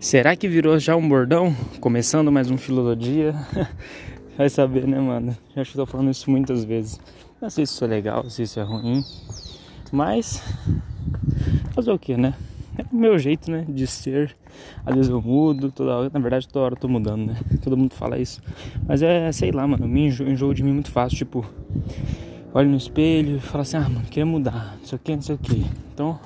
Será 0.00 0.34
que 0.34 0.48
virou 0.48 0.78
já 0.78 0.96
um 0.96 1.06
bordão? 1.06 1.54
Começando 1.78 2.32
mais 2.32 2.50
um 2.50 2.56
filologia. 2.56 3.34
Vai 4.34 4.48
saber, 4.48 4.88
né, 4.88 4.98
mano? 4.98 5.36
Já 5.54 5.62
tô 5.74 5.84
falando 5.84 6.10
isso 6.10 6.30
muitas 6.30 6.64
vezes. 6.64 6.98
Não 7.38 7.50
sei 7.50 7.66
se 7.66 7.74
isso 7.74 7.84
é 7.84 7.86
legal, 7.86 8.30
se 8.30 8.42
isso 8.42 8.58
é 8.58 8.62
ruim. 8.62 9.04
Mas 9.92 10.42
fazer 11.72 11.92
o 11.92 11.98
que, 11.98 12.16
né? 12.16 12.32
É 12.78 12.84
o 12.90 12.96
meu 12.96 13.18
jeito, 13.18 13.50
né, 13.50 13.66
de 13.68 13.86
ser. 13.86 14.34
Às 14.86 14.94
vezes 14.94 15.10
eu 15.10 15.20
mudo, 15.20 15.70
toda 15.70 15.94
hora, 15.94 16.10
na 16.10 16.18
verdade 16.18 16.48
toda 16.48 16.64
hora 16.64 16.74
eu 16.74 16.78
tô 16.78 16.88
mudando, 16.88 17.26
né? 17.26 17.36
Todo 17.62 17.76
mundo 17.76 17.92
fala 17.92 18.18
isso. 18.18 18.40
Mas 18.88 19.02
é, 19.02 19.30
sei 19.32 19.52
lá, 19.52 19.66
mano, 19.66 19.84
eu 19.84 19.88
me 19.88 20.06
enjoo, 20.06 20.26
enjoo 20.26 20.54
de 20.54 20.62
mim 20.62 20.72
muito 20.72 20.90
fácil, 20.90 21.18
tipo, 21.18 21.44
olho 22.54 22.70
no 22.70 22.76
espelho 22.78 23.36
e 23.36 23.40
falo 23.40 23.60
assim, 23.60 23.76
ah, 23.76 23.86
mano, 23.86 24.06
queria 24.06 24.24
mudar, 24.24 24.78
não 24.80 24.86
sei 24.86 24.96
o 24.96 24.98
que, 24.98 25.14
não 25.14 25.22
sei 25.22 25.34
o 25.34 25.38
que. 25.38 25.66
Então, 25.92 26.18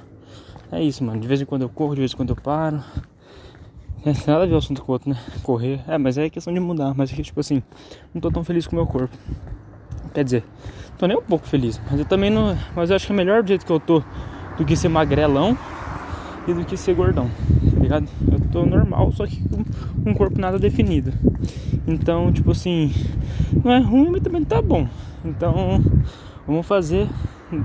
é 0.70 0.80
isso, 0.80 1.02
mano. 1.02 1.20
De 1.20 1.26
vez 1.26 1.40
em 1.40 1.44
quando 1.44 1.62
eu 1.62 1.68
corro, 1.68 1.96
de 1.96 2.02
vez 2.02 2.12
em 2.12 2.16
quando 2.16 2.30
eu 2.30 2.36
paro. 2.36 2.80
É, 4.06 4.12
nada 4.30 4.42
a 4.42 4.46
ver 4.46 4.52
o 4.52 4.58
assunto 4.58 4.82
com 4.82 4.92
o 4.92 4.94
outro, 4.94 5.08
né? 5.08 5.16
Correr. 5.42 5.80
É, 5.88 5.96
mas 5.96 6.18
é 6.18 6.28
questão 6.28 6.52
de 6.52 6.60
mudar. 6.60 6.92
Mas 6.94 7.10
é 7.10 7.16
que, 7.16 7.22
tipo 7.22 7.40
assim, 7.40 7.62
não 8.12 8.20
tô 8.20 8.30
tão 8.30 8.44
feliz 8.44 8.66
com 8.66 8.76
o 8.76 8.78
meu 8.78 8.86
corpo. 8.86 9.16
Quer 10.12 10.22
dizer, 10.22 10.44
tô 10.98 11.06
nem 11.06 11.16
um 11.16 11.22
pouco 11.22 11.46
feliz. 11.46 11.80
Mas 11.90 12.00
eu 12.00 12.04
também 12.04 12.28
não. 12.28 12.54
Mas 12.76 12.90
eu 12.90 12.96
acho 12.96 13.06
que 13.06 13.12
é 13.14 13.16
melhor 13.16 13.42
do 13.42 13.48
jeito 13.48 13.64
que 13.64 13.72
eu 13.72 13.80
tô 13.80 14.02
do 14.58 14.64
que 14.64 14.76
ser 14.76 14.90
magrelão 14.90 15.56
e 16.46 16.52
do 16.52 16.66
que 16.66 16.76
ser 16.76 16.94
gordão. 16.94 17.30
Tá 17.74 17.80
ligado? 17.80 18.06
Eu 18.30 18.40
tô 18.52 18.66
normal, 18.66 19.10
só 19.12 19.26
que 19.26 19.42
com 19.48 20.10
um 20.10 20.12
corpo 20.12 20.38
nada 20.38 20.58
definido. 20.58 21.10
Então, 21.86 22.30
tipo 22.30 22.50
assim, 22.50 22.92
não 23.64 23.72
é 23.72 23.78
ruim, 23.78 24.10
mas 24.10 24.22
também 24.22 24.44
tá 24.44 24.60
bom. 24.60 24.86
Então, 25.24 25.82
vamos 26.46 26.66
fazer, 26.66 27.08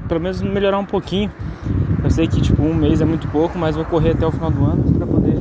pelo 0.07 0.21
menos 0.21 0.41
melhorar 0.41 0.79
um 0.79 0.85
pouquinho. 0.85 1.29
Eu 2.01 2.09
sei 2.09 2.29
que 2.29 2.41
tipo 2.41 2.63
um 2.63 2.73
mês 2.73 3.01
é 3.01 3.05
muito 3.05 3.27
pouco, 3.27 3.59
mas 3.59 3.75
vou 3.75 3.83
correr 3.83 4.11
até 4.11 4.25
o 4.25 4.31
final 4.31 4.49
do 4.49 4.63
ano 4.63 4.93
para 4.93 5.05
poder 5.05 5.37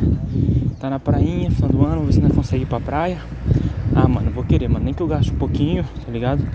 tá 0.78 0.88
na 0.88 1.00
prainha, 1.00 1.50
final 1.50 1.70
do 1.70 1.84
ano, 1.84 2.12
se 2.12 2.20
não 2.20 2.30
consegue 2.30 2.62
ir 2.62 2.66
pra 2.66 2.78
praia. 2.78 3.20
Ah, 3.94 4.06
mano, 4.06 4.30
vou 4.30 4.44
querer, 4.44 4.68
mano. 4.68 4.84
Nem 4.84 4.94
que 4.94 5.02
eu 5.02 5.08
gaste 5.08 5.32
um 5.32 5.36
pouquinho, 5.36 5.84
tá 6.04 6.12
ligado? 6.12 6.46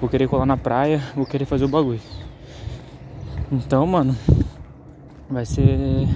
Vou 0.00 0.08
querer 0.08 0.28
colar 0.28 0.46
na 0.46 0.56
praia, 0.56 1.02
vou 1.14 1.26
querer 1.26 1.44
fazer 1.44 1.64
o 1.64 1.68
bagulho. 1.68 2.00
Então, 3.50 3.86
mano, 3.86 4.16
vai 5.28 5.44
ser 5.44 6.08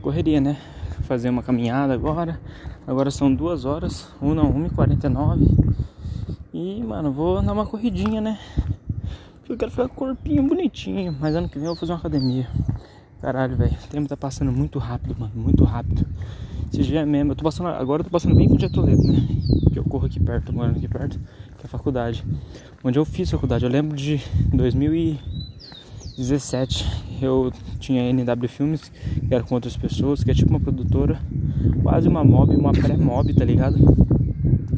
correria, 0.00 0.40
né? 0.40 0.56
Fazer 1.02 1.28
uma 1.28 1.42
caminhada 1.42 1.92
agora. 1.92 2.40
Agora 2.86 3.10
são 3.10 3.34
duas 3.34 3.64
horas, 3.64 4.08
1 4.22 4.34
não, 4.34 4.52
1h49. 4.52 5.76
E, 6.54 6.82
mano, 6.82 7.12
vou 7.12 7.42
dar 7.42 7.52
uma 7.52 7.66
corridinha, 7.66 8.20
né? 8.20 8.38
Eu 9.48 9.56
quero 9.56 9.70
ficar 9.70 9.88
com 9.88 9.94
o 9.94 10.08
corpinho 10.08 10.42
bonitinho. 10.42 11.14
Mas 11.20 11.34
ano 11.34 11.48
que 11.48 11.58
vem 11.58 11.66
eu 11.66 11.74
vou 11.74 11.80
fazer 11.80 11.92
uma 11.92 11.98
academia. 11.98 12.48
Caralho, 13.20 13.56
velho. 13.56 13.76
O 13.84 13.88
tempo 13.88 14.08
tá 14.08 14.16
passando 14.16 14.50
muito 14.50 14.78
rápido, 14.78 15.16
mano. 15.18 15.32
Muito 15.34 15.64
rápido. 15.64 16.06
Esse 16.72 16.82
dia 16.82 17.06
mesmo. 17.06 17.32
Eu 17.32 17.36
tô 17.36 17.44
passando. 17.44 17.68
Agora 17.68 18.00
eu 18.00 18.04
tô 18.04 18.10
passando 18.10 18.34
bem 18.34 18.48
com 18.48 18.54
o 18.54 18.58
dia 18.58 18.70
Toledo, 18.70 19.02
né? 19.02 19.26
Que 19.72 19.78
eu 19.78 19.84
corro 19.84 20.06
aqui 20.06 20.20
perto, 20.20 20.52
morando 20.52 20.76
aqui 20.76 20.88
perto, 20.88 21.18
que 21.18 21.62
é 21.62 21.66
a 21.66 21.68
faculdade. 21.68 22.24
Onde 22.84 22.98
eu 22.98 23.04
fiz 23.04 23.30
faculdade. 23.30 23.64
Eu 23.64 23.70
lembro 23.70 23.96
de 23.96 24.20
2017. 24.52 26.84
Eu 27.22 27.52
tinha 27.78 28.12
NW 28.12 28.48
Filmes, 28.48 28.92
que 29.26 29.34
era 29.34 29.42
com 29.42 29.54
outras 29.54 29.74
pessoas, 29.76 30.22
que 30.22 30.30
é 30.30 30.34
tipo 30.34 30.50
uma 30.50 30.60
produtora, 30.60 31.18
quase 31.82 32.06
uma 32.08 32.22
mob, 32.22 32.54
uma 32.54 32.72
pré-mob, 32.72 33.32
tá 33.32 33.44
ligado? 33.44 33.78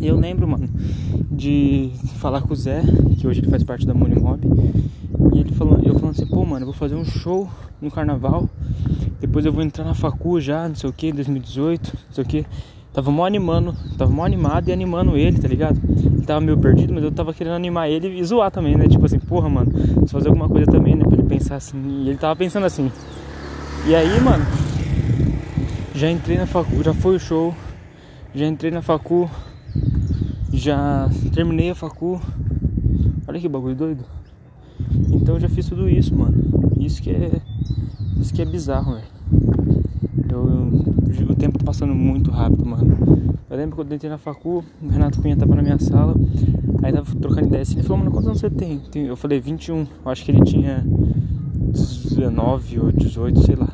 E 0.01 0.07
eu 0.07 0.17
lembro, 0.17 0.47
mano, 0.47 0.69
de 1.31 1.91
falar 2.19 2.43
com 2.43 2.53
o 2.53 2.57
Zé, 2.57 2.83
que 3.19 3.27
hoje 3.27 3.41
ele 3.41 3.51
faz 3.51 3.65
parte 3.65 3.85
da 3.85 3.93
Money 3.93 4.21
Mob, 4.21 4.41
e 5.33 5.39
ele 5.39 5.53
falando, 5.53 5.87
eu 5.87 5.95
falando 5.95 6.11
assim, 6.11 6.27
pô, 6.27 6.45
mano, 6.45 6.63
eu 6.63 6.67
vou 6.67 6.75
fazer 6.75 6.95
um 6.95 7.05
show 7.05 7.49
no 7.81 7.91
carnaval. 7.91 8.49
Depois 9.21 9.45
eu 9.45 9.53
vou 9.53 9.63
entrar 9.63 9.85
na 9.85 9.95
facu 9.95 10.41
já, 10.41 10.69
não 10.69 10.75
sei 10.75 10.89
o 10.89 10.93
que, 10.93 11.13
2018, 11.13 11.93
não 12.09 12.15
sei 12.15 12.25
o 12.25 12.27
que. 12.27 12.47
Tava 12.93 13.11
mó 13.11 13.25
animando, 13.25 13.75
tava 13.97 14.11
mó 14.11 14.25
animado 14.25 14.69
e 14.69 14.73
animando 14.73 15.17
ele, 15.17 15.39
tá 15.39 15.47
ligado? 15.47 15.81
Ele 15.87 16.27
tava 16.27 16.41
meio 16.41 16.59
perdido, 16.59 16.93
mas 16.93 17.05
eu 17.05 17.13
tava 17.13 17.33
querendo 17.33 17.55
animar 17.55 17.89
ele 17.89 18.19
e 18.19 18.25
zoar 18.25 18.51
também, 18.51 18.77
né? 18.77 18.89
Tipo 18.89 19.07
assim, 19.07 19.19
porra, 19.19 19.49
mano, 19.49 19.71
se 20.07 20.13
fazer 20.13 20.29
alguma 20.29 20.49
coisa 20.49 20.67
também, 20.71 20.95
né? 20.95 21.05
Pra 21.05 21.15
ele 21.15 21.29
pensar 21.29 21.57
assim. 21.57 22.03
E 22.05 22.09
ele 22.09 22.19
tava 22.19 22.35
pensando 22.35 22.67
assim. 22.67 22.91
E 23.87 23.95
aí, 23.95 24.21
mano, 24.21 24.45
já 25.95 26.11
entrei 26.11 26.39
na 26.39 26.47
facu, 26.47 26.83
já 26.83 26.95
foi 26.95 27.17
o 27.17 27.21
show, 27.21 27.55
já 28.35 28.47
entrei 28.47 28.71
na 28.71 28.83
facu, 28.83 29.31
já 30.53 31.09
terminei 31.33 31.71
a 31.71 31.75
facu. 31.75 32.21
Olha 33.27 33.39
que 33.39 33.49
bagulho 33.49 33.77
doido. 33.77 34.18
Então 35.29 35.37
eu 35.37 35.41
já 35.43 35.49
fiz 35.51 35.69
tudo 35.69 35.87
isso, 35.87 36.17
mano. 36.17 36.43
Isso 36.81 37.03
que 37.03 37.11
é. 37.11 37.43
Isso 38.19 38.33
que 38.33 38.41
é 38.41 38.47
bizarro, 38.47 38.95
velho. 38.95 39.05
O 41.29 41.35
tempo 41.35 41.59
tá 41.59 41.67
passando 41.67 41.95
muito 41.95 42.31
rápido, 42.31 42.65
mano. 42.65 43.37
Eu 43.51 43.57
lembro 43.59 43.77
quando 43.77 43.93
eu 43.93 43.97
entrei 43.97 44.11
na 44.11 44.17
facu, 44.17 44.65
o 44.83 44.89
Renato 44.89 45.21
Cunha 45.21 45.37
tava 45.37 45.55
na 45.55 45.61
minha 45.61 45.79
sala, 45.79 46.15
aí 46.83 46.91
tava 46.91 47.15
trocando 47.17 47.49
ideia. 47.49 47.63
Ele 47.71 47.83
falou, 47.83 47.99
mano, 47.99 48.11
quantos 48.11 48.29
anos 48.29 48.41
você 48.41 48.49
tem? 48.49 48.81
Eu 48.95 49.17
falei, 49.17 49.39
21. 49.39 49.81
Eu 49.81 49.87
acho 50.11 50.25
que 50.25 50.31
ele 50.31 50.43
tinha 50.45 50.83
19 50.83 52.81
ou 52.81 52.91
18, 52.91 53.43
sei 53.43 53.55
lá. 53.55 53.69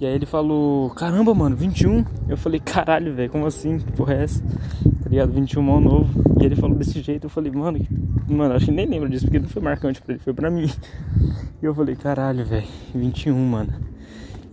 E 0.00 0.06
aí 0.06 0.14
ele 0.14 0.26
falou, 0.26 0.90
caramba, 0.90 1.34
mano, 1.34 1.56
21? 1.56 2.04
Eu 2.28 2.36
falei, 2.36 2.60
caralho, 2.60 3.12
velho, 3.16 3.28
como 3.28 3.46
assim? 3.46 3.78
Que 3.78 3.90
porra 3.94 4.14
é 4.14 4.22
essa? 4.22 4.44
Ligado? 5.08 5.32
21 5.32 5.62
mal 5.62 5.80
novo. 5.80 6.22
E 6.40 6.44
ele 6.44 6.54
falou 6.54 6.76
desse 6.76 7.00
jeito, 7.00 7.24
eu 7.24 7.30
falei, 7.30 7.50
mano, 7.50 7.78
mano, 8.28 8.54
acho 8.54 8.66
que 8.66 8.72
nem 8.72 8.86
lembro 8.86 9.08
disso, 9.08 9.24
porque 9.24 9.38
não 9.38 9.48
foi 9.48 9.62
marcante 9.62 10.00
pra 10.02 10.14
ele, 10.14 10.22
foi 10.22 10.34
pra 10.34 10.50
mim. 10.50 10.70
E 11.60 11.64
eu 11.64 11.74
falei, 11.74 11.96
caralho, 11.96 12.44
velho, 12.44 12.66
21, 12.94 13.34
mano. 13.34 13.72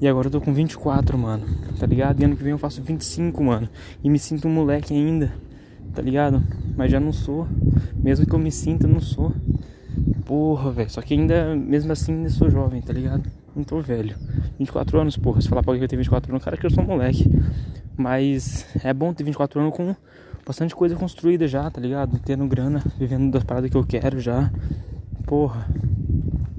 E 0.02 0.08
agora 0.08 0.28
eu 0.28 0.32
tô 0.32 0.42
com 0.42 0.54
24, 0.54 1.18
mano, 1.18 1.46
tá 1.80 1.86
ligado? 1.86 2.20
E 2.20 2.26
ano 2.26 2.36
que 2.36 2.44
vem 2.44 2.52
eu 2.52 2.58
faço 2.58 2.82
25, 2.82 3.44
mano. 3.44 3.70
E 4.04 4.10
me 4.10 4.18
sinto 4.18 4.48
um 4.48 4.52
moleque 4.52 4.94
ainda, 4.94 5.32
tá 5.94 6.02
ligado? 6.02 6.42
Mas 6.76 6.92
já 6.92 7.00
não 7.00 7.14
sou. 7.14 7.48
Mesmo 7.96 8.26
que 8.26 8.34
eu 8.34 8.40
me 8.40 8.52
sinta, 8.52 8.88
não 8.88 9.00
sou. 9.00 9.34
Porra, 10.26 10.72
velho. 10.72 10.90
Só 10.90 11.02
que 11.02 11.14
ainda, 11.14 11.56
mesmo 11.56 11.92
assim, 11.92 12.14
ainda 12.14 12.30
sou 12.30 12.50
jovem, 12.50 12.82
tá 12.82 12.92
ligado? 12.92 13.30
Não 13.56 13.64
tô 13.64 13.80
velho. 13.80 14.16
24 14.60 15.00
anos, 15.00 15.16
porra. 15.16 15.42
Se 15.42 15.48
falar 15.48 15.62
pra 15.62 15.72
alguém 15.72 15.80
que 15.80 15.86
eu 15.86 15.90
tenho 15.90 16.02
24 16.02 16.32
anos, 16.32 16.44
cara, 16.44 16.58
que 16.58 16.66
eu 16.66 16.72
sou 16.72 16.84
um 16.84 16.88
moleque. 16.88 17.30
Mas 17.96 18.66
é 18.84 18.94
bom 18.94 19.14
ter 19.14 19.24
24 19.24 19.62
anos 19.62 19.74
com 19.74 19.96
bastante 20.46 20.76
coisa 20.76 20.96
construída 20.96 21.48
já, 21.48 21.70
tá 21.72 21.82
ligado? 21.82 22.20
Tendo 22.20 22.46
grana, 22.46 22.82
vivendo 23.00 23.32
das 23.32 23.44
paradas 23.44 23.70
que 23.70 23.76
eu 23.76 23.84
quero 23.84 24.20
já. 24.20 24.52
Porra. 25.26 25.68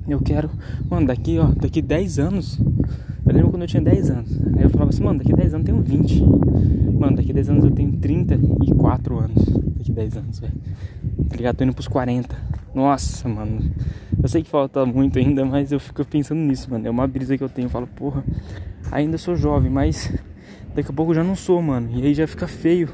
Eu 0.09 0.21
quero. 0.21 0.51
Mano, 0.91 1.07
daqui, 1.07 1.39
ó, 1.39 1.47
daqui 1.47 1.81
10 1.81 2.19
anos. 2.19 2.59
Eu 2.59 3.35
lembro 3.35 3.51
quando 3.51 3.63
eu 3.63 3.69
tinha 3.69 3.83
10 3.83 4.11
anos. 4.11 4.41
Aí 4.57 4.63
eu 4.63 4.71
falava 4.71 4.91
assim, 4.91 5.03
mano, 5.03 5.19
daqui 5.19 5.33
10 5.33 5.55
anos 5.55 5.69
eu 5.69 5.75
tenho 5.75 5.83
20. 5.83 6.23
Mano, 6.99 7.17
daqui 7.17 7.33
10 7.33 7.51
anos 7.51 7.65
eu 7.65 7.71
tenho 7.71 7.93
34 7.93 9.19
anos. 9.19 9.45
Daqui 9.77 9.93
10 9.93 10.17
anos, 10.17 10.39
velho. 10.41 10.53
Tá 11.29 11.37
ligado? 11.37 11.57
Tô 11.57 11.65
indo 11.65 11.73
pros 11.73 11.89
40. 11.89 12.37
Nossa, 12.75 13.29
mano. 13.29 13.71
Eu 14.23 14.29
sei 14.29 14.43
que 14.43 14.51
falta 14.51 14.85
muito 14.85 15.19
ainda, 15.19 15.45
mas 15.45 15.73
eu 15.73 15.81
fico 15.81 16.05
pensando 16.05 16.39
nisso, 16.39 16.71
mano. 16.71 16.87
É 16.87 16.91
uma 16.91 17.07
brisa 17.07 17.37
que 17.37 17.43
eu 17.43 17.49
tenho. 17.49 17.67
Eu 17.67 17.71
falo, 17.71 17.87
porra, 17.87 18.25
ainda 18.91 19.19
sou 19.19 19.35
jovem, 19.35 19.71
mas 19.71 20.13
daqui 20.75 20.91
a 20.91 20.95
pouco 20.95 21.11
eu 21.13 21.17
já 21.17 21.25
não 21.25 21.35
sou, 21.35 21.61
mano. 21.61 21.89
E 21.93 22.03
aí 22.03 22.15
já 22.15 22.27
fica 22.27 22.47
feio. 22.47 22.89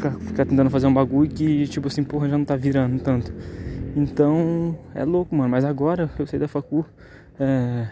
Ficar, 0.00 0.18
ficar 0.18 0.46
tentando 0.46 0.70
fazer 0.70 0.86
um 0.86 0.94
bagulho 0.94 1.28
que, 1.28 1.68
tipo 1.68 1.88
assim, 1.88 2.02
porra, 2.02 2.26
já 2.26 2.38
não 2.38 2.44
tá 2.46 2.56
virando 2.56 2.98
tanto. 3.02 3.30
Então, 3.94 4.78
é 4.94 5.04
louco, 5.04 5.36
mano. 5.36 5.50
Mas 5.50 5.62
agora 5.62 6.10
eu 6.18 6.26
saí 6.26 6.40
da 6.40 6.48
facu. 6.48 6.86
É, 7.38 7.86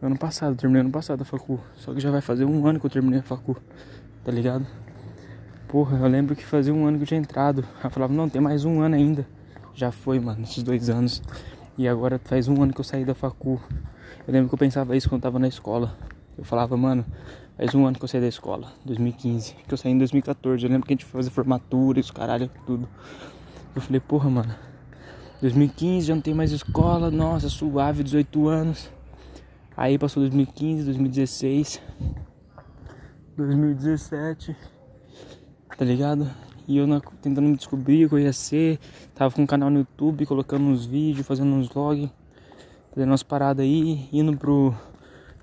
ano 0.00 0.16
passado, 0.16 0.56
terminei 0.56 0.80
ano 0.80 0.90
passado 0.90 1.20
a 1.20 1.24
facu. 1.24 1.60
Só 1.76 1.92
que 1.92 2.00
já 2.00 2.10
vai 2.10 2.22
fazer 2.22 2.46
um 2.46 2.66
ano 2.66 2.80
que 2.80 2.86
eu 2.86 2.90
terminei 2.90 3.20
a 3.20 3.22
facu. 3.22 3.58
Tá 4.24 4.32
ligado? 4.32 4.66
Porra, 5.68 5.98
eu 5.98 6.06
lembro 6.06 6.34
que 6.34 6.46
fazia 6.46 6.72
um 6.72 6.86
ano 6.86 6.96
que 6.96 7.02
eu 7.02 7.08
tinha 7.08 7.20
entrado. 7.20 7.62
Eu 7.84 7.90
falava, 7.90 8.10
não, 8.10 8.26
tem 8.26 8.40
mais 8.40 8.64
um 8.64 8.80
ano 8.80 8.94
ainda. 8.94 9.26
Já 9.74 9.92
foi, 9.92 10.18
mano, 10.18 10.42
esses 10.44 10.62
dois 10.62 10.88
anos. 10.88 11.22
E 11.76 11.86
agora 11.86 12.18
faz 12.24 12.48
um 12.48 12.62
ano 12.62 12.72
que 12.72 12.80
eu 12.80 12.84
saí 12.84 13.04
da 13.04 13.14
facu. 13.14 13.60
Eu 14.26 14.32
lembro 14.32 14.48
que 14.48 14.54
eu 14.54 14.58
pensava 14.58 14.96
isso 14.96 15.10
quando 15.10 15.18
eu 15.18 15.24
tava 15.24 15.38
na 15.38 15.48
escola. 15.48 15.94
Eu 16.38 16.44
falava, 16.44 16.74
mano, 16.74 17.04
faz 17.56 17.74
um 17.74 17.86
ano 17.86 17.98
que 17.98 18.04
eu 18.04 18.08
saí 18.08 18.20
da 18.20 18.28
escola, 18.28 18.72
2015. 18.84 19.54
Que 19.66 19.74
eu 19.74 19.78
saí 19.78 19.92
em 19.92 19.98
2014. 19.98 20.64
Eu 20.64 20.70
lembro 20.70 20.86
que 20.86 20.92
a 20.92 20.96
gente 20.96 21.04
foi 21.04 21.18
fazer 21.18 21.30
formatura, 21.30 22.00
isso, 22.00 22.12
caralho, 22.12 22.50
tudo. 22.66 22.88
Eu 23.74 23.80
falei, 23.80 24.00
porra, 24.00 24.28
mano, 24.28 24.54
2015 25.40 26.06
já 26.06 26.14
não 26.14 26.22
tem 26.22 26.34
mais 26.34 26.52
escola, 26.52 27.10
nossa, 27.10 27.48
suave, 27.48 28.02
18 28.02 28.48
anos. 28.48 28.90
Aí 29.76 29.98
passou 29.98 30.22
2015, 30.22 30.84
2016, 30.84 31.80
2017, 33.36 34.54
tá 35.76 35.84
ligado? 35.84 36.30
E 36.68 36.76
eu 36.76 36.86
tentando 37.22 37.48
me 37.48 37.56
descobrir 37.56 38.04
o 38.04 38.08
que 38.10 38.14
eu 38.14 38.18
ia 38.18 38.32
ser. 38.32 38.78
Tava 39.14 39.34
com 39.34 39.42
um 39.42 39.46
canal 39.46 39.70
no 39.70 39.78
YouTube, 39.78 40.26
colocando 40.26 40.64
uns 40.66 40.84
vídeos, 40.84 41.26
fazendo 41.26 41.52
uns 41.54 41.68
vlogs, 41.68 42.10
fazendo 42.94 43.10
umas 43.10 43.22
paradas 43.22 43.64
aí, 43.64 44.08
indo 44.12 44.36
pro. 44.36 44.74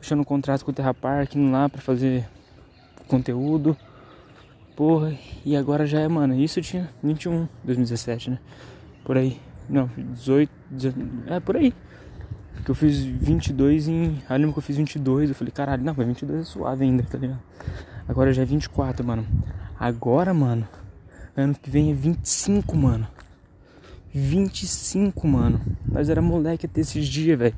Fechando 0.07 0.21
um 0.21 0.25
contrato 0.25 0.63
com 0.63 0.71
o 0.71 0.73
Terra 0.73 0.93
Park, 0.93 1.35
indo 1.35 1.51
lá 1.51 1.67
pra 1.67 1.81
fazer 1.81 2.25
conteúdo. 3.09 3.75
Porra, 4.73 5.13
e 5.43 5.53
agora 5.53 5.85
já 5.85 5.99
é, 5.99 6.07
mano, 6.07 6.33
isso 6.33 6.59
eu 6.59 6.63
tinha 6.63 6.89
21, 7.03 7.45
2017, 7.65 8.29
né? 8.29 8.39
Por 9.03 9.17
aí. 9.17 9.37
Não, 9.67 9.89
18, 9.97 10.49
19, 10.71 11.09
é 11.27 11.39
por 11.41 11.57
aí. 11.57 11.73
Que 12.63 12.71
eu 12.71 12.75
fiz 12.75 13.03
22 13.03 13.89
em. 13.89 14.23
Ah, 14.29 14.37
lembro 14.37 14.53
que 14.53 14.59
eu 14.59 14.63
fiz 14.63 14.77
22. 14.77 15.29
Eu 15.29 15.35
falei, 15.35 15.51
caralho, 15.51 15.83
não, 15.83 15.93
mas 15.97 16.07
22 16.07 16.41
é 16.41 16.43
suave 16.45 16.85
ainda, 16.85 17.03
tá 17.03 17.17
ligado? 17.17 17.41
Agora 18.07 18.31
já 18.31 18.43
é 18.43 18.45
24, 18.45 19.05
mano. 19.05 19.27
Agora, 19.77 20.33
mano, 20.33 20.65
ano 21.35 21.53
que 21.53 21.69
vem 21.69 21.91
é 21.91 21.93
25, 21.93 22.77
mano. 22.77 23.05
25, 24.17 25.27
mano. 25.27 25.61
Nós 25.87 26.09
era 26.09 26.21
moleque 26.21 26.65
até 26.65 26.81
esses 26.81 27.07
dias, 27.07 27.37
velho. 27.37 27.55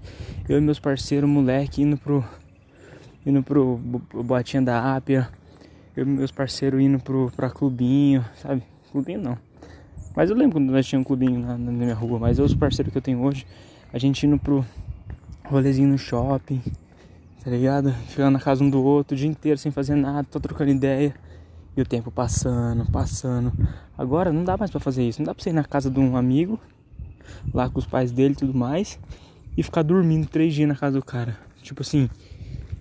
Eu 0.47 0.57
e 0.57 0.61
meus 0.61 0.77
parceiros, 0.77 1.29
moleque, 1.29 1.81
indo 1.81 1.97
pro. 1.97 2.23
Indo 3.25 3.41
pro 3.41 3.79
Boatinha 4.25 4.61
da 4.61 4.95
Ápia. 4.95 5.29
Eu 5.95 6.06
e 6.06 6.07
meus 6.07 6.31
parceiros 6.31 6.81
indo 6.81 7.00
pro, 7.00 7.31
pra 7.35 7.50
clubinho, 7.50 8.25
sabe? 8.41 8.61
Clubinho 8.91 9.21
não. 9.21 9.38
Mas 10.15 10.29
eu 10.29 10.35
lembro 10.35 10.59
quando 10.59 10.69
nós 10.69 10.85
tínhamos 10.85 11.06
um 11.06 11.07
clubinho 11.07 11.39
na, 11.39 11.57
na 11.57 11.71
minha 11.71 11.94
rua. 11.94 12.19
Mas 12.19 12.39
os 12.39 12.53
parceiros 12.53 12.91
que 12.91 12.97
eu 12.97 13.01
tenho 13.01 13.21
hoje, 13.21 13.45
a 13.94 13.97
gente 13.97 14.27
indo 14.27 14.38
pro 14.38 14.65
rolezinho 15.45 15.88
no 15.88 15.97
shopping, 15.97 16.61
tá 17.44 17.50
ligado? 17.50 17.91
Ficando 18.09 18.31
na 18.31 18.39
casa 18.39 18.63
um 18.63 18.69
do 18.69 18.83
outro 18.83 19.15
o 19.15 19.17
dia 19.17 19.27
inteiro 19.27 19.57
sem 19.57 19.71
fazer 19.71 19.95
nada, 19.95 20.27
tô 20.29 20.39
trocando 20.39 20.71
ideia. 20.71 21.15
E 21.80 21.81
o 21.81 21.86
tempo 21.86 22.12
passando, 22.12 22.86
passando. 22.92 23.54
Agora 23.98 24.34
não 24.34 24.44
dá 24.44 24.58
mais 24.58 24.70
para 24.70 24.81
fazer 24.81 25.08
isso. 25.08 25.22
Não 25.22 25.28
dá 25.28 25.34
pra 25.34 25.42
você 25.42 25.50
ir 25.50 25.54
na 25.54 25.64
casa 25.64 25.90
de 25.90 25.98
um 25.98 26.18
amigo, 26.18 26.60
lá 27.54 27.70
com 27.70 27.80
os 27.80 27.86
pais 27.86 28.12
dele 28.12 28.34
e 28.34 28.36
tudo 28.36 28.54
mais, 28.54 29.00
e 29.56 29.64
ficar 29.64 29.81
dormindo 29.81 30.28
três 30.28 30.54
dias 30.54 30.68
na 30.68 30.76
casa 30.76 31.00
do 31.00 31.06
cara. 31.06 31.38
Tipo 31.64 31.81
assim, 31.81 32.10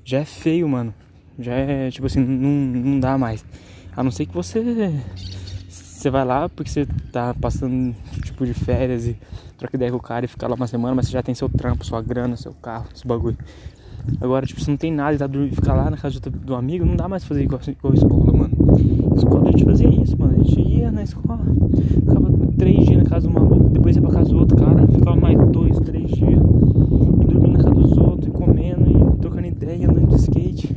já 0.04 0.18
é 0.18 0.24
feio, 0.24 0.68
mano. 0.68 0.92
Já 1.38 1.52
é, 1.52 1.92
tipo 1.92 2.08
assim, 2.08 2.18
não, 2.18 2.50
não 2.50 2.98
dá 2.98 3.16
mais. 3.16 3.44
A 3.96 4.02
não 4.02 4.10
ser 4.10 4.26
que 4.26 4.34
você. 4.34 4.60
Você 5.68 6.10
vai 6.10 6.24
lá 6.24 6.48
porque 6.48 6.68
você 6.68 6.84
tá 7.12 7.32
passando 7.34 7.94
tipo 8.24 8.44
de 8.44 8.52
férias 8.52 9.06
e 9.06 9.16
troca 9.56 9.76
ideia 9.76 9.92
com 9.92 9.98
o 9.98 10.02
cara 10.02 10.24
e 10.24 10.28
fica 10.28 10.48
lá 10.48 10.56
uma 10.56 10.66
semana, 10.66 10.96
mas 10.96 11.06
você 11.06 11.12
já 11.12 11.22
tem 11.22 11.36
seu 11.36 11.48
trampo, 11.48 11.86
sua 11.86 12.02
grana, 12.02 12.36
seu 12.36 12.52
carro, 12.52 12.88
esse 12.92 13.06
bagulho. 13.06 13.38
Agora, 14.20 14.44
tipo, 14.44 14.60
você 14.60 14.72
não 14.72 14.76
tem 14.76 14.92
nada 14.92 15.14
e 15.14 15.18
tá 15.18 15.28
ficar 15.54 15.74
lá 15.74 15.88
na 15.88 15.96
casa 15.96 16.18
do 16.18 16.56
amigo, 16.56 16.84
não 16.84 16.96
dá 16.96 17.06
mais 17.06 17.22
fazer 17.22 17.44
igual, 17.44 17.60
igual 17.64 17.94
escola, 17.94 18.32
mano. 18.32 18.57
Escola 19.18 19.48
a 19.48 19.50
gente 19.50 19.64
fazia 19.64 19.88
isso, 19.88 20.16
mano. 20.18 20.34
A 20.34 20.42
gente 20.44 20.60
ia 20.60 20.92
na 20.92 21.02
escola, 21.02 21.40
ficava 21.76 22.30
três 22.56 22.86
dias 22.86 23.02
na 23.02 23.04
casa 23.04 23.26
do 23.26 23.34
maluco, 23.34 23.70
depois 23.70 23.96
ia 23.96 24.02
pra 24.02 24.10
casa 24.12 24.30
do 24.30 24.38
outro 24.38 24.56
cara, 24.56 24.86
ficava 24.86 25.16
mais 25.16 25.38
dois, 25.50 25.76
três 25.80 26.08
dias. 26.10 26.40
E 26.40 27.24
dormindo 27.24 27.48
na 27.48 27.58
casa 27.58 27.74
dos 27.74 27.98
outros, 27.98 28.28
e 28.28 28.30
comendo, 28.30 28.88
e 28.88 29.20
trocando 29.20 29.46
ideia, 29.46 29.90
andando 29.90 30.08
de 30.08 30.16
skate. 30.16 30.74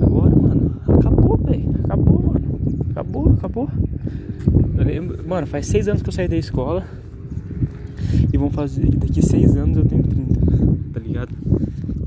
Agora, 0.00 0.34
mano, 0.34 0.76
acabou, 0.88 1.36
velho. 1.38 1.70
Acabou, 1.84 2.22
mano. 2.22 2.44
Acabou, 2.90 3.32
acabou. 3.32 3.68
Lembro, 4.74 5.26
mano, 5.26 5.46
faz 5.46 5.66
seis 5.66 5.86
anos 5.86 6.02
que 6.02 6.08
eu 6.08 6.12
saí 6.12 6.26
da 6.28 6.36
escola. 6.36 6.84
E 8.32 8.36
vão 8.36 8.50
fazer. 8.50 8.88
Daqui 8.96 9.24
seis 9.24 9.56
anos 9.56 9.76
eu 9.76 9.84
tenho 9.84 10.02
30, 10.02 10.40
tá 10.92 11.00
ligado? 11.00 11.34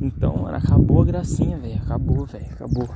Então, 0.02 0.38
mano, 0.38 0.58
acabou 0.58 1.02
a 1.02 1.06
gracinha, 1.06 1.58
velho. 1.58 1.78
Acabou, 1.78 2.26
velho. 2.26 2.46
Acabou. 2.52 2.90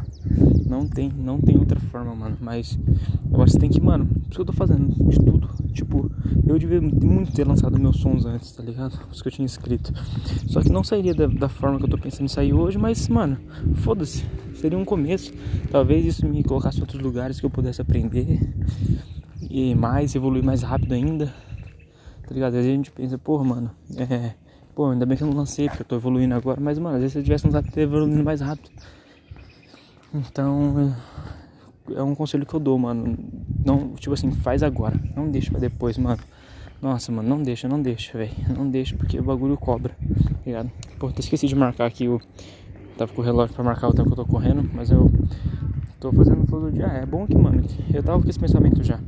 Não 0.69 0.87
tem, 0.87 1.11
não 1.11 1.41
tem 1.41 1.57
outra 1.57 1.79
forma, 1.79 2.15
mano. 2.15 2.37
Mas 2.39 2.77
agora 3.25 3.49
você 3.49 3.57
tem 3.57 3.71
que, 3.71 3.81
mano, 3.81 4.07
isso 4.21 4.35
que 4.35 4.41
eu 4.41 4.45
tô 4.45 4.53
fazendo 4.53 4.87
de 5.09 5.17
tudo. 5.17 5.49
Tipo, 5.73 6.11
eu 6.47 6.59
devia 6.59 6.79
muito 6.79 7.33
ter 7.33 7.47
lançado 7.47 7.79
meus 7.79 7.97
sons 7.99 8.23
antes, 8.23 8.51
tá 8.51 8.61
ligado? 8.61 8.99
Os 9.11 9.19
que 9.19 9.27
eu 9.27 9.31
tinha 9.31 9.45
escrito. 9.47 9.91
Só 10.47 10.61
que 10.61 10.69
não 10.69 10.83
sairia 10.83 11.15
da, 11.15 11.25
da 11.25 11.49
forma 11.49 11.79
que 11.79 11.85
eu 11.85 11.89
tô 11.89 11.97
pensando 11.97 12.25
em 12.25 12.27
sair 12.27 12.53
hoje, 12.53 12.77
mas, 12.77 13.07
mano, 13.07 13.37
foda-se. 13.77 14.23
Seria 14.53 14.77
um 14.77 14.85
começo. 14.85 15.33
Talvez 15.71 16.05
isso 16.05 16.27
me 16.27 16.43
colocasse 16.43 16.77
em 16.77 16.81
outros 16.81 17.01
lugares 17.01 17.39
que 17.39 17.45
eu 17.47 17.49
pudesse 17.49 17.81
aprender. 17.81 18.39
E 19.49 19.73
mais, 19.73 20.13
evoluir 20.13 20.43
mais 20.43 20.61
rápido 20.61 20.93
ainda. 20.93 21.33
Tá 22.27 22.33
ligado? 22.33 22.49
Às 22.49 22.57
vezes 22.57 22.71
a 22.71 22.75
gente 22.75 22.91
pensa, 22.91 23.17
porra, 23.17 23.43
mano, 23.43 23.71
é 23.97 24.35
Pô, 24.79 24.91
ainda 24.91 25.05
bem 25.05 25.17
que 25.17 25.23
eu 25.23 25.27
não 25.27 25.35
lancei, 25.35 25.67
porque 25.67 25.81
eu 25.81 25.85
tô 25.85 25.95
evoluindo 25.97 26.33
agora. 26.33 26.61
Mas, 26.61 26.79
mano, 26.79 26.95
às 26.95 27.01
vezes 27.01 27.11
se 27.11 27.19
eu 27.19 27.23
tivesse 27.23 27.45
lançado, 27.45 27.67
eu 27.75 27.83
evoluindo 27.83 28.23
mais 28.23 28.39
rápido. 28.39 28.69
Então, 30.13 30.95
é 31.95 32.01
um 32.01 32.15
conselho 32.15 32.45
que 32.45 32.53
eu 32.53 32.59
dou, 32.59 32.77
mano. 32.77 33.17
Não, 33.63 33.93
tipo 33.93 34.13
assim, 34.13 34.31
faz 34.31 34.63
agora. 34.63 34.99
Não 35.15 35.29
deixa 35.29 35.51
pra 35.51 35.59
depois, 35.59 35.97
mano. 35.97 36.19
Nossa, 36.81 37.11
mano, 37.11 37.27
não 37.27 37.43
deixa, 37.43 37.67
não 37.67 37.81
deixa, 37.81 38.17
velho. 38.17 38.31
Não 38.55 38.67
deixa, 38.67 38.95
porque 38.95 39.19
o 39.19 39.23
bagulho 39.23 39.57
cobra, 39.57 39.93
tá 39.99 40.39
ligado? 40.45 40.71
Pô, 40.97 41.07
até 41.07 41.19
esqueci 41.19 41.47
de 41.47 41.55
marcar 41.55 41.85
aqui 41.85 42.07
o. 42.07 42.19
Tava 42.97 43.13
com 43.13 43.21
o 43.21 43.23
relógio 43.23 43.53
pra 43.53 43.63
marcar 43.63 43.87
o 43.89 43.93
tempo 43.93 44.07
que 44.07 44.13
eu 44.13 44.25
tô 44.25 44.25
correndo, 44.25 44.69
mas 44.73 44.89
eu 44.89 45.11
tô 45.99 46.11
fazendo 46.11 46.45
todo 46.47 46.71
dia. 46.71 46.85
É 46.85 47.05
bom 47.05 47.27
que, 47.27 47.37
mano, 47.37 47.63
eu 47.93 48.01
tava 48.01 48.21
com 48.21 48.29
esse 48.29 48.39
pensamento 48.39 48.83
já. 48.83 48.99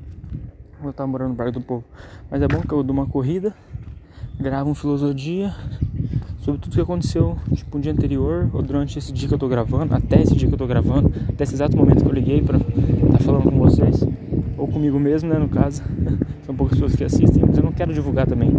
Eu 0.83 0.94
tava 0.94 1.07
morando 1.07 1.30
no 1.30 1.36
Parque 1.36 1.54
do 1.54 1.62
Povo. 1.62 1.83
Mas 2.30 2.42
é 2.42 2.47
bom 2.47 2.62
que 2.62 2.71
eu 2.71 2.83
dou 2.83 2.95
uma 2.95 3.07
corrida, 3.07 3.54
gravo 4.39 4.69
um 4.69 4.75
filosofia 4.75 5.54
sobre 6.41 6.59
tudo 6.59 6.73
que 6.73 6.81
aconteceu 6.81 7.38
tipo 7.53 7.77
um 7.77 7.81
dia 7.81 7.91
anterior 7.91 8.49
ou 8.51 8.61
durante 8.61 8.97
esse 8.97 9.13
dia 9.13 9.27
que 9.27 9.33
eu 9.33 9.38
tô 9.38 9.47
gravando, 9.47 9.93
até 9.93 10.21
esse 10.21 10.35
dia 10.35 10.47
que 10.47 10.53
eu 10.53 10.57
tô 10.57 10.67
gravando, 10.67 11.11
até 11.29 11.43
esse 11.43 11.53
exato 11.53 11.77
momento 11.77 12.03
que 12.03 12.09
eu 12.09 12.13
liguei 12.13 12.41
para 12.41 12.57
estar 12.57 13.17
tá 13.17 13.19
falando 13.19 13.43
com 13.43 13.57
vocês 13.57 14.03
ou 14.57 14.67
comigo 14.67 14.99
mesmo, 14.99 15.29
né, 15.29 15.39
no 15.39 15.47
caso. 15.47 15.81
São 16.45 16.55
poucas 16.55 16.77
pessoas 16.77 16.95
que 16.95 17.03
assistem, 17.03 17.43
mas 17.47 17.57
eu 17.57 17.63
não 17.63 17.71
quero 17.71 17.93
divulgar 17.93 18.27
também. 18.27 18.51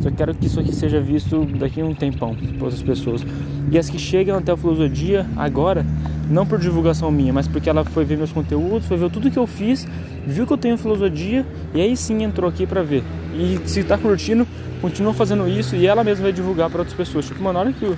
Só 0.00 0.10
quero 0.10 0.34
que 0.34 0.46
isso 0.46 0.60
aqui 0.60 0.74
seja 0.74 1.00
visto 1.00 1.44
daqui 1.58 1.80
a 1.80 1.84
um 1.84 1.94
tempão 1.94 2.34
por 2.34 2.64
outras 2.64 2.82
pessoas. 2.82 3.24
E 3.70 3.78
as 3.78 3.88
que 3.88 3.98
chegam 3.98 4.36
até 4.36 4.52
o 4.52 4.56
Filosofia 4.56 5.26
agora, 5.36 5.86
não 6.32 6.46
por 6.46 6.58
divulgação 6.58 7.10
minha, 7.10 7.32
mas 7.32 7.46
porque 7.46 7.68
ela 7.68 7.84
foi 7.84 8.04
ver 8.04 8.16
meus 8.16 8.32
conteúdos, 8.32 8.86
foi 8.86 8.96
ver 8.96 9.10
tudo 9.10 9.30
que 9.30 9.38
eu 9.38 9.46
fiz, 9.46 9.86
viu 10.26 10.46
que 10.46 10.52
eu 10.52 10.58
tenho 10.58 10.78
Filosofia 10.78 11.46
e 11.74 11.80
aí 11.80 11.96
sim 11.96 12.22
entrou 12.22 12.48
aqui 12.48 12.66
para 12.66 12.82
ver. 12.82 13.04
E 13.34 13.60
se 13.66 13.84
tá 13.84 13.98
curtindo, 13.98 14.46
continua 14.80 15.12
fazendo 15.12 15.46
isso 15.48 15.76
e 15.76 15.86
ela 15.86 16.02
mesma 16.02 16.24
vai 16.24 16.32
divulgar 16.32 16.70
para 16.70 16.80
outras 16.80 16.96
pessoas. 16.96 17.26
Tipo, 17.26 17.42
mano, 17.42 17.58
olha 17.58 17.72
que 17.72 17.84
o 17.84 17.96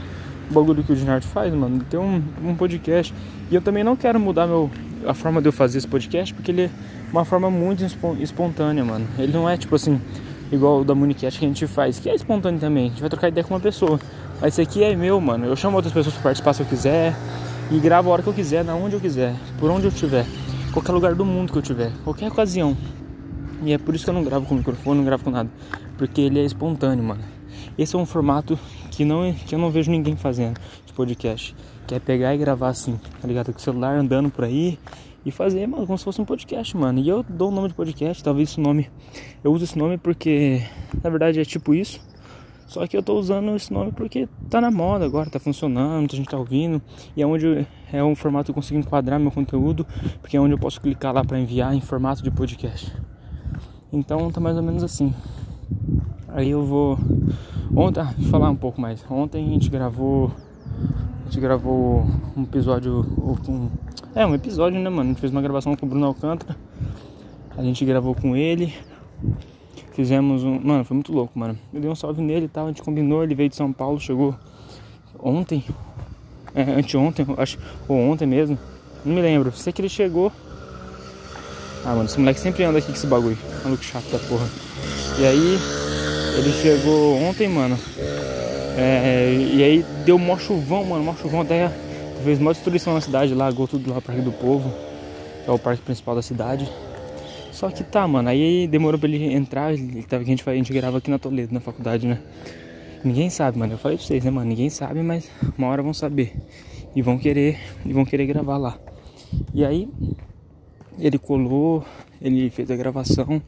bagulho 0.51 0.83
que 0.83 0.93
o 0.93 0.97
Dinard 0.97 1.27
faz, 1.27 1.53
mano. 1.55 1.81
Tem 1.89 1.99
um, 1.99 2.23
um 2.45 2.55
podcast. 2.55 3.15
E 3.51 3.55
eu 3.55 3.63
também 3.63 3.85
não 3.85 3.97
quero 3.97 4.19
mudar 4.19 4.47
meu, 4.47 4.71
a 5.07 5.15
forma 5.15 5.41
de 5.41 5.49
eu 5.49 5.53
fazer 5.53 5.79
esse 5.79 5.89
podcast, 5.89 6.35
porque 6.35 6.51
ele 6.51 6.63
é 6.63 6.71
uma 7.13 7.25
forma 7.25 7.51
muito 7.51 7.85
espontânea, 8.21 8.85
mano. 8.85 9.07
Ele 9.19 9.33
não 9.33 9.49
é 9.49 9.57
tipo 9.57 9.75
assim, 9.75 10.01
igual 10.51 10.81
o 10.81 10.85
da 10.85 10.95
Monicast 10.95 11.39
que 11.39 11.45
a 11.45 11.49
gente 11.49 11.67
faz, 11.67 11.99
que 11.99 12.09
é 12.11 12.15
espontâneo 12.15 12.61
também. 12.61 12.87
A 12.87 12.89
gente 12.89 13.01
vai 13.01 13.11
trocar 13.11 13.29
ideia 13.29 13.45
com 13.45 13.55
uma 13.55 13.61
pessoa. 13.61 13.99
Mas 14.41 14.55
esse 14.55 14.63
aqui 14.63 14.83
é 14.83 14.95
meu, 14.95 15.21
mano. 15.21 15.47
Eu 15.47 15.57
chamo 15.57 15.77
outras 15.77 15.93
pessoas 15.93 16.15
para 16.15 16.25
participar 16.25 16.53
se 16.53 16.63
eu 16.63 16.67
quiser. 16.67 17.15
E 17.71 17.79
gravo 17.79 18.11
a 18.11 18.13
hora 18.13 18.23
que 18.23 18.29
eu 18.29 18.35
quiser, 18.35 18.65
na 18.65 18.75
onde 18.75 18.95
eu 18.95 19.01
quiser, 19.01 19.35
por 19.59 19.71
onde 19.71 19.87
eu 19.87 19.91
estiver. 19.91 20.27
Qualquer 20.73 20.93
lugar 20.93 21.15
do 21.15 21.25
mundo 21.25 21.53
que 21.53 21.59
eu 21.59 21.63
tiver, 21.63 21.93
qualquer 22.05 22.29
ocasião. 22.31 22.77
E 23.63 23.73
é 23.73 23.79
por 23.79 23.95
isso 23.95 24.05
que 24.05 24.11
eu 24.11 24.15
não 24.15 24.25
gravo 24.25 24.47
com 24.47 24.55
microfone, 24.55 24.99
não 24.99 25.05
gravo 25.05 25.25
com 25.25 25.31
nada 25.31 25.49
porque 25.97 26.21
ele 26.21 26.39
é 26.39 26.45
espontâneo, 26.45 27.05
mano. 27.05 27.23
Esse 27.79 27.97
é 27.97 27.99
um 27.99 28.07
formato 28.07 28.59
que 28.91 29.05
não 29.05 29.33
que 29.33 29.55
eu 29.55 29.59
não 29.59 29.71
vejo 29.71 29.91
ninguém 29.91 30.17
fazendo 30.17 30.61
de 30.85 30.93
podcast, 30.93 31.55
que 31.87 31.95
é 31.95 31.99
pegar 31.99 32.35
e 32.35 32.39
gravar 32.39 32.69
assim, 32.69 32.99
tá 33.21 33.27
ligado? 33.27 33.53
Com 33.53 33.59
o 33.59 33.63
celular 33.63 33.97
andando 33.97 34.31
por 34.31 34.45
aí 34.45 34.79
e 35.25 35.31
fazer, 35.31 35.67
mano, 35.67 35.87
como 35.87 35.99
se 35.99 36.05
fosse 36.05 36.21
um 36.21 36.25
podcast, 36.25 36.77
mano. 36.77 37.01
E 37.01 37.09
eu 37.09 37.25
dou 37.29 37.49
o 37.49 37.55
nome 37.55 37.69
de 37.69 37.75
podcast, 37.75 38.23
talvez 38.23 38.51
esse 38.51 38.61
nome 38.61 38.91
eu 39.43 39.53
uso 39.53 39.65
esse 39.65 39.79
nome 39.79 39.99
porque 39.99 40.63
na 41.03 41.11
verdade 41.11 41.41
é 41.41 41.45
tipo 41.45 41.75
isso. 41.75 42.01
Só 42.67 42.87
que 42.87 42.97
eu 42.97 43.03
tô 43.03 43.19
usando 43.19 43.55
esse 43.55 43.73
nome 43.73 43.93
porque 43.93 44.29
tá 44.49 44.61
na 44.61 44.71
moda 44.71 45.05
agora, 45.05 45.31
tá 45.31 45.39
funcionando, 45.39 45.99
muita 45.99 46.17
gente 46.17 46.29
tá 46.29 46.37
ouvindo. 46.37 46.81
E 47.17 47.23
é 47.23 47.27
onde 47.27 47.67
é 47.93 48.03
um 48.03 48.15
formato 48.15 48.47
que 48.47 48.51
eu 48.51 48.55
consigo 48.55 48.79
enquadrar 48.81 49.21
meu 49.21 49.31
conteúdo, 49.31 49.87
porque 50.21 50.37
é 50.37 50.41
onde 50.41 50.55
eu 50.55 50.59
posso 50.59 50.81
clicar 50.81 51.15
lá 51.15 51.25
para 51.25 51.39
enviar 51.39 51.75
em 51.75 51.81
formato 51.81 52.23
de 52.23 52.31
podcast. 52.31 52.93
Então 53.93 54.31
tá 54.31 54.41
mais 54.41 54.57
ou 54.57 54.63
menos 54.63 54.83
assim. 54.83 55.15
Aí 56.29 56.51
eu 56.51 56.65
vou. 56.65 56.99
Ontem, 57.77 58.01
ah, 58.01 58.13
falar 58.29 58.51
um 58.51 58.57
pouco 58.57 58.81
mais. 58.81 59.05
Ontem 59.09 59.47
a 59.47 59.49
gente 59.49 59.71
gravou. 59.71 60.33
A 61.23 61.25
gente 61.27 61.41
gravou 61.41 62.05
um 62.37 62.43
episódio. 62.43 63.07
Um, 63.49 63.69
é, 64.17 64.27
um 64.27 64.35
episódio, 64.35 64.81
né, 64.81 64.91
mano? 64.91 65.03
A 65.03 65.13
gente 65.13 65.21
fez 65.21 65.31
uma 65.31 65.41
gravação 65.41 65.77
com 65.77 65.87
o 65.87 65.89
Bruno 65.89 66.07
Alcântara. 66.07 66.57
A 67.57 67.63
gente 67.63 67.85
gravou 67.85 68.17
com 68.17 68.37
ele. 68.37 68.75
Fizemos 69.95 70.43
um. 70.43 70.59
Mano, 70.61 70.85
foi 70.85 70.97
muito 70.97 71.13
louco, 71.13 71.39
mano. 71.39 71.57
Eu 71.73 71.81
dei 71.81 71.89
um 71.89 71.95
salve 71.95 72.21
nele 72.21 72.47
e 72.47 72.49
tal. 72.49 72.65
A 72.65 72.69
gente 72.69 72.83
combinou. 72.83 73.23
Ele 73.23 73.35
veio 73.35 73.49
de 73.49 73.55
São 73.55 73.73
Paulo, 73.73 74.01
chegou 74.01 74.35
ontem. 75.19 75.65
É, 76.53 76.63
anteontem, 76.63 77.25
acho. 77.39 77.59
Ou 77.89 77.97
ontem 77.97 78.27
mesmo. 78.27 78.59
Não 79.05 79.15
me 79.15 79.23
lembro. 79.23 79.53
Sei 79.53 79.73
que 79.73 79.81
ele 79.81 79.89
chegou. 79.89 80.33
Ah, 81.85 81.91
mano, 81.91 82.07
esse 82.07 82.19
moleque 82.19 82.41
sempre 82.41 82.65
anda 82.65 82.79
aqui 82.79 82.89
com 82.89 82.95
esse 82.95 83.07
bagulho. 83.07 83.39
Maluco 83.63 83.85
chato 83.85 84.11
da 84.11 84.19
porra. 84.19 84.47
E 85.19 85.27
aí, 85.27 85.59
ele 86.39 86.53
chegou 86.61 87.17
ontem, 87.23 87.49
mano. 87.49 87.79
É, 88.77 89.33
e 89.53 89.63
aí 89.63 89.87
deu 90.05 90.19
mó 90.19 90.37
chuvão, 90.37 90.85
mano. 90.85 91.05
Mó 91.05 91.15
chuvão 91.15 91.43
até 91.43 91.71
fez 92.25 92.41
mó 92.41 92.51
destruição 92.53 92.95
na 92.95 93.01
cidade, 93.01 93.35
lagou 93.35 93.69
tudo 93.69 93.93
lá, 93.93 94.01
Parque 94.01 94.23
do 94.23 94.33
Povo. 94.33 94.73
Que 95.45 95.51
é 95.51 95.53
o 95.53 95.59
parque 95.59 95.83
principal 95.83 96.17
da 96.17 96.23
cidade. 96.23 96.69
Só 97.55 97.71
que 97.71 97.85
tá, 97.85 98.07
mano. 98.09 98.29
Aí 98.29 98.67
demorou 98.67 98.99
pra 98.99 99.09
ele 99.09 99.33
entrar. 99.33 99.73
Ele 99.73 100.03
tava 100.03 100.25
a 100.25 100.27
gente, 100.27 100.49
a 100.51 100.55
gente 100.55 100.73
grava 100.73 100.99
aqui 100.99 101.09
na 101.09 101.21
Toledo, 101.21 101.55
na 101.55 101.61
faculdade, 101.61 102.05
né? 102.05 102.21
Ninguém 103.05 103.31
sabe, 103.31 103.57
mano. 103.57 103.75
Eu 103.75 103.79
falei 103.79 103.97
pra 103.97 104.05
vocês, 104.05 104.25
né, 104.25 104.31
mano? 104.31 104.49
Ninguém 104.49 104.69
sabe, 104.69 105.03
mas 105.03 105.31
uma 105.57 105.69
hora 105.69 105.81
vão 105.81 105.95
saber. 105.95 106.35
E 106.97 107.01
vão 107.01 107.17
querer. 107.17 107.57
E 107.87 107.93
vão 107.93 108.05
querer 108.05 108.27
gravar 108.27 108.57
lá. 108.57 108.77
E 109.55 109.65
aí, 109.65 109.89
ele 110.99 111.17
colou, 111.17 111.85
ele 112.21 112.51
fez 112.51 112.69
a 112.73 112.77
gravação. 112.77 113.41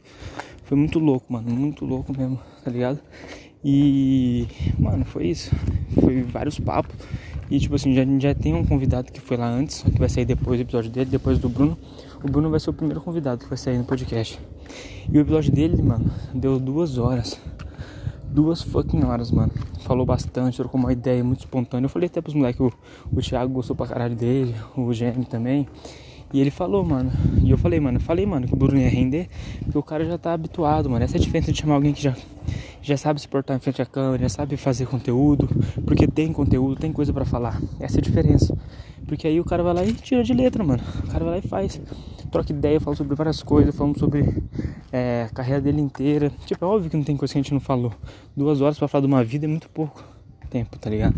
Foi 0.63 0.77
muito 0.77 0.99
louco, 0.99 1.31
mano, 1.31 1.49
muito 1.49 1.83
louco 1.83 2.17
mesmo, 2.17 2.39
tá 2.63 2.71
ligado? 2.71 2.99
E, 3.63 4.47
mano, 4.79 5.03
foi 5.03 5.27
isso. 5.27 5.53
Foi 5.99 6.21
vários 6.23 6.59
papos. 6.59 6.95
E 7.51 7.59
tipo 7.59 7.75
assim, 7.75 7.93
já, 7.93 8.03
já 8.19 8.33
tem 8.33 8.53
um 8.53 8.65
convidado 8.65 9.11
que 9.11 9.19
foi 9.19 9.35
lá 9.35 9.49
antes, 9.49 9.81
que 9.81 9.99
vai 9.99 10.07
sair 10.07 10.25
depois 10.25 10.59
do 10.59 10.63
episódio 10.63 10.89
dele, 10.91 11.09
depois 11.09 11.39
do 11.39 11.49
Bruno. 11.49 11.77
O 12.23 12.31
Bruno 12.31 12.49
vai 12.49 12.59
ser 12.59 12.71
o 12.71 12.73
primeiro 12.73 12.99
convidado 12.99 13.43
que 13.43 13.49
vai 13.49 13.57
sair 13.57 13.77
no 13.77 13.83
podcast. 13.83 14.39
E 15.11 15.17
o 15.17 15.21
episódio 15.21 15.51
dele, 15.53 15.81
mano, 15.81 16.09
deu 16.33 16.59
duas 16.59 16.97
horas. 16.97 17.39
Duas 18.23 18.61
fucking 18.61 19.03
horas, 19.03 19.31
mano. 19.31 19.51
Falou 19.81 20.05
bastante, 20.05 20.57
trocou 20.57 20.79
uma 20.79 20.91
ideia 20.91 21.23
muito 21.23 21.41
espontânea. 21.41 21.85
Eu 21.85 21.89
falei 21.89 22.07
até 22.07 22.19
pros 22.19 22.33
moleques, 22.33 22.59
o, 22.59 22.71
o 23.11 23.21
Thiago 23.21 23.53
gostou 23.53 23.75
pra 23.75 23.85
caralho 23.85 24.15
dele, 24.15 24.55
o 24.75 24.91
Gêmeo 24.91 25.25
também. 25.25 25.67
E 26.33 26.41
ele 26.41 26.51
falou, 26.51 26.83
mano. 26.83 27.11
E 27.41 27.51
eu 27.51 27.57
falei, 27.57 27.79
mano, 27.79 27.97
eu 27.97 28.01
falei, 28.01 28.25
mano, 28.25 28.47
que 28.47 28.53
o 28.53 28.57
Bruno 28.57 28.77
ia 28.79 28.89
render, 28.89 29.29
porque 29.63 29.77
o 29.77 29.83
cara 29.83 30.03
já 30.03 30.17
tá 30.17 30.33
habituado, 30.33 30.89
mano. 30.89 31.05
Essa 31.05 31.17
é 31.17 31.19
a 31.19 31.21
diferença 31.21 31.51
de 31.51 31.59
chamar 31.61 31.75
alguém 31.75 31.93
que 31.93 32.01
já, 32.01 32.15
já 32.81 32.97
sabe 32.97 33.21
se 33.21 33.27
portar 33.27 33.55
em 33.55 33.59
frente 33.59 33.81
à 33.81 33.85
câmera, 33.85 34.23
já 34.23 34.29
sabe 34.29 34.57
fazer 34.57 34.87
conteúdo, 34.87 35.47
porque 35.85 36.07
tem 36.07 36.33
conteúdo, 36.33 36.75
tem 36.79 36.91
coisa 36.91 37.13
para 37.13 37.25
falar. 37.25 37.61
Essa 37.79 37.97
é 37.97 37.99
a 37.99 38.01
diferença. 38.01 38.57
Porque 39.07 39.25
aí 39.25 39.39
o 39.39 39.45
cara 39.45 39.63
vai 39.63 39.73
lá 39.73 39.85
e 39.85 39.93
tira 39.93 40.23
de 40.23 40.33
letra, 40.33 40.63
mano. 40.63 40.83
O 41.05 41.07
cara 41.07 41.23
vai 41.23 41.33
lá 41.35 41.39
e 41.39 41.47
faz. 41.47 41.81
Troca 42.29 42.51
ideia, 42.51 42.79
fala 42.79 42.95
sobre 42.95 43.15
várias 43.15 43.41
coisas, 43.41 43.73
falamos 43.73 43.99
sobre 43.99 44.43
é, 44.91 45.27
a 45.31 45.33
carreira 45.33 45.61
dele 45.61 45.81
inteira. 45.81 46.29
Tipo, 46.45 46.65
é 46.65 46.67
óbvio 46.67 46.89
que 46.89 46.97
não 46.97 47.03
tem 47.03 47.15
coisa 47.15 47.33
que 47.33 47.39
a 47.39 47.41
gente 47.41 47.53
não 47.53 47.61
falou. 47.61 47.93
Duas 48.35 48.59
horas 48.59 48.77
para 48.77 48.87
falar 48.87 49.01
de 49.01 49.07
uma 49.07 49.23
vida 49.23 49.45
é 49.45 49.47
muito 49.47 49.69
pouco 49.69 50.03
tempo, 50.49 50.77
tá 50.77 50.89
ligado? 50.89 51.15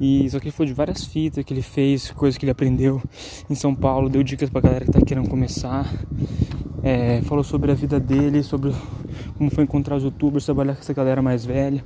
E 0.00 0.28
só 0.28 0.40
que 0.40 0.46
ele 0.46 0.52
falou 0.52 0.66
de 0.66 0.74
várias 0.74 1.04
fitas 1.04 1.44
que 1.44 1.54
ele 1.54 1.62
fez, 1.62 2.10
coisas 2.10 2.36
que 2.36 2.44
ele 2.44 2.50
aprendeu 2.50 3.00
em 3.48 3.54
São 3.54 3.74
Paulo, 3.74 4.08
deu 4.08 4.22
dicas 4.24 4.50
pra 4.50 4.60
galera 4.60 4.84
que 4.84 4.90
tá 4.90 5.00
querendo 5.00 5.28
começar. 5.28 5.88
É, 6.82 7.22
falou 7.22 7.44
sobre 7.44 7.70
a 7.70 7.74
vida 7.74 7.98
dele, 7.98 8.42
sobre 8.42 8.72
como 9.38 9.50
foi 9.50 9.64
encontrar 9.64 9.96
os 9.96 10.02
youtubers, 10.02 10.44
trabalhar 10.44 10.74
com 10.74 10.80
essa 10.80 10.92
galera 10.92 11.22
mais 11.22 11.44
velha, 11.44 11.82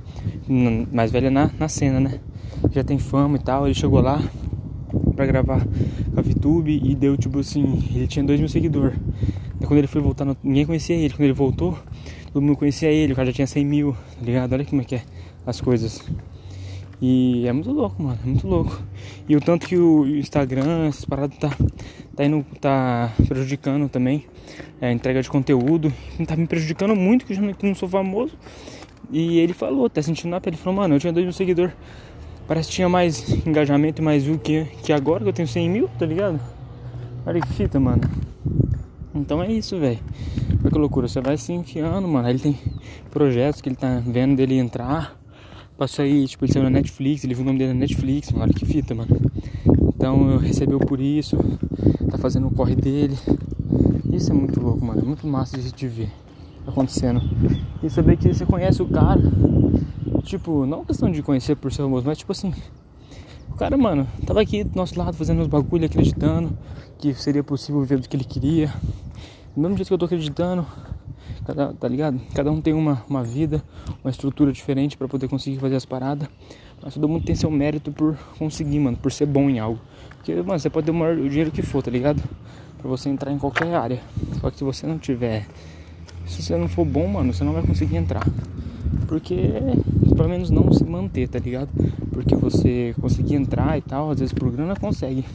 mais 0.91 1.11
velha 1.11 1.29
na, 1.29 1.51
na 1.57 1.67
cena, 1.67 1.99
né? 1.99 2.19
Já 2.71 2.83
tem 2.83 2.97
fama 2.97 3.37
e 3.37 3.39
tal. 3.39 3.65
Ele 3.65 3.75
chegou 3.75 4.01
lá 4.01 4.21
pra 5.19 5.25
gravar 5.25 5.67
a 6.15 6.21
VTube 6.21 6.79
e 6.81 6.95
deu 6.95 7.17
tipo 7.17 7.39
assim, 7.39 7.83
ele 7.93 8.07
tinha 8.07 8.23
2 8.23 8.39
mil 8.39 8.47
seguidores. 8.47 8.97
quando 9.59 9.77
ele 9.77 9.87
foi 9.87 10.01
voltar, 10.01 10.25
ninguém 10.41 10.65
conhecia 10.65 10.95
ele. 10.95 11.09
Quando 11.09 11.23
ele 11.23 11.33
voltou, 11.33 11.77
todo 12.31 12.41
mundo 12.41 12.55
conhecia 12.55 12.89
ele, 12.89 13.11
o 13.11 13.15
cara 13.17 13.25
já 13.25 13.33
tinha 13.33 13.47
100 13.47 13.65
mil, 13.65 13.91
tá 13.91 14.25
ligado? 14.25 14.53
Olha 14.53 14.63
como 14.63 14.81
é 14.81 14.85
que 14.85 14.95
é 14.95 15.03
as 15.45 15.59
coisas. 15.59 16.01
E 17.01 17.45
é 17.45 17.51
muito 17.51 17.69
louco, 17.69 18.01
mano, 18.01 18.17
é 18.23 18.27
muito 18.27 18.47
louco. 18.47 18.81
E 19.27 19.35
o 19.35 19.41
tanto 19.41 19.67
que 19.67 19.75
o 19.75 20.07
Instagram, 20.07 20.87
essas 20.87 21.03
paradas 21.03 21.37
tá, 21.37 21.49
tá 22.15 22.23
indo, 22.23 22.45
tá 22.61 23.11
prejudicando 23.27 23.89
também 23.89 24.23
é, 24.79 24.87
a 24.87 24.91
entrega 24.93 25.21
de 25.21 25.29
conteúdo. 25.29 25.91
Tá 26.25 26.37
me 26.37 26.47
prejudicando 26.47 26.95
muito, 26.95 27.25
que 27.25 27.33
eu 27.33 27.35
já 27.35 27.41
não 27.61 27.75
sou 27.75 27.89
famoso. 27.89 28.37
E 29.11 29.37
ele 29.39 29.51
falou, 29.51 29.89
tá 29.89 30.01
sentindo 30.01 30.31
na 30.31 30.39
pele, 30.39 30.55
ele 30.55 30.63
falou, 30.63 30.79
mano, 30.79 30.95
eu 30.95 30.99
tinha 30.99 31.11
dois 31.11 31.25
mil 31.25 31.33
seguidores. 31.33 31.73
Parece 32.49 32.69
que 32.69 32.75
tinha 32.77 32.89
mais 32.89 33.29
engajamento 33.45 34.01
e 34.01 34.03
mais 34.03 34.23
view 34.23 34.39
que, 34.39 34.65
que 34.83 34.91
agora 34.91 35.21
que 35.21 35.29
eu 35.29 35.33
tenho 35.33 35.47
100 35.47 35.69
mil, 35.69 35.87
tá 35.99 36.05
ligado? 36.07 36.39
Olha 37.23 37.39
que 37.39 37.53
fita, 37.53 37.79
mano. 37.79 38.01
Então 39.13 39.43
é 39.43 39.51
isso, 39.51 39.79
velho. 39.79 39.99
Olha 40.63 40.71
que 40.71 40.77
loucura, 40.79 41.07
você 41.07 41.21
vai 41.21 41.37
se 41.37 41.53
enfiando, 41.53 42.07
mano. 42.07 42.27
Ele 42.27 42.39
tem 42.39 42.57
projetos 43.11 43.61
que 43.61 43.69
ele 43.69 43.75
tá 43.75 44.01
vendo 44.03 44.35
dele 44.35 44.57
entrar. 44.57 45.15
Passou 45.77 46.03
aí, 46.03 46.27
tipo, 46.27 46.43
ele 46.43 46.51
saiu 46.51 46.63
na 46.63 46.71
Netflix, 46.71 47.23
ele 47.23 47.35
viu 47.35 47.43
o 47.43 47.45
nome 47.45 47.59
dele 47.59 47.73
na 47.73 47.81
Netflix, 47.81 48.31
mano, 48.31 48.45
olha 48.45 48.53
que 48.53 48.65
fita, 48.65 48.95
mano. 48.95 49.15
Então 49.95 50.37
recebeu 50.37 50.79
por 50.79 50.99
isso, 50.99 51.37
tá 52.09 52.17
fazendo 52.17 52.47
o 52.47 52.51
corre 52.51 52.75
dele. 52.75 53.15
Isso 54.11 54.31
é 54.31 54.33
muito 54.33 54.59
louco, 54.59 54.83
mano, 54.83 55.01
é 55.01 55.05
muito 55.05 55.27
massa 55.27 55.55
de 55.55 55.87
ver 55.87 56.09
acontecendo. 56.65 57.21
E 57.83 57.91
saber 57.91 58.17
que 58.17 58.33
você 58.33 58.43
conhece 58.43 58.81
o 58.81 58.87
cara, 58.87 59.21
tipo, 60.21 60.65
não 60.65 60.85
questão 60.85 61.11
de 61.11 61.21
conhecer 61.21 61.55
por 61.55 61.71
ser 61.71 61.83
famoso, 61.83 62.05
mas 62.05 62.17
tipo 62.17 62.31
assim, 62.31 62.53
o 63.49 63.55
cara, 63.55 63.77
mano, 63.77 64.07
tava 64.25 64.41
aqui 64.41 64.63
do 64.63 64.75
nosso 64.75 64.97
lado 64.97 65.15
fazendo 65.15 65.41
os 65.41 65.47
bagulho, 65.47 65.85
acreditando 65.85 66.57
que 66.97 67.13
seria 67.13 67.43
possível 67.43 67.81
viver 67.81 67.99
do 67.99 68.07
que 68.07 68.15
ele 68.15 68.23
queria. 68.23 68.73
Do 69.55 69.61
mesmo 69.61 69.77
jeito 69.77 69.87
que 69.87 69.93
eu 69.93 69.97
tô 69.97 70.05
acreditando, 70.05 70.65
Cada, 71.49 71.73
tá 71.73 71.87
ligado? 71.87 72.21
Cada 72.35 72.51
um 72.51 72.61
tem 72.61 72.73
uma, 72.73 73.03
uma 73.09 73.23
vida, 73.23 73.63
uma 74.03 74.11
estrutura 74.11 74.51
diferente 74.51 74.95
para 74.95 75.07
poder 75.07 75.27
conseguir 75.27 75.57
fazer 75.57 75.77
as 75.77 75.85
paradas. 75.85 76.27
Mas 76.79 76.93
todo 76.93 77.09
mundo 77.09 77.25
tem 77.25 77.33
seu 77.33 77.49
mérito 77.49 77.91
por 77.91 78.15
conseguir, 78.37 78.79
mano, 78.79 78.95
por 78.97 79.11
ser 79.11 79.25
bom 79.25 79.49
em 79.49 79.57
algo. 79.57 79.79
Porque, 80.09 80.35
mano, 80.35 80.59
você 80.59 80.69
pode 80.69 80.85
ter 80.85 80.91
o, 80.91 80.93
maior, 80.93 81.17
o 81.17 81.27
dinheiro 81.27 81.49
que 81.49 81.63
for, 81.63 81.81
tá 81.81 81.89
ligado? 81.89 82.21
Pra 82.77 82.87
você 82.87 83.09
entrar 83.09 83.31
em 83.31 83.39
qualquer 83.39 83.73
área. 83.73 83.99
Só 84.39 84.51
que 84.51 84.59
se 84.59 84.63
você 84.63 84.85
não 84.85 84.99
tiver. 84.99 85.47
Se 86.27 86.43
você 86.43 86.55
não 86.55 86.67
for 86.67 86.85
bom, 86.85 87.07
mano, 87.07 87.33
você 87.33 87.43
não 87.43 87.53
vai 87.53 87.63
conseguir 87.63 87.97
entrar. 87.97 88.23
Porque, 89.07 89.35
pelo 90.15 90.29
menos 90.29 90.49
não 90.49 90.71
se 90.71 90.83
manter, 90.83 91.27
tá 91.27 91.39
ligado? 91.39 91.69
Porque 92.11 92.35
você 92.35 92.93
conseguir 92.99 93.35
entrar 93.35 93.77
e 93.77 93.81
tal, 93.81 94.11
às 94.11 94.19
vezes 94.19 94.33
por 94.33 94.51
grana 94.51 94.75
consegue. 94.75 95.25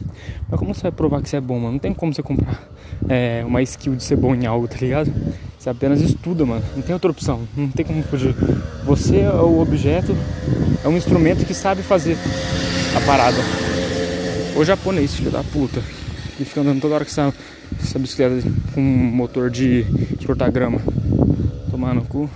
Mas 0.49 0.59
como 0.59 0.73
você 0.73 0.83
vai 0.83 0.91
provar 0.91 1.21
que 1.21 1.29
você 1.29 1.37
é 1.37 1.41
bom, 1.41 1.59
mano? 1.59 1.73
Não 1.73 1.79
tem 1.79 1.93
como 1.93 2.13
você 2.13 2.23
comprar 2.23 2.69
é, 3.09 3.43
uma 3.45 3.61
skill 3.61 3.95
de 3.95 4.03
ser 4.03 4.15
bom 4.15 4.33
em 4.33 4.45
algo, 4.45 4.67
tá 4.67 4.77
ligado? 4.79 5.11
Você 5.57 5.69
apenas 5.69 5.99
estuda, 5.99 6.45
mano. 6.45 6.63
Não 6.75 6.83
tem 6.83 6.93
outra 6.93 7.09
opção. 7.09 7.41
Não 7.57 7.67
tem 7.69 7.85
como 7.85 8.03
fugir. 8.03 8.35
Você 8.85 9.21
é 9.21 9.31
o 9.31 9.59
objeto, 9.59 10.15
é 10.83 10.87
um 10.87 10.95
instrumento 10.95 11.45
que 11.45 11.53
sabe 11.53 11.81
fazer 11.81 12.17
a 12.95 13.01
parada. 13.01 13.37
O 14.55 14.63
japonês, 14.63 15.15
filho 15.15 15.31
da 15.31 15.43
puta. 15.43 15.81
Que 16.37 16.45
fica 16.45 16.61
andando 16.61 16.81
toda 16.81 16.95
hora 16.95 17.03
com 17.03 17.09
essa, 17.09 17.33
essa 17.81 17.97
bicicleta 17.97 18.47
com 18.73 18.81
motor 18.81 19.49
de, 19.49 19.83
de 19.83 20.27
cortar 20.27 20.51
grama. 20.51 20.79
Tomar 21.71 21.95
no 21.95 22.03
cu. 22.03 22.29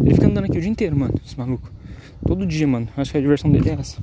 Ele 0.00 0.14
fica 0.14 0.26
andando 0.26 0.44
aqui 0.44 0.58
o 0.58 0.60
dia 0.60 0.70
inteiro, 0.70 0.96
mano. 0.96 1.14
Esse 1.24 1.38
maluco. 1.38 1.70
Todo 2.26 2.46
dia, 2.46 2.66
mano. 2.66 2.88
Acho 2.96 3.12
que 3.12 3.18
a 3.18 3.20
diversão 3.20 3.50
dele 3.50 3.70
é 3.70 3.72
essa. 3.74 4.00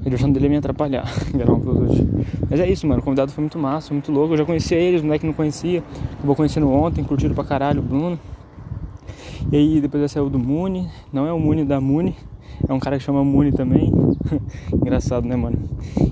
A 0.00 0.04
diversão 0.04 0.32
dele 0.32 0.46
é 0.46 0.48
me 0.48 0.56
atrapalhar, 0.56 1.04
gravar 1.32 1.52
um 1.52 1.84
hoje. 1.84 2.06
Mas 2.48 2.58
é 2.58 2.70
isso, 2.70 2.86
mano. 2.86 3.00
O 3.00 3.04
convidado 3.04 3.30
foi 3.32 3.42
muito 3.42 3.58
massa, 3.58 3.92
muito 3.92 4.10
louco. 4.10 4.32
Eu 4.32 4.38
já 4.38 4.44
conhecia 4.44 4.78
ele, 4.78 4.96
os 4.96 5.02
moleques 5.02 5.26
não 5.26 5.34
conhecia. 5.34 5.82
Acabou 6.14 6.34
conhecendo 6.34 6.70
ontem, 6.70 7.04
curtiram 7.04 7.34
pra 7.34 7.44
caralho 7.44 7.80
o 7.80 7.82
Bruno. 7.82 8.18
E 9.52 9.56
aí 9.56 9.80
depois 9.80 10.00
ele 10.00 10.08
saiu 10.08 10.30
do 10.30 10.38
Muni. 10.38 10.88
Não 11.12 11.26
é 11.26 11.32
o 11.32 11.38
Muni 11.38 11.64
da 11.64 11.80
Muni. 11.80 12.16
É 12.66 12.72
um 12.72 12.78
cara 12.78 12.98
que 12.98 13.04
chama 13.04 13.22
Muni 13.22 13.52
também. 13.52 13.92
Engraçado, 14.72 15.26
né, 15.26 15.36
mano? 15.36 15.58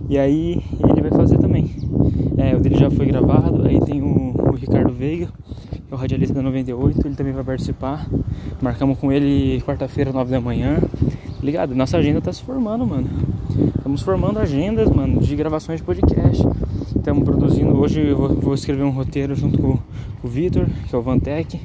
E 0.08 0.18
aí 0.18 0.62
ele 0.90 1.00
vai 1.00 1.10
fazer 1.10 1.38
também. 1.38 1.70
É, 2.36 2.54
o 2.54 2.60
dele 2.60 2.76
já 2.76 2.90
foi 2.90 3.06
gravado. 3.06 3.66
Aí 3.66 3.80
tem 3.80 4.02
o, 4.02 4.34
o 4.36 4.52
Ricardo 4.52 4.92
Veiga, 4.92 5.28
é 5.90 5.94
o 5.94 5.96
radialista 5.96 6.34
da 6.34 6.42
98. 6.42 7.06
Ele 7.06 7.14
também 7.14 7.32
vai 7.32 7.44
participar. 7.44 8.06
Marcamos 8.60 8.98
com 8.98 9.10
ele 9.10 9.60
quarta-feira, 9.62 10.12
9 10.12 10.30
da 10.30 10.40
manhã. 10.40 10.78
Ligado? 11.42 11.74
Nossa 11.74 11.96
agenda 11.96 12.20
tá 12.20 12.32
se 12.32 12.42
formando, 12.42 12.86
mano. 12.86 13.08
Estamos 13.76 14.02
formando 14.02 14.38
agendas, 14.38 14.90
mano, 14.90 15.20
de 15.20 15.34
gravações 15.34 15.80
de 15.80 15.86
podcast. 15.86 16.46
Estamos 16.94 17.24
produzindo. 17.24 17.78
Hoje 17.78 18.06
eu 18.06 18.16
vou, 18.16 18.28
vou 18.34 18.54
escrever 18.54 18.82
um 18.82 18.90
roteiro 18.90 19.34
junto 19.34 19.56
com, 19.58 19.78
com 20.20 20.26
o 20.26 20.28
Vitor, 20.28 20.66
que 20.88 20.94
é 20.94 20.98
o 20.98 21.00
Vantec, 21.02 21.58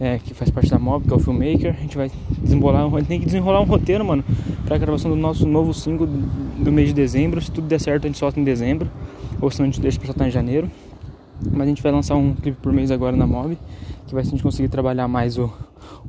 é, 0.00 0.18
que 0.18 0.32
faz 0.32 0.50
parte 0.50 0.70
da 0.70 0.78
Mob, 0.78 1.06
que 1.06 1.12
é 1.12 1.16
o 1.16 1.18
filmmaker. 1.18 1.74
A 1.76 1.82
gente 1.82 1.96
vai 1.96 2.10
desembolar, 2.38 2.86
um, 2.86 3.04
tem 3.04 3.20
que 3.20 3.26
desenrolar 3.26 3.60
um 3.60 3.64
roteiro, 3.64 4.04
mano, 4.04 4.24
pra 4.64 4.78
gravação 4.78 5.10
do 5.10 5.16
nosso 5.16 5.46
novo 5.46 5.74
single 5.74 6.06
do, 6.06 6.64
do 6.64 6.72
mês 6.72 6.88
de 6.88 6.94
dezembro. 6.94 7.40
Se 7.42 7.50
tudo 7.50 7.66
der 7.66 7.80
certo, 7.80 8.04
a 8.04 8.06
gente 8.06 8.18
solta 8.18 8.40
em 8.40 8.44
dezembro. 8.44 8.88
Ou 9.40 9.50
se 9.50 9.58
não, 9.58 9.64
a 9.64 9.70
gente 9.70 9.80
deixa 9.80 9.98
pra 9.98 10.06
soltar 10.06 10.28
em 10.28 10.30
janeiro. 10.30 10.70
Mas 11.50 11.62
a 11.62 11.66
gente 11.66 11.82
vai 11.82 11.92
lançar 11.92 12.16
um 12.16 12.34
clipe 12.34 12.60
por 12.60 12.72
mês 12.72 12.90
agora 12.90 13.16
na 13.16 13.26
Mob, 13.26 13.58
que 14.06 14.14
vai 14.14 14.24
se 14.24 14.28
a 14.28 14.30
gente 14.32 14.42
conseguir 14.42 14.68
trabalhar 14.68 15.08
mais 15.08 15.38
o, 15.38 15.52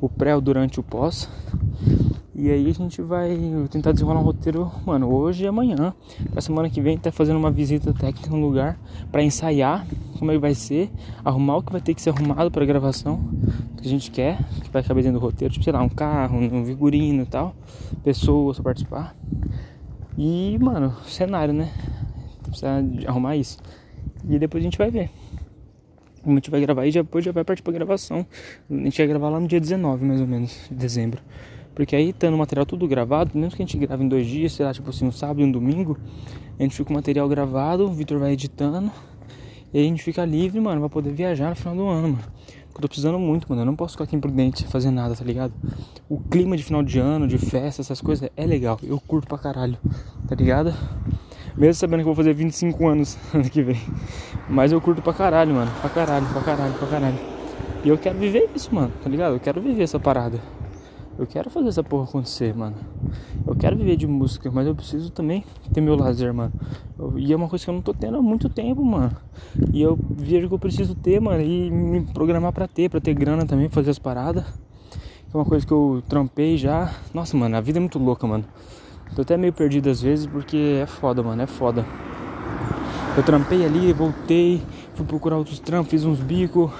o 0.00 0.08
pré, 0.08 0.34
o 0.34 0.40
durante 0.40 0.80
o 0.80 0.82
pós. 0.82 1.28
E 2.38 2.50
aí 2.50 2.68
a 2.68 2.72
gente 2.74 3.00
vai 3.00 3.34
tentar 3.70 3.92
desenrolar 3.92 4.20
um 4.20 4.22
roteiro, 4.22 4.70
mano, 4.84 5.10
hoje 5.10 5.44
e 5.44 5.46
amanhã. 5.46 5.94
Pra 6.30 6.42
semana 6.42 6.68
que 6.68 6.82
vem 6.82 6.98
tá 6.98 7.10
fazendo 7.10 7.38
uma 7.38 7.50
visita 7.50 7.94
técnica 7.94 8.28
no 8.28 8.38
lugar 8.38 8.78
para 9.10 9.22
ensaiar 9.22 9.86
como 10.18 10.30
é 10.30 10.34
que 10.34 10.40
vai 10.40 10.54
ser, 10.54 10.90
arrumar 11.24 11.56
o 11.56 11.62
que 11.62 11.72
vai 11.72 11.80
ter 11.80 11.94
que 11.94 12.02
ser 12.02 12.10
arrumado 12.10 12.50
para 12.50 12.64
gravação 12.66 13.20
que 13.80 13.86
a 13.86 13.90
gente 13.90 14.10
quer, 14.10 14.38
que 14.62 14.70
vai 14.70 14.82
caber 14.82 15.02
dentro 15.02 15.18
do 15.18 15.24
roteiro, 15.24 15.52
tipo, 15.52 15.64
sei 15.64 15.72
lá, 15.72 15.80
um 15.80 15.88
carro, 15.88 16.38
um 16.38 16.64
figurino 16.66 17.22
e 17.22 17.26
tal, 17.26 17.54
pessoas 18.04 18.56
pra 18.56 18.64
participar. 18.64 19.14
E, 20.18 20.58
mano, 20.60 20.94
cenário, 21.06 21.54
né? 21.54 21.70
Precisa 22.42 22.84
arrumar 23.06 23.36
isso. 23.36 23.58
E 24.28 24.38
depois 24.38 24.62
a 24.62 24.64
gente 24.64 24.76
vai 24.76 24.90
ver. 24.90 25.10
Como 26.26 26.34
a 26.34 26.40
gente 26.40 26.50
vai 26.50 26.60
gravar 26.60 26.84
e 26.84 26.90
depois 26.90 27.24
já 27.24 27.30
vai 27.30 27.44
partir 27.44 27.62
pra 27.62 27.72
gravação. 27.72 28.26
A 28.68 28.74
gente 28.74 28.98
vai 28.98 29.06
gravar 29.06 29.28
lá 29.28 29.38
no 29.38 29.46
dia 29.46 29.60
19, 29.60 30.04
mais 30.04 30.20
ou 30.20 30.26
menos, 30.26 30.58
de 30.68 30.74
dezembro. 30.74 31.22
Porque 31.72 31.94
aí, 31.94 32.12
tendo 32.12 32.34
o 32.34 32.38
material 32.38 32.66
tudo 32.66 32.88
gravado, 32.88 33.30
mesmo 33.32 33.54
que 33.54 33.62
a 33.62 33.64
gente 33.64 33.78
grave 33.78 34.02
em 34.02 34.08
dois 34.08 34.26
dias, 34.26 34.52
sei 34.52 34.66
lá, 34.66 34.74
tipo 34.74 34.90
assim, 34.90 35.06
um 35.06 35.12
sábado 35.12 35.40
e 35.40 35.44
um 35.44 35.52
domingo, 35.52 35.96
a 36.58 36.64
gente 36.64 36.72
fica 36.72 36.86
com 36.86 36.94
o 36.94 36.96
material 36.96 37.28
gravado, 37.28 37.84
o 37.84 37.92
Victor 37.92 38.18
vai 38.18 38.32
editando, 38.32 38.90
e 39.72 39.78
aí 39.78 39.84
a 39.84 39.88
gente 39.88 40.02
fica 40.02 40.24
livre, 40.24 40.58
mano, 40.58 40.80
pra 40.80 40.88
poder 40.88 41.12
viajar 41.12 41.48
no 41.48 41.54
final 41.54 41.76
do 41.76 41.86
ano, 41.86 42.08
mano. 42.08 42.24
Eu 42.74 42.80
tô 42.80 42.88
precisando 42.88 43.20
muito, 43.20 43.46
mano. 43.48 43.62
Eu 43.62 43.66
não 43.66 43.76
posso 43.76 43.92
ficar 43.92 44.02
aqui 44.02 44.16
imprudente 44.16 44.62
sem 44.62 44.68
fazer 44.68 44.90
nada, 44.90 45.14
tá 45.14 45.24
ligado? 45.24 45.54
O 46.08 46.18
clima 46.18 46.56
de 46.56 46.64
final 46.64 46.82
de 46.82 46.98
ano, 46.98 47.28
de 47.28 47.38
festa, 47.38 47.82
essas 47.82 48.00
coisas 48.00 48.28
é 48.36 48.44
legal. 48.44 48.80
Eu 48.82 48.98
curto 48.98 49.28
pra 49.28 49.38
caralho, 49.38 49.78
tá 50.26 50.34
ligado? 50.34 50.74
Mesmo 51.56 51.74
sabendo 51.74 52.00
que 52.00 52.08
eu 52.08 52.14
vou 52.14 52.14
fazer 52.14 52.34
25 52.34 52.86
anos 52.86 53.18
ano 53.32 53.48
que 53.48 53.62
vem. 53.62 53.80
Mas 54.48 54.72
eu 54.72 54.80
curto 54.80 55.00
pra 55.00 55.12
caralho, 55.12 55.54
mano. 55.54 55.70
Pra 55.80 55.90
caralho, 55.90 56.26
pra 56.26 56.42
caralho, 56.42 56.74
pra 56.74 56.86
caralho. 56.86 57.18
E 57.82 57.88
eu 57.88 57.96
quero 57.96 58.18
viver 58.18 58.50
isso, 58.54 58.74
mano, 58.74 58.92
tá 59.02 59.08
ligado? 59.08 59.34
Eu 59.34 59.40
quero 59.40 59.60
viver 59.60 59.82
essa 59.82 59.98
parada. 59.98 60.40
Eu 61.18 61.26
quero 61.26 61.48
fazer 61.48 61.68
essa 61.68 61.82
porra 61.82 62.04
acontecer, 62.04 62.54
mano. 62.54 62.76
Eu 63.46 63.56
quero 63.56 63.74
viver 63.74 63.96
de 63.96 64.06
música, 64.06 64.50
mas 64.50 64.66
eu 64.66 64.74
preciso 64.74 65.10
também 65.10 65.44
ter 65.72 65.80
meu 65.80 65.96
lazer, 65.96 66.34
mano. 66.34 66.52
Eu, 66.98 67.18
e 67.18 67.32
é 67.32 67.36
uma 67.36 67.48
coisa 67.48 67.64
que 67.64 67.70
eu 67.70 67.74
não 67.74 67.80
tô 67.80 67.94
tendo 67.94 68.18
há 68.18 68.22
muito 68.22 68.50
tempo, 68.50 68.84
mano. 68.84 69.16
E 69.72 69.80
eu 69.80 69.98
vejo 70.10 70.46
que 70.48 70.54
eu 70.54 70.58
preciso 70.58 70.94
ter, 70.94 71.18
mano, 71.20 71.40
e 71.40 71.70
me 71.70 72.02
programar 72.02 72.52
pra 72.52 72.68
ter, 72.68 72.90
pra 72.90 73.00
ter 73.00 73.14
grana 73.14 73.46
também, 73.46 73.70
fazer 73.70 73.90
as 73.90 73.98
paradas. 73.98 74.44
É 75.32 75.36
uma 75.36 75.46
coisa 75.46 75.66
que 75.66 75.72
eu 75.72 76.02
trampei 76.06 76.58
já. 76.58 76.92
Nossa, 77.14 77.34
mano, 77.34 77.56
a 77.56 77.60
vida 77.62 77.78
é 77.78 77.80
muito 77.80 77.98
louca, 77.98 78.26
mano. 78.26 78.44
Tô 79.14 79.22
até 79.22 79.36
meio 79.36 79.52
perdido 79.52 79.88
às 79.88 80.02
vezes 80.02 80.26
porque 80.26 80.80
é 80.82 80.86
foda, 80.86 81.22
mano, 81.22 81.40
é 81.40 81.46
foda. 81.46 81.84
Eu 83.16 83.22
trampei 83.22 83.64
ali, 83.64 83.92
voltei, 83.92 84.60
fui 84.94 85.06
procurar 85.06 85.38
outros 85.38 85.58
trampos, 85.58 85.90
fiz 85.90 86.04
uns 86.04 86.20
bicos. 86.20 86.70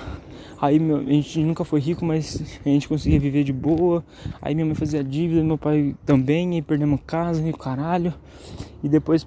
Aí 0.60 0.78
meu, 0.78 0.98
a 0.98 1.02
gente 1.02 1.38
nunca 1.40 1.64
foi 1.64 1.80
rico, 1.80 2.04
mas 2.04 2.60
a 2.64 2.68
gente 2.68 2.88
conseguia 2.88 3.20
viver 3.20 3.44
de 3.44 3.52
boa. 3.52 4.04
Aí 4.40 4.54
minha 4.54 4.64
mãe 4.64 4.74
fazia 4.74 5.04
dívida, 5.04 5.42
meu 5.42 5.58
pai 5.58 5.94
também, 6.04 6.54
aí 6.54 6.62
perdemos 6.62 7.00
casa 7.06 7.46
e 7.46 7.52
caralho. 7.52 8.12
E 8.82 8.88
depois, 8.88 9.26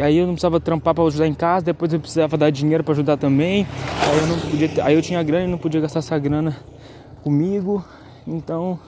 aí 0.00 0.18
eu 0.18 0.26
não 0.26 0.34
precisava 0.34 0.60
trampar 0.60 0.94
para 0.94 1.04
ajudar 1.04 1.26
em 1.26 1.34
casa, 1.34 1.66
depois 1.66 1.92
eu 1.92 2.00
precisava 2.00 2.36
dar 2.36 2.50
dinheiro 2.50 2.84
para 2.84 2.92
ajudar 2.92 3.16
também. 3.16 3.66
Aí 4.02 4.18
eu 4.18 4.26
não 4.26 4.38
podia, 4.38 4.84
aí 4.84 4.94
eu 4.94 5.02
tinha 5.02 5.22
grana 5.22 5.44
e 5.44 5.48
não 5.48 5.58
podia 5.58 5.80
gastar 5.80 6.00
essa 6.00 6.18
grana 6.18 6.56
comigo. 7.22 7.84
Então, 8.26 8.78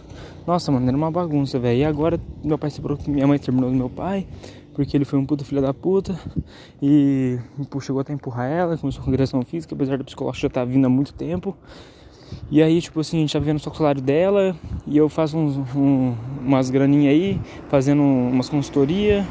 nossa, 0.49 0.73
mano, 0.73 0.89
era 0.89 0.97
uma 0.97 1.11
bagunça, 1.11 1.59
velho. 1.59 1.81
E 1.81 1.85
agora 1.85 2.19
meu 2.43 2.57
pai 2.57 2.71
se 2.71 2.81
minha 3.07 3.27
mãe 3.27 3.39
terminou 3.39 3.69
do 3.69 3.77
meu 3.77 3.91
pai, 3.91 4.27
porque 4.73 4.97
ele 4.97 5.05
foi 5.05 5.19
um 5.19 5.27
puta 5.27 5.45
filho 5.45 5.61
da 5.61 5.75
puta. 5.75 6.19
E 6.81 7.39
chegou 7.83 8.01
até 8.01 8.15
a 8.15 8.17
empurrar 8.17 8.51
ela, 8.51 8.79
começou 8.79 9.05
com 9.05 9.11
agressão 9.11 9.43
física, 9.43 9.75
apesar 9.75 9.99
do 9.99 10.07
psicológico 10.07 10.41
já 10.41 10.49
tá 10.49 10.65
vindo 10.65 10.87
há 10.87 10.89
muito 10.89 11.13
tempo. 11.13 11.55
E 12.51 12.63
aí, 12.63 12.81
tipo 12.81 12.99
assim, 12.99 13.19
a 13.19 13.21
gente 13.21 13.33
tá 13.35 13.39
vendo 13.39 13.59
só 13.59 13.71
o 13.71 13.75
salário 13.75 14.01
dela 14.01 14.57
e 14.87 14.97
eu 14.97 15.07
faço 15.11 15.37
uns, 15.37 15.55
um, 15.77 16.15
umas 16.43 16.71
graninhas 16.71 17.13
aí, 17.13 17.41
fazendo 17.69 18.03
umas 18.03 18.49
consultoria. 18.49 19.27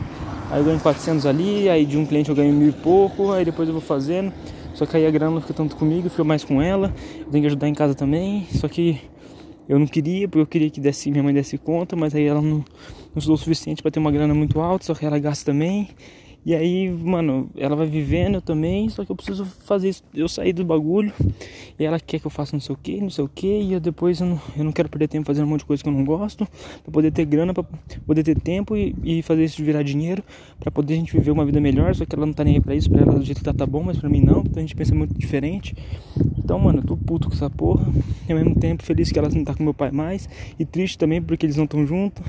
Aí 0.52 0.60
eu 0.60 0.66
ganho 0.66 0.80
400 0.80 1.26
ali, 1.26 1.68
aí 1.68 1.84
de 1.84 1.98
um 1.98 2.06
cliente 2.06 2.30
eu 2.30 2.36
ganho 2.36 2.54
mil 2.54 2.70
e 2.70 2.74
pouco, 2.74 3.32
aí 3.32 3.44
depois 3.44 3.68
eu 3.68 3.74
vou 3.74 3.82
fazendo. 3.82 4.32
Só 4.76 4.86
que 4.86 4.96
aí 4.96 5.08
a 5.08 5.10
grana 5.10 5.32
não 5.32 5.42
fica 5.42 5.56
tanto 5.56 5.76
comigo, 5.76 6.08
fica 6.12 6.24
mais 6.24 6.44
com 6.44 6.62
ela. 6.62 6.94
Eu 7.18 7.26
tenho 7.32 7.42
que 7.42 7.48
ajudar 7.48 7.68
em 7.68 7.74
casa 7.74 7.96
também. 7.96 8.46
Só 8.52 8.68
que 8.68 9.02
eu 9.68 9.78
não 9.78 9.88
queria, 9.88 10.28
porque 10.28 10.42
eu 10.42 10.48
queria 10.48 10.70
que 10.70 10.80
desse, 10.80 11.12
minha 11.12 11.24
mãe 11.24 11.34
desse 11.34 11.58
conta, 11.58 11.96
mas 11.96 12.16
aí 12.16 12.26
ela 12.26 12.42
não, 12.42 12.58
não 12.60 12.64
estudou 13.18 13.36
o 13.36 13.38
suficiente 13.38 13.82
para 13.82 13.92
ter 13.92 14.00
uma 14.00 14.12
grana 14.12 14.34
muito 14.34 14.60
alta, 14.60 14.86
só 14.86 14.94
que 14.94 15.06
ela 15.06 15.20
gasta 15.20 15.52
também. 15.52 15.90
E 16.48 16.56
aí, 16.56 16.90
mano, 16.90 17.50
ela 17.58 17.76
vai 17.76 17.88
vivendo 17.88 18.36
eu 18.36 18.42
também, 18.42 18.88
só 18.88 19.04
que 19.04 19.12
eu 19.12 19.16
preciso 19.18 19.44
fazer 19.44 19.90
isso. 19.90 20.02
Eu 20.16 20.30
sair 20.30 20.54
do 20.54 20.64
bagulho 20.64 21.12
e 21.78 21.84
ela 21.84 22.00
quer 22.00 22.22
que 22.22 22.26
eu 22.26 22.32
faça 22.32 22.56
não 22.56 22.62
sei 22.62 22.74
o 22.74 22.78
que, 22.82 23.02
não 23.02 23.10
sei 23.10 23.26
o 23.26 23.28
que, 23.28 23.46
e 23.46 23.74
eu 23.74 23.82
depois 23.82 24.22
eu 24.22 24.28
não, 24.28 24.42
eu 24.56 24.64
não 24.64 24.72
quero 24.72 24.88
perder 24.88 25.10
tempo 25.10 25.28
fazendo 25.28 25.44
um 25.44 25.50
monte 25.50 25.60
de 25.60 25.66
coisa 25.66 25.84
que 25.84 25.90
eu 25.90 25.92
não 25.92 26.06
gosto, 26.06 26.48
pra 26.84 26.90
poder 26.90 27.12
ter 27.12 27.26
grana, 27.26 27.54
pra 27.54 27.66
poder 28.06 28.24
ter 28.24 28.40
tempo 28.40 28.78
e, 28.78 28.96
e 29.04 29.22
fazer 29.24 29.44
isso 29.44 29.62
virar 29.62 29.84
dinheiro, 29.84 30.24
pra 30.58 30.72
poder 30.72 30.94
a 30.94 30.96
gente 30.96 31.12
viver 31.12 31.32
uma 31.32 31.46
vida 31.46 31.60
melhor. 31.60 31.94
Só 31.94 32.06
que 32.06 32.16
ela 32.16 32.26
não 32.26 32.32
tá 32.32 32.46
nem 32.46 32.54
aí 32.56 32.62
pra 32.62 32.74
isso, 32.74 32.90
pra 32.90 33.02
ela 33.02 33.20
do 33.20 33.26
jeito 33.26 33.40
que 33.40 33.44
tá, 33.44 33.54
tá 33.54 33.66
bom, 33.66 33.84
mas 33.84 33.98
pra 33.98 34.08
mim 34.08 34.22
não, 34.22 34.40
então 34.40 34.56
a 34.56 34.62
gente 34.62 34.74
pensa 34.74 34.96
muito 34.96 35.20
diferente. 35.20 35.76
Então, 36.38 36.58
mano, 36.58 36.80
eu 36.80 36.86
tô 36.86 36.96
puto 36.96 37.28
com 37.28 37.36
essa 37.36 37.50
porra, 37.50 37.86
e 38.26 38.32
ao 38.32 38.40
mesmo 38.40 38.56
tempo 38.56 38.84
feliz 38.84 39.12
que 39.12 39.20
ela 39.20 39.28
não 39.28 39.44
tá 39.44 39.54
com 39.54 39.64
meu 39.64 39.74
pai 39.74 39.92
mais, 39.92 40.30
e 40.58 40.64
triste 40.64 40.98
também 40.98 41.22
porque 41.22 41.46
eles 41.46 41.58
não 41.58 41.66
estão 41.66 41.86
juntos, 41.86 42.24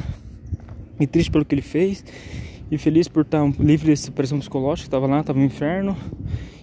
e 0.98 1.06
triste 1.06 1.30
pelo 1.30 1.44
que 1.44 1.54
ele 1.54 1.62
fez. 1.62 2.04
E 2.70 2.76
feliz 2.76 3.08
por 3.08 3.22
estar 3.22 3.46
livre 3.58 3.88
dessa 3.90 4.12
pressão 4.12 4.38
psicológica, 4.38 4.86
estava 4.86 5.06
lá, 5.06 5.20
estava 5.20 5.38
no 5.38 5.44
inferno. 5.44 5.96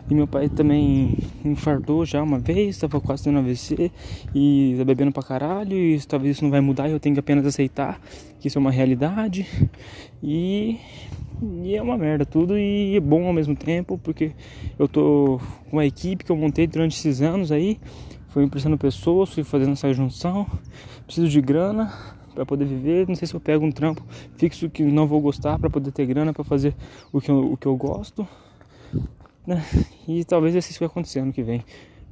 E 0.08 0.14
meu 0.14 0.28
pai 0.28 0.48
também 0.50 1.18
infartou 1.44 2.06
já 2.06 2.22
uma 2.22 2.38
vez, 2.38 2.76
estava 2.76 3.02
quase 3.02 3.24
tendo 3.24 3.40
AVC 3.40 3.92
e 4.36 4.76
tá 4.78 4.86
bebendo 4.86 5.12
pra 5.12 5.24
caralho. 5.24 5.76
E 5.76 6.00
talvez 6.02 6.36
isso 6.36 6.44
não 6.44 6.52
vai 6.52 6.62
mudar 6.62 6.88
e 6.88 6.92
eu 6.92 7.00
tenho 7.00 7.16
que 7.16 7.20
apenas 7.20 7.44
aceitar 7.46 8.00
que 8.40 8.48
isso 8.48 8.58
é 8.58 8.62
uma 8.62 8.72
realidade. 8.72 9.48
E, 10.22 10.80
e 11.64 11.76
é 11.76 11.82
uma 11.82 11.98
merda 11.98 12.26
tudo 12.26 12.58
e 12.58 12.96
é 12.96 13.00
bom 13.00 13.26
ao 13.26 13.34
mesmo 13.34 13.56
tempo, 13.56 13.98
porque 13.98 14.32
eu 14.78 14.88
tô 14.88 15.40
com 15.70 15.80
a 15.80 15.86
equipe 15.86 16.24
que 16.24 16.32
eu 16.32 16.36
montei 16.36 16.68
durante 16.68 16.98
esses 16.98 17.22
anos 17.22 17.52
aí. 17.52 17.80
Fui 18.30 18.44
emprestando 18.44 18.78
pessoas, 18.78 19.34
fui 19.34 19.44
fazendo 19.44 19.72
essa 19.72 19.92
junção. 19.94 20.46
Preciso 21.06 21.28
de 21.28 21.42
grana, 21.42 21.92
para 22.36 22.46
poder 22.46 22.66
viver. 22.66 23.08
Não 23.08 23.16
sei 23.16 23.28
se 23.28 23.34
eu 23.34 23.40
pego 23.40 23.66
um 23.66 23.72
trampo 23.72 24.04
fixo 24.38 24.70
que 24.70 24.84
não 24.84 25.08
vou 25.08 25.22
gostar 25.22 25.58
para 25.58 25.70
poder 25.70 25.92
ter 25.92 26.06
grana 26.06 26.34
para 26.34 26.44
fazer 26.44 26.76
o 27.12 27.20
que, 27.20 27.32
eu, 27.32 27.54
o 27.54 27.58
que 27.58 27.66
eu 27.66 27.76
gosto. 27.76 28.28
Né? 29.48 29.64
E 30.08 30.24
talvez 30.26 30.54
isso 30.54 30.78
vai 30.78 30.88
acontecer 30.88 31.20
ano 31.20 31.34
que 31.34 31.42
vem. 31.42 31.64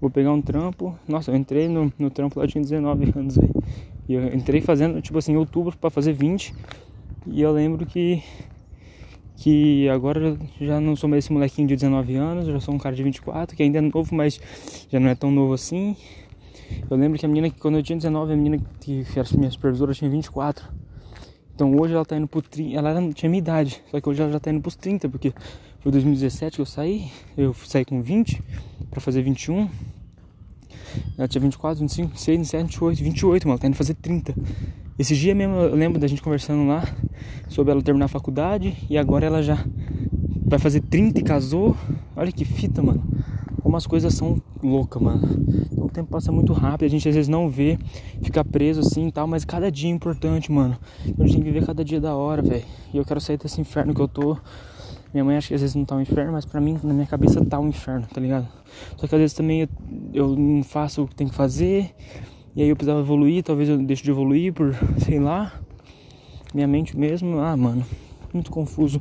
Vou 0.02 0.10
pegar 0.10 0.32
um 0.32 0.42
trampo. 0.42 0.98
Nossa, 1.08 1.32
eu 1.32 1.36
entrei 1.36 1.68
no, 1.68 1.92
no 2.00 2.10
trampo 2.10 2.40
lá, 2.40 2.48
tinha 2.48 2.62
19 2.62 3.14
anos, 3.16 3.36
velho. 3.36 3.54
E 4.08 4.14
eu 4.14 4.34
entrei 4.34 4.62
fazendo, 4.62 5.02
tipo 5.02 5.18
assim, 5.18 5.34
em 5.34 5.38
outubro 5.38 5.78
para 5.78 5.90
fazer 5.90 6.14
20. 6.14 6.54
E 7.28 7.42
eu 7.42 7.52
lembro 7.52 7.86
que 7.86 8.24
que 9.36 9.90
agora 9.90 10.38
já 10.62 10.80
não 10.80 10.96
sou 10.96 11.10
mais 11.10 11.26
esse 11.26 11.34
molequinho 11.34 11.68
de 11.68 11.76
19 11.76 12.16
anos, 12.16 12.48
já 12.48 12.60
sou 12.62 12.74
um 12.74 12.78
cara 12.78 12.96
de 12.96 13.04
24, 13.04 13.58
que 13.58 13.64
ainda 13.64 13.80
é 13.80 13.82
novo, 13.82 14.16
mas 14.16 14.40
já 14.90 15.00
não 15.02 15.10
é 15.10 15.16
tão 15.16 15.32
novo 15.32 15.54
assim. 15.54 15.98
Eu 16.90 16.98
lembro 16.98 17.18
que 17.18 17.26
a 17.26 17.30
menina, 17.30 17.50
quando 17.60 17.78
eu 17.78 17.84
tinha 17.84 17.98
19, 17.98 18.34
a 18.34 18.36
menina 18.36 18.58
que 18.80 19.06
era 19.16 19.28
minha 19.38 19.52
supervisora 19.52 19.94
tinha 19.94 20.10
24. 20.10 20.68
Então 21.56 21.76
hoje 21.80 21.94
ela 21.94 22.04
tá 22.04 22.18
indo 22.18 22.28
pro 22.28 22.42
30, 22.42 22.78
ela 22.78 22.90
era, 22.90 23.14
tinha 23.14 23.30
minha 23.30 23.40
idade, 23.40 23.82
só 23.92 24.02
que 24.02 24.10
hoje 24.10 24.22
ela 24.22 24.32
já 24.32 24.40
tá 24.40 24.50
indo 24.52 24.62
pros 24.62 24.76
30, 24.76 25.08
porque 25.08 25.34
foi 25.80 25.92
2017 25.92 26.56
que 26.56 26.62
eu 26.62 26.66
saí, 26.66 27.12
eu 27.38 27.54
saí 27.54 27.86
com 27.86 28.02
20 28.02 28.42
para 28.90 29.00
fazer 29.00 29.22
21. 29.22 29.70
Ela 31.18 31.28
tinha 31.28 31.42
24, 31.42 31.80
25, 31.80 32.10
26, 32.10 32.38
27, 32.40 32.64
28, 32.64 33.04
28, 33.04 33.48
mano, 33.48 33.54
ela 33.54 33.60
tá 33.60 33.68
indo 33.68 33.76
fazer 33.76 33.94
30. 33.94 34.34
Esse 34.98 35.16
dia 35.16 35.36
mesmo 35.36 35.56
eu 35.56 35.76
lembro 35.76 36.00
da 36.00 36.08
gente 36.08 36.22
conversando 36.22 36.68
lá 36.68 36.84
sobre 37.50 37.72
ela 37.72 37.82
terminar 37.82 38.06
a 38.06 38.10
faculdade 38.10 38.76
e 38.90 38.98
agora 38.98 39.26
ela 39.26 39.44
já 39.44 39.64
vai 40.46 40.58
fazer 40.58 40.82
30 40.82 41.20
e 41.20 41.24
casou. 41.24 41.76
Olha 42.16 42.32
que 42.32 42.46
fita, 42.46 42.82
mano 42.82 43.04
como 43.64 43.78
as 43.78 43.88
coisas 43.88 44.14
são 44.14 44.40
loucas, 44.62 45.02
mano. 45.02 45.22
Tempo 45.93 46.10
passa 46.10 46.32
muito 46.32 46.53
rápido, 46.53 46.88
a 46.88 46.89
gente 46.89 47.08
às 47.08 47.13
vezes 47.13 47.29
não 47.29 47.47
vê, 47.47 47.77
fica 48.23 48.43
preso 48.43 48.79
assim 48.79 49.08
e 49.08 49.12
tal, 49.12 49.27
mas 49.27 49.45
cada 49.45 49.71
dia 49.71 49.91
é 49.91 49.93
importante, 49.93 50.51
mano. 50.51 50.75
Então, 51.06 51.23
a 51.23 51.27
gente 51.27 51.36
tem 51.36 51.43
que 51.43 51.51
viver 51.51 51.65
cada 51.65 51.86
dia 51.86 52.01
da 52.01 52.15
hora, 52.15 52.41
velho. 52.41 52.63
E 52.91 52.97
eu 52.97 53.06
quero 53.06 53.21
sair 53.21 53.38
desse 53.38 53.62
inferno 53.62 53.93
que 53.93 54.01
eu 54.01 54.08
tô. 54.08 54.36
Minha 55.13 55.23
mãe 55.23 55.38
acha 55.38 55.49
que 55.49 55.53
às 55.53 55.62
vezes 55.62 55.75
não 55.75 55.86
tá 55.86 55.95
um 55.95 56.01
inferno, 56.01 56.32
mas 56.32 56.45
pra 56.45 56.60
mim, 56.60 56.79
na 56.84 56.91
minha 56.95 57.06
cabeça, 57.06 57.45
tá 57.45 57.60
um 57.60 57.67
inferno, 57.67 58.08
tá 58.12 58.19
ligado? 58.19 58.47
Só 58.97 59.06
que 59.06 59.13
às 59.13 59.21
vezes 59.21 59.36
também 59.36 59.62
eu, 59.62 59.67
eu 60.12 60.36
não 60.36 60.63
faço 60.63 61.03
o 61.03 61.08
que 61.08 61.13
tem 61.13 61.27
que 61.27 61.36
fazer, 61.36 61.93
e 62.56 62.63
aí 62.63 62.69
eu 62.69 62.75
precisava 62.75 62.99
evoluir, 62.99 63.43
talvez 63.43 63.69
eu 63.69 63.77
deixe 63.77 64.01
de 64.01 64.10
evoluir 64.10 64.51
por, 64.51 64.73
sei 64.97 65.19
lá, 65.19 65.53
minha 66.56 66.67
mente 66.67 66.97
mesmo. 66.97 67.38
Ah, 67.39 67.56
mano, 67.56 67.86
muito 68.34 68.49
confuso. 68.49 68.99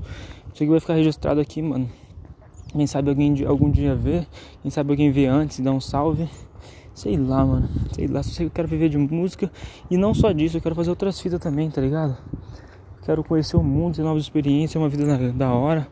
Isso 0.53 0.63
aqui 0.63 0.67
vai 0.67 0.81
ficar 0.81 0.95
registrado 0.95 1.41
aqui, 1.41 1.63
mano. 1.63 1.89
Quem 2.71 2.87
sabe 2.87 3.09
alguém 3.09 3.35
algum 3.47 3.71
dia 3.71 3.95
vê, 3.95 4.27
quem 4.61 4.71
sabe 4.71 4.91
alguém 4.91 5.11
vê 5.11 5.25
antes, 5.25 5.61
dá 5.61 5.73
um 5.73 5.81
salve. 5.81 6.29
Sei 6.95 7.17
lá, 7.17 7.45
mano. 7.45 7.69
Sei 7.93 8.07
lá, 8.07 8.23
só 8.23 8.31
sei 8.31 8.47
que 8.47 8.51
eu 8.51 8.55
quero 8.55 8.69
viver 8.69 8.89
de 8.89 8.99
música. 8.99 9.51
E 9.91 9.97
não 9.97 10.15
só 10.15 10.33
disso, 10.33 10.57
eu 10.57 10.61
quero 10.61 10.75
fazer 10.75 10.91
outras 10.91 11.21
fitas 11.21 11.41
também, 11.41 11.71
tá 11.71 11.81
ligado? 11.81 12.17
Quero 13.05 13.25
conhecer 13.25 13.57
o 13.57 13.63
mundo, 13.63 13.97
ter 13.97 14.03
novas 14.03 14.23
experiências, 14.23 14.81
uma 14.81 14.89
vida 14.89 15.33
da, 15.33 15.53
hora, 15.53 15.89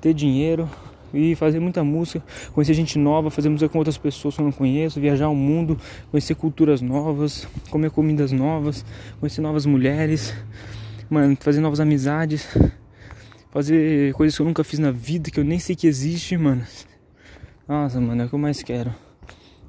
ter 0.00 0.12
dinheiro 0.12 0.68
e 1.12 1.36
fazer 1.36 1.60
muita 1.60 1.84
música, 1.84 2.24
conhecer 2.52 2.74
gente 2.74 2.98
nova, 2.98 3.30
fazer 3.30 3.48
música 3.48 3.68
com 3.68 3.78
outras 3.78 3.96
pessoas 3.96 4.34
que 4.34 4.40
eu 4.40 4.44
não 4.44 4.50
conheço, 4.50 4.98
viajar 5.00 5.28
o 5.28 5.34
mundo, 5.34 5.78
conhecer 6.10 6.34
culturas 6.34 6.80
novas, 6.80 7.46
comer 7.70 7.92
comidas 7.92 8.32
novas, 8.32 8.84
conhecer 9.20 9.40
novas 9.40 9.64
mulheres, 9.64 10.34
mano, 11.08 11.36
fazer 11.40 11.60
novas 11.60 11.78
amizades 11.78 12.48
fazer 13.54 14.12
coisas 14.14 14.34
que 14.34 14.42
eu 14.42 14.46
nunca 14.46 14.64
fiz 14.64 14.80
na 14.80 14.90
vida, 14.90 15.30
que 15.30 15.38
eu 15.38 15.44
nem 15.44 15.60
sei 15.60 15.76
que 15.76 15.86
existe, 15.86 16.36
mano. 16.36 16.66
Nossa, 17.68 18.00
mano, 18.00 18.22
é 18.22 18.24
o 18.24 18.28
que 18.28 18.34
eu 18.34 18.38
mais 18.38 18.60
quero. 18.64 18.92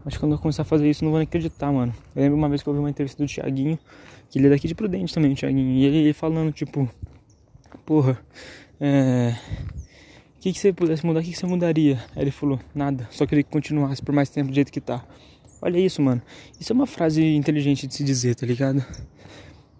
Acho 0.05 0.17
que 0.17 0.19
quando 0.19 0.33
eu 0.33 0.37
começar 0.37 0.61
a 0.61 0.65
fazer 0.65 0.87
isso, 0.87 1.03
não 1.03 1.11
vou 1.11 1.19
nem 1.19 1.25
acreditar, 1.27 1.71
mano. 1.71 1.91
Eu 2.15 2.21
lembro 2.21 2.37
uma 2.37 2.47
vez 2.47 2.61
que 2.61 2.69
eu 2.69 2.73
vi 2.73 2.79
uma 2.79 2.89
entrevista 2.89 3.23
do 3.23 3.27
Thiaguinho, 3.27 3.79
que 4.29 4.37
ele 4.37 4.47
é 4.47 4.49
daqui 4.51 4.67
de 4.67 4.75
Prudente 4.75 5.13
também, 5.13 5.33
o 5.33 5.35
Thiaguinho. 5.35 5.71
E 5.71 5.83
ele, 5.83 5.97
ele 5.97 6.13
falando, 6.13 6.51
tipo, 6.51 6.87
porra, 7.85 8.19
é. 8.79 9.35
O 10.37 10.39
que, 10.45 10.53
que 10.53 10.59
você 10.59 10.71
pudesse 10.71 11.03
mudar, 11.03 11.21
o 11.21 11.23
que, 11.23 11.31
que 11.31 11.37
você 11.37 11.47
mudaria? 11.47 11.99
Aí 12.15 12.21
ele 12.21 12.31
falou, 12.31 12.59
nada, 12.73 13.07
só 13.09 13.25
que 13.25 13.33
ele 13.33 13.43
continuasse 13.43 13.99
por 13.99 14.13
mais 14.13 14.29
tempo 14.29 14.49
do 14.49 14.53
jeito 14.53 14.71
que 14.71 14.79
tá. 14.79 15.03
Olha 15.59 15.79
isso, 15.79 16.03
mano. 16.03 16.21
Isso 16.59 16.71
é 16.71 16.75
uma 16.75 16.85
frase 16.85 17.23
inteligente 17.23 17.87
de 17.87 17.95
se 17.95 18.03
dizer, 18.03 18.35
tá 18.35 18.45
ligado? 18.45 18.85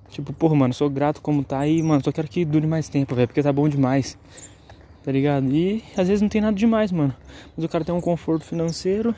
Tipo, 0.09 0.33
porra, 0.33 0.55
mano, 0.55 0.73
sou 0.73 0.89
grato 0.89 1.21
como 1.21 1.43
tá 1.43 1.59
aí, 1.59 1.83
mano, 1.83 2.03
só 2.03 2.11
quero 2.11 2.27
que 2.27 2.43
dure 2.43 2.65
mais 2.65 2.89
tempo, 2.89 3.13
velho, 3.13 3.27
porque 3.27 3.43
tá 3.43 3.53
bom 3.53 3.69
demais. 3.69 4.17
Tá 5.03 5.11
ligado? 5.11 5.53
E 5.53 5.83
às 5.95 6.07
vezes 6.07 6.21
não 6.21 6.29
tem 6.29 6.41
nada 6.41 6.57
demais, 6.57 6.91
mano. 6.91 7.13
Mas 7.55 7.63
o 7.63 7.69
cara 7.69 7.85
tem 7.85 7.93
um 7.93 8.01
conforto 8.01 8.43
financeiro, 8.43 9.13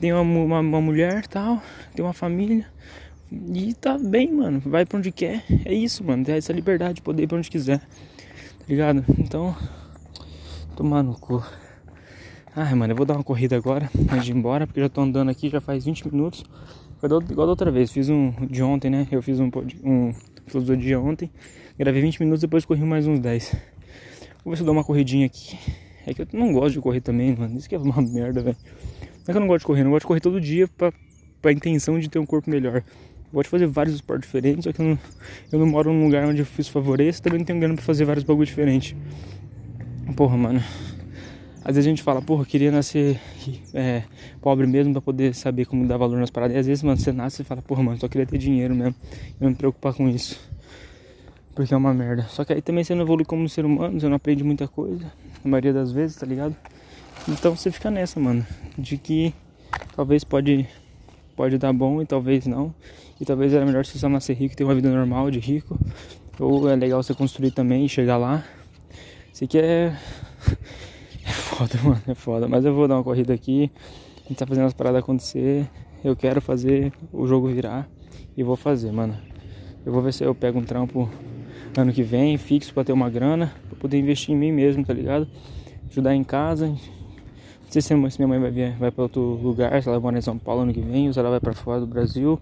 tem 0.00 0.12
uma, 0.12 0.22
uma, 0.22 0.60
uma 0.60 0.80
mulher 0.80 1.26
tal, 1.26 1.62
tem 1.94 2.04
uma 2.04 2.12
família. 2.12 2.66
E 3.32 3.74
tá 3.74 3.98
bem, 3.98 4.32
mano. 4.32 4.62
Vai 4.64 4.86
pra 4.86 4.98
onde 4.98 5.10
quer. 5.10 5.44
É 5.64 5.74
isso, 5.74 6.04
mano. 6.04 6.24
Tem 6.24 6.36
essa 6.36 6.52
liberdade 6.52 6.94
de 6.94 7.02
poder 7.02 7.24
ir 7.24 7.26
pra 7.26 7.36
onde 7.36 7.50
quiser. 7.50 7.80
Tá 7.80 8.64
ligado? 8.68 9.04
Então, 9.18 9.54
tomar 10.76 11.02
no 11.02 11.18
cu. 11.18 11.42
Ai, 12.54 12.74
mano, 12.74 12.92
eu 12.92 12.96
vou 12.96 13.04
dar 13.04 13.14
uma 13.14 13.24
corrida 13.24 13.54
agora, 13.56 13.90
antes 14.10 14.24
de 14.24 14.32
ir 14.32 14.36
embora, 14.36 14.66
porque 14.66 14.80
já 14.80 14.88
tô 14.88 15.02
andando 15.02 15.30
aqui 15.30 15.50
já 15.50 15.60
faz 15.60 15.84
20 15.84 16.10
minutos. 16.10 16.42
Igual 17.02 17.46
da 17.46 17.50
outra 17.50 17.70
vez, 17.70 17.92
fiz 17.92 18.08
um 18.08 18.32
de 18.48 18.62
ontem, 18.62 18.90
né? 18.90 19.06
Eu 19.10 19.20
fiz 19.20 19.38
um, 19.38 19.50
um 19.84 20.14
filosofia 20.46 20.98
ontem. 20.98 21.30
Gravei 21.78 22.00
20 22.00 22.20
minutos, 22.20 22.40
depois 22.40 22.64
corri 22.64 22.80
mais 22.82 23.06
uns 23.06 23.20
10. 23.20 23.54
Vou 24.42 24.52
ver 24.52 24.56
se 24.56 24.62
eu 24.62 24.64
dou 24.64 24.74
uma 24.74 24.84
corridinha 24.84 25.26
aqui. 25.26 25.58
É 26.06 26.14
que 26.14 26.22
eu 26.22 26.28
não 26.32 26.52
gosto 26.52 26.72
de 26.72 26.80
correr 26.80 27.02
também, 27.02 27.36
mano. 27.36 27.58
Isso 27.58 27.68
que 27.68 27.74
é 27.74 27.78
uma 27.78 28.00
merda, 28.00 28.40
velho. 28.40 28.56
Não 29.26 29.32
é 29.32 29.32
que 29.32 29.36
eu 29.36 29.40
não 29.40 29.48
gosto 29.48 29.60
de 29.60 29.66
correr, 29.66 29.80
eu 29.80 29.84
não 29.84 29.90
gosto 29.90 30.02
de 30.02 30.06
correr 30.06 30.20
todo 30.20 30.40
dia 30.40 30.68
pra, 30.68 30.92
pra 31.42 31.50
intenção 31.50 31.98
de 31.98 32.08
ter 32.08 32.20
um 32.20 32.26
corpo 32.26 32.48
melhor. 32.48 32.76
Eu 32.76 33.32
gosto 33.32 33.46
de 33.46 33.50
fazer 33.50 33.66
vários 33.66 33.96
esportes 33.96 34.26
diferentes, 34.26 34.64
só 34.64 34.72
que 34.72 34.80
eu 34.80 34.86
não, 34.86 34.98
eu 35.52 35.58
não 35.58 35.66
moro 35.66 35.92
num 35.92 36.04
lugar 36.04 36.24
onde 36.28 36.40
eu 36.40 36.46
fiz 36.46 36.68
favoreço, 36.68 37.20
também 37.20 37.40
não 37.40 37.44
tenho 37.44 37.58
grana 37.58 37.74
pra 37.74 37.82
fazer 37.82 38.04
vários 38.04 38.24
bagulhos 38.24 38.48
diferentes. 38.48 38.94
Porra, 40.14 40.36
mano. 40.36 40.62
Às 41.64 41.74
vezes 41.74 41.88
a 41.88 41.90
gente 41.90 42.02
fala, 42.04 42.22
porra, 42.22 42.44
queria 42.44 42.70
nascer 42.70 43.20
é, 43.74 44.04
pobre 44.40 44.68
mesmo 44.68 44.92
pra 44.92 45.02
poder 45.02 45.34
saber 45.34 45.66
como 45.66 45.84
dar 45.84 45.96
valor 45.96 46.16
nas 46.20 46.30
paradas. 46.30 46.54
E 46.54 46.60
às 46.60 46.66
vezes, 46.68 46.84
mano, 46.84 46.96
você 46.96 47.10
nasce 47.10 47.42
e 47.42 47.44
fala, 47.44 47.60
porra, 47.60 47.82
mano, 47.82 47.98
só 47.98 48.06
queria 48.06 48.24
ter 48.24 48.38
dinheiro 48.38 48.72
mesmo. 48.72 48.94
E 49.40 49.42
não 49.42 49.50
me 49.50 49.56
preocupar 49.56 49.92
com 49.92 50.08
isso. 50.08 50.38
Porque 51.56 51.74
é 51.74 51.76
uma 51.76 51.92
merda. 51.92 52.22
Só 52.28 52.44
que 52.44 52.52
aí 52.52 52.62
também 52.62 52.84
você 52.84 52.94
não 52.94 53.02
evolui 53.02 53.24
como 53.24 53.48
ser 53.48 53.64
humano, 53.64 53.98
você 53.98 54.08
não 54.08 54.14
aprende 54.14 54.44
muita 54.44 54.68
coisa. 54.68 55.04
Na 55.42 55.50
maioria 55.50 55.72
das 55.72 55.90
vezes, 55.90 56.14
tá 56.14 56.24
ligado? 56.24 56.54
Então 57.28 57.56
você 57.56 57.72
fica 57.72 57.90
nessa, 57.90 58.20
mano. 58.20 58.46
De 58.78 58.96
que 58.96 59.34
talvez 59.96 60.22
pode, 60.22 60.66
pode 61.34 61.58
dar 61.58 61.72
bom 61.72 62.00
e 62.00 62.06
talvez 62.06 62.46
não. 62.46 62.72
E 63.20 63.24
talvez 63.24 63.52
era 63.52 63.66
melhor 63.66 63.84
você 63.84 63.98
só 63.98 64.08
nascer 64.08 64.34
rico 64.34 64.54
e 64.54 64.56
ter 64.56 64.64
uma 64.64 64.74
vida 64.74 64.90
normal 64.90 65.30
de 65.30 65.40
rico. 65.40 65.78
Ou 66.38 66.68
é 66.68 66.76
legal 66.76 67.02
você 67.02 67.14
construir 67.14 67.50
também 67.50 67.84
e 67.84 67.88
chegar 67.88 68.16
lá. 68.16 68.44
Isso 69.32 69.44
aqui 69.44 69.58
é 69.58 69.92
foda, 71.56 71.78
mano, 71.82 72.02
é 72.06 72.14
foda. 72.14 72.46
Mas 72.46 72.64
eu 72.64 72.74
vou 72.74 72.86
dar 72.86 72.94
uma 72.94 73.04
corrida 73.04 73.34
aqui. 73.34 73.70
A 74.24 74.28
gente 74.28 74.38
tá 74.38 74.46
fazendo 74.46 74.66
as 74.66 74.72
paradas 74.72 75.00
acontecer. 75.00 75.68
Eu 76.04 76.14
quero 76.14 76.40
fazer 76.40 76.92
o 77.12 77.26
jogo 77.26 77.48
virar. 77.48 77.88
E 78.36 78.42
vou 78.42 78.56
fazer, 78.56 78.92
mano. 78.92 79.16
Eu 79.84 79.92
vou 79.92 80.02
ver 80.02 80.12
se 80.12 80.22
eu 80.22 80.34
pego 80.34 80.58
um 80.58 80.64
trampo 80.64 81.08
ano 81.76 81.92
que 81.92 82.02
vem, 82.02 82.36
fixo 82.38 82.72
pra 82.72 82.84
ter 82.84 82.92
uma 82.92 83.10
grana. 83.10 83.52
Pra 83.68 83.78
poder 83.78 83.98
investir 83.98 84.34
em 84.34 84.38
mim 84.38 84.52
mesmo, 84.52 84.84
tá 84.84 84.92
ligado? 84.92 85.26
Ajudar 85.90 86.14
em 86.14 86.22
casa. 86.22 86.76
Sei 87.76 87.82
se 87.82 87.94
minha 87.94 88.26
mãe 88.26 88.40
vai, 88.40 88.50
vir, 88.50 88.74
vai 88.78 88.90
pra 88.90 89.02
outro 89.02 89.20
lugar, 89.20 89.82
se 89.82 89.86
ela 89.86 90.00
mora 90.00 90.16
em 90.16 90.22
São 90.22 90.38
Paulo 90.38 90.62
ano 90.62 90.72
que 90.72 90.80
vem, 90.80 91.08
ou 91.08 91.12
se 91.12 91.18
ela 91.18 91.28
vai 91.28 91.40
pra 91.40 91.52
fora 91.52 91.78
do 91.78 91.86
Brasil. 91.86 92.40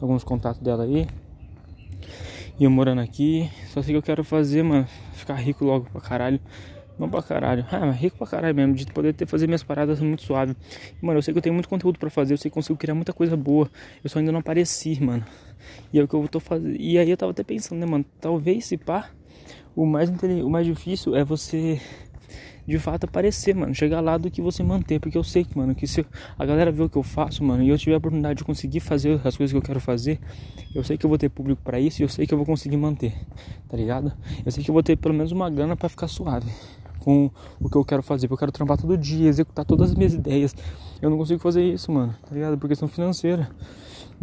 Alguns 0.00 0.24
contatos 0.24 0.60
dela 0.60 0.82
aí. 0.82 1.06
E 2.58 2.64
eu 2.64 2.70
morando 2.70 3.00
aqui. 3.00 3.48
Só 3.68 3.80
sei 3.80 3.94
que 3.94 3.98
eu 3.98 4.02
quero 4.02 4.24
fazer, 4.24 4.64
mano. 4.64 4.84
Ficar 5.12 5.36
rico 5.36 5.64
logo 5.64 5.86
pra 5.92 6.00
caralho. 6.00 6.40
Não 6.98 7.08
pra 7.08 7.22
caralho. 7.22 7.64
Ah, 7.70 7.86
mas 7.86 7.96
rico 7.96 8.18
pra 8.18 8.26
caralho 8.26 8.56
mesmo. 8.56 8.74
De 8.74 8.84
poder 8.86 9.14
ter, 9.14 9.24
fazer 9.24 9.46
minhas 9.46 9.62
paradas 9.62 10.00
muito 10.00 10.22
suave. 10.22 10.56
Mano, 11.00 11.18
eu 11.18 11.22
sei 11.22 11.32
que 11.32 11.38
eu 11.38 11.42
tenho 11.42 11.54
muito 11.54 11.68
conteúdo 11.68 11.96
pra 11.96 12.10
fazer. 12.10 12.34
Eu 12.34 12.38
sei 12.38 12.50
que 12.50 12.54
consigo 12.56 12.76
criar 12.76 12.96
muita 12.96 13.12
coisa 13.12 13.36
boa. 13.36 13.70
Eu 14.02 14.10
só 14.10 14.18
ainda 14.18 14.32
não 14.32 14.40
apareci, 14.40 15.00
mano. 15.00 15.24
E 15.92 16.00
é 16.00 16.02
o 16.02 16.08
que 16.08 16.14
eu 16.14 16.26
tô 16.26 16.40
fazendo. 16.40 16.74
E 16.74 16.98
aí 16.98 17.08
eu 17.08 17.16
tava 17.16 17.30
até 17.30 17.44
pensando, 17.44 17.78
né, 17.78 17.86
mano? 17.86 18.04
Talvez 18.20 18.64
se 18.64 18.76
pá. 18.76 19.10
O 19.76 19.86
mais, 19.86 20.10
o 20.10 20.50
mais 20.50 20.66
difícil 20.66 21.14
é 21.14 21.24
você 21.24 21.80
de 22.66 22.78
fato 22.78 23.04
aparecer, 23.04 23.54
mano. 23.54 23.74
Chegar 23.74 24.00
lá 24.00 24.16
do 24.16 24.30
que 24.30 24.40
você 24.40 24.62
manter. 24.62 25.00
Porque 25.00 25.16
eu 25.16 25.24
sei, 25.24 25.46
mano, 25.54 25.74
que 25.74 25.86
se 25.86 26.04
a 26.38 26.46
galera 26.46 26.70
vê 26.70 26.82
o 26.82 26.88
que 26.88 26.96
eu 26.96 27.02
faço, 27.02 27.42
mano, 27.44 27.62
e 27.62 27.68
eu 27.68 27.78
tiver 27.78 27.94
a 27.94 27.98
oportunidade 27.98 28.38
de 28.38 28.44
conseguir 28.44 28.80
fazer 28.80 29.20
as 29.24 29.36
coisas 29.36 29.52
que 29.52 29.56
eu 29.56 29.62
quero 29.62 29.80
fazer, 29.80 30.20
eu 30.74 30.82
sei 30.84 30.96
que 30.96 31.04
eu 31.04 31.08
vou 31.08 31.18
ter 31.18 31.28
público 31.28 31.60
para 31.62 31.78
isso 31.80 32.02
e 32.02 32.04
eu 32.04 32.08
sei 32.08 32.26
que 32.26 32.34
eu 32.34 32.38
vou 32.38 32.46
conseguir 32.46 32.76
manter, 32.76 33.14
tá 33.68 33.76
ligado? 33.76 34.12
Eu 34.44 34.52
sei 34.52 34.62
que 34.62 34.70
eu 34.70 34.72
vou 34.72 34.82
ter 34.82 34.96
pelo 34.96 35.14
menos 35.14 35.32
uma 35.32 35.50
grana 35.50 35.76
para 35.76 35.88
ficar 35.88 36.08
suave 36.08 36.50
com 36.98 37.30
o 37.60 37.68
que 37.68 37.76
eu 37.76 37.84
quero 37.84 38.02
fazer. 38.02 38.28
Porque 38.28 38.34
eu 38.34 38.46
quero 38.46 38.52
trampar 38.52 38.78
todo 38.78 38.96
dia, 38.96 39.28
executar 39.28 39.64
todas 39.64 39.90
as 39.90 39.96
minhas 39.96 40.14
ideias. 40.14 40.54
Eu 41.00 41.10
não 41.10 41.18
consigo 41.18 41.40
fazer 41.40 41.64
isso, 41.64 41.90
mano, 41.90 42.14
tá 42.28 42.34
ligado? 42.34 42.56
Por 42.56 42.68
questão 42.68 42.88
financeira. 42.88 43.50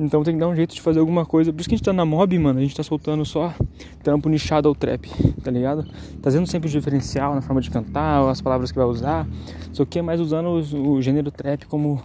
Então 0.02 0.24
tem 0.24 0.34
que 0.34 0.40
dar 0.40 0.48
um 0.48 0.56
jeito 0.56 0.74
de 0.74 0.82
fazer 0.82 1.02
alguma 1.02 1.26
coisa. 1.26 1.52
Por 1.52 1.60
isso 1.60 1.68
que 1.68 1.76
a 1.76 1.78
gente 1.78 1.86
tá 1.86 1.92
na 1.92 2.06
mob, 2.06 2.40
mano. 2.40 2.60
A 2.60 2.62
gente 2.62 2.74
tá 2.74 2.82
soltando 2.82 3.26
só 3.26 3.54
trampo 4.02 4.30
nichado 4.30 4.70
ao 4.70 4.74
trap, 4.74 5.10
tá 5.44 5.52
ligado? 5.52 5.86
Trazendo 6.22 6.48
sempre 6.48 6.70
o 6.70 6.72
diferencial 6.72 7.36
na 7.36 7.42
forma 7.42 7.60
de 7.60 7.70
cantar, 7.70 8.26
as 8.30 8.40
palavras 8.40 8.72
que 8.72 8.78
vai 8.78 8.88
usar. 8.88 9.28
Só 9.74 9.84
que 9.84 10.00
é 10.00 10.02
mais 10.02 10.22
usando 10.22 10.48
o, 10.48 11.02
gênero 11.02 11.30
trap 11.30 11.66
como 11.66 12.02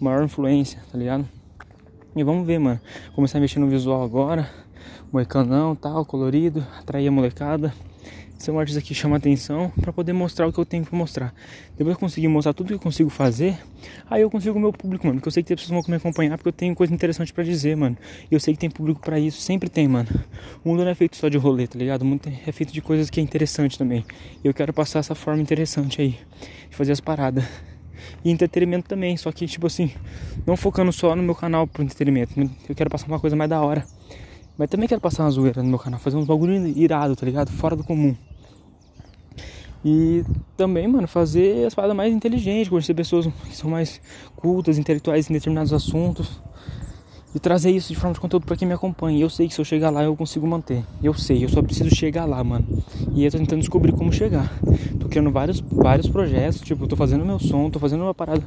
maior 0.00 0.24
influência, 0.24 0.80
tá 0.90 0.98
ligado? 0.98 1.24
E 2.16 2.24
vamos 2.24 2.44
ver, 2.44 2.58
mano. 2.58 2.80
Começar 3.14 3.38
a 3.38 3.40
mexer 3.40 3.60
no 3.60 3.68
visual 3.68 4.02
agora. 4.02 4.50
Moicanão, 5.12 5.76
tal, 5.76 6.04
colorido, 6.04 6.66
atrair 6.80 7.06
a 7.06 7.12
molecada 7.12 7.72
ser 8.44 8.50
um 8.50 8.58
artista 8.58 8.80
que 8.80 8.94
chama 8.94 9.16
atenção 9.16 9.70
para 9.80 9.92
poder 9.92 10.12
mostrar 10.12 10.46
o 10.46 10.52
que 10.52 10.58
eu 10.58 10.64
tenho 10.64 10.84
para 10.84 10.96
mostrar. 10.96 11.34
Depois 11.76 11.94
eu 11.94 12.00
conseguir 12.00 12.28
mostrar 12.28 12.54
tudo 12.54 12.68
que 12.68 12.74
eu 12.74 12.78
consigo 12.78 13.10
fazer, 13.10 13.58
aí 14.08 14.22
eu 14.22 14.30
consigo 14.30 14.56
o 14.56 14.60
meu 14.60 14.72
público, 14.72 15.06
mano. 15.06 15.18
Porque 15.18 15.28
eu 15.28 15.32
sei 15.32 15.42
que 15.42 15.48
tem 15.48 15.56
pessoas 15.56 15.68
que 15.68 15.86
vão 15.86 15.90
me 15.90 15.96
acompanhar 15.96 16.38
porque 16.38 16.48
eu 16.48 16.52
tenho 16.52 16.74
coisa 16.74 16.92
interessante 16.92 17.32
para 17.32 17.44
dizer, 17.44 17.76
mano. 17.76 17.96
E 18.30 18.34
eu 18.34 18.40
sei 18.40 18.54
que 18.54 18.60
tem 18.60 18.70
público 18.70 19.00
para 19.00 19.18
isso, 19.18 19.40
sempre 19.40 19.68
tem, 19.68 19.86
mano. 19.86 20.08
O 20.64 20.70
mundo 20.70 20.84
não 20.84 20.90
é 20.90 20.94
feito 20.94 21.16
só 21.16 21.28
de 21.28 21.36
rolê, 21.36 21.66
tá 21.66 21.78
ligado? 21.78 22.02
O 22.02 22.04
mundo 22.06 22.22
é 22.46 22.52
feito 22.52 22.72
de 22.72 22.80
coisas 22.80 23.10
que 23.10 23.20
é 23.20 23.22
interessante 23.22 23.76
também. 23.76 24.04
E 24.42 24.48
eu 24.48 24.54
quero 24.54 24.72
passar 24.72 25.00
essa 25.00 25.14
forma 25.14 25.42
interessante 25.42 26.00
aí, 26.00 26.18
de 26.70 26.76
fazer 26.76 26.92
as 26.92 27.00
paradas. 27.00 27.44
E 28.24 28.30
entretenimento 28.30 28.88
também, 28.88 29.16
só 29.16 29.30
que, 29.30 29.46
tipo 29.46 29.66
assim, 29.66 29.90
não 30.46 30.56
focando 30.56 30.92
só 30.92 31.14
no 31.14 31.22
meu 31.22 31.34
canal 31.34 31.66
pro 31.66 31.82
entretenimento. 31.82 32.40
Eu 32.68 32.74
quero 32.74 32.88
passar 32.88 33.06
uma 33.06 33.20
coisa 33.20 33.36
mais 33.36 33.50
da 33.50 33.60
hora. 33.60 33.84
Mas 34.56 34.68
também 34.68 34.88
quero 34.88 35.00
passar 35.00 35.24
uma 35.24 35.30
zoeira 35.30 35.62
no 35.62 35.68
meu 35.68 35.78
canal, 35.78 35.98
fazer 35.98 36.16
uns 36.16 36.26
bagulho 36.26 36.66
irado, 36.76 37.16
tá 37.16 37.24
ligado? 37.24 37.50
Fora 37.50 37.74
do 37.74 37.84
comum. 37.84 38.14
E 39.84 40.24
também, 40.56 40.86
mano, 40.86 41.08
fazer 41.08 41.66
as 41.66 41.74
paradas 41.74 41.96
mais 41.96 42.12
inteligentes, 42.12 42.68
conhecer 42.68 42.94
pessoas 42.94 43.26
que 43.26 43.56
são 43.56 43.70
mais 43.70 44.00
cultas, 44.36 44.78
intelectuais 44.78 45.30
em 45.30 45.32
determinados 45.32 45.72
assuntos. 45.72 46.40
E 47.32 47.38
trazer 47.38 47.70
isso 47.70 47.92
de 47.92 47.98
forma 47.98 48.12
de 48.12 48.18
conteúdo 48.18 48.44
para 48.44 48.56
quem 48.56 48.66
me 48.66 48.74
acompanha. 48.74 49.20
Eu 49.20 49.30
sei 49.30 49.46
que 49.46 49.54
se 49.54 49.60
eu 49.60 49.64
chegar 49.64 49.90
lá 49.90 50.02
eu 50.02 50.16
consigo 50.16 50.44
manter. 50.48 50.84
Eu 51.00 51.14
sei, 51.14 51.44
eu 51.44 51.48
só 51.48 51.62
preciso 51.62 51.94
chegar 51.94 52.24
lá, 52.24 52.42
mano. 52.42 52.66
E 53.14 53.24
eu 53.24 53.30
tô 53.30 53.38
tentando 53.38 53.60
descobrir 53.60 53.92
como 53.92 54.12
chegar. 54.12 54.52
Tô 54.98 55.08
criando 55.08 55.30
vários, 55.30 55.60
vários 55.60 56.08
projetos, 56.08 56.60
tipo, 56.60 56.88
tô 56.88 56.96
fazendo 56.96 57.24
meu 57.24 57.38
som, 57.38 57.70
tô 57.70 57.78
fazendo 57.78 58.02
uma 58.02 58.12
parada 58.12 58.42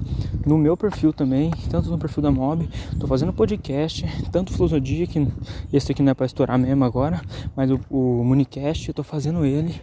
no 0.46 0.58
meu 0.58 0.76
perfil 0.76 1.14
também, 1.14 1.50
tanto 1.70 1.90
no 1.90 1.98
perfil 1.98 2.22
da 2.22 2.32
Mob, 2.32 2.68
tô 3.00 3.08
fazendo 3.08 3.32
podcast, 3.32 4.06
tanto 4.32 4.52
filosofia, 4.52 5.08
que 5.08 5.28
esse 5.72 5.92
aqui 5.92 6.04
não 6.04 6.12
é 6.12 6.14
pra 6.14 6.26
estourar 6.26 6.60
mesmo 6.60 6.84
agora, 6.84 7.22
mas 7.56 7.72
o, 7.72 7.80
o 7.90 8.24
Municast, 8.24 8.90
eu 8.90 8.94
tô 8.94 9.04
fazendo 9.04 9.46
ele. 9.46 9.74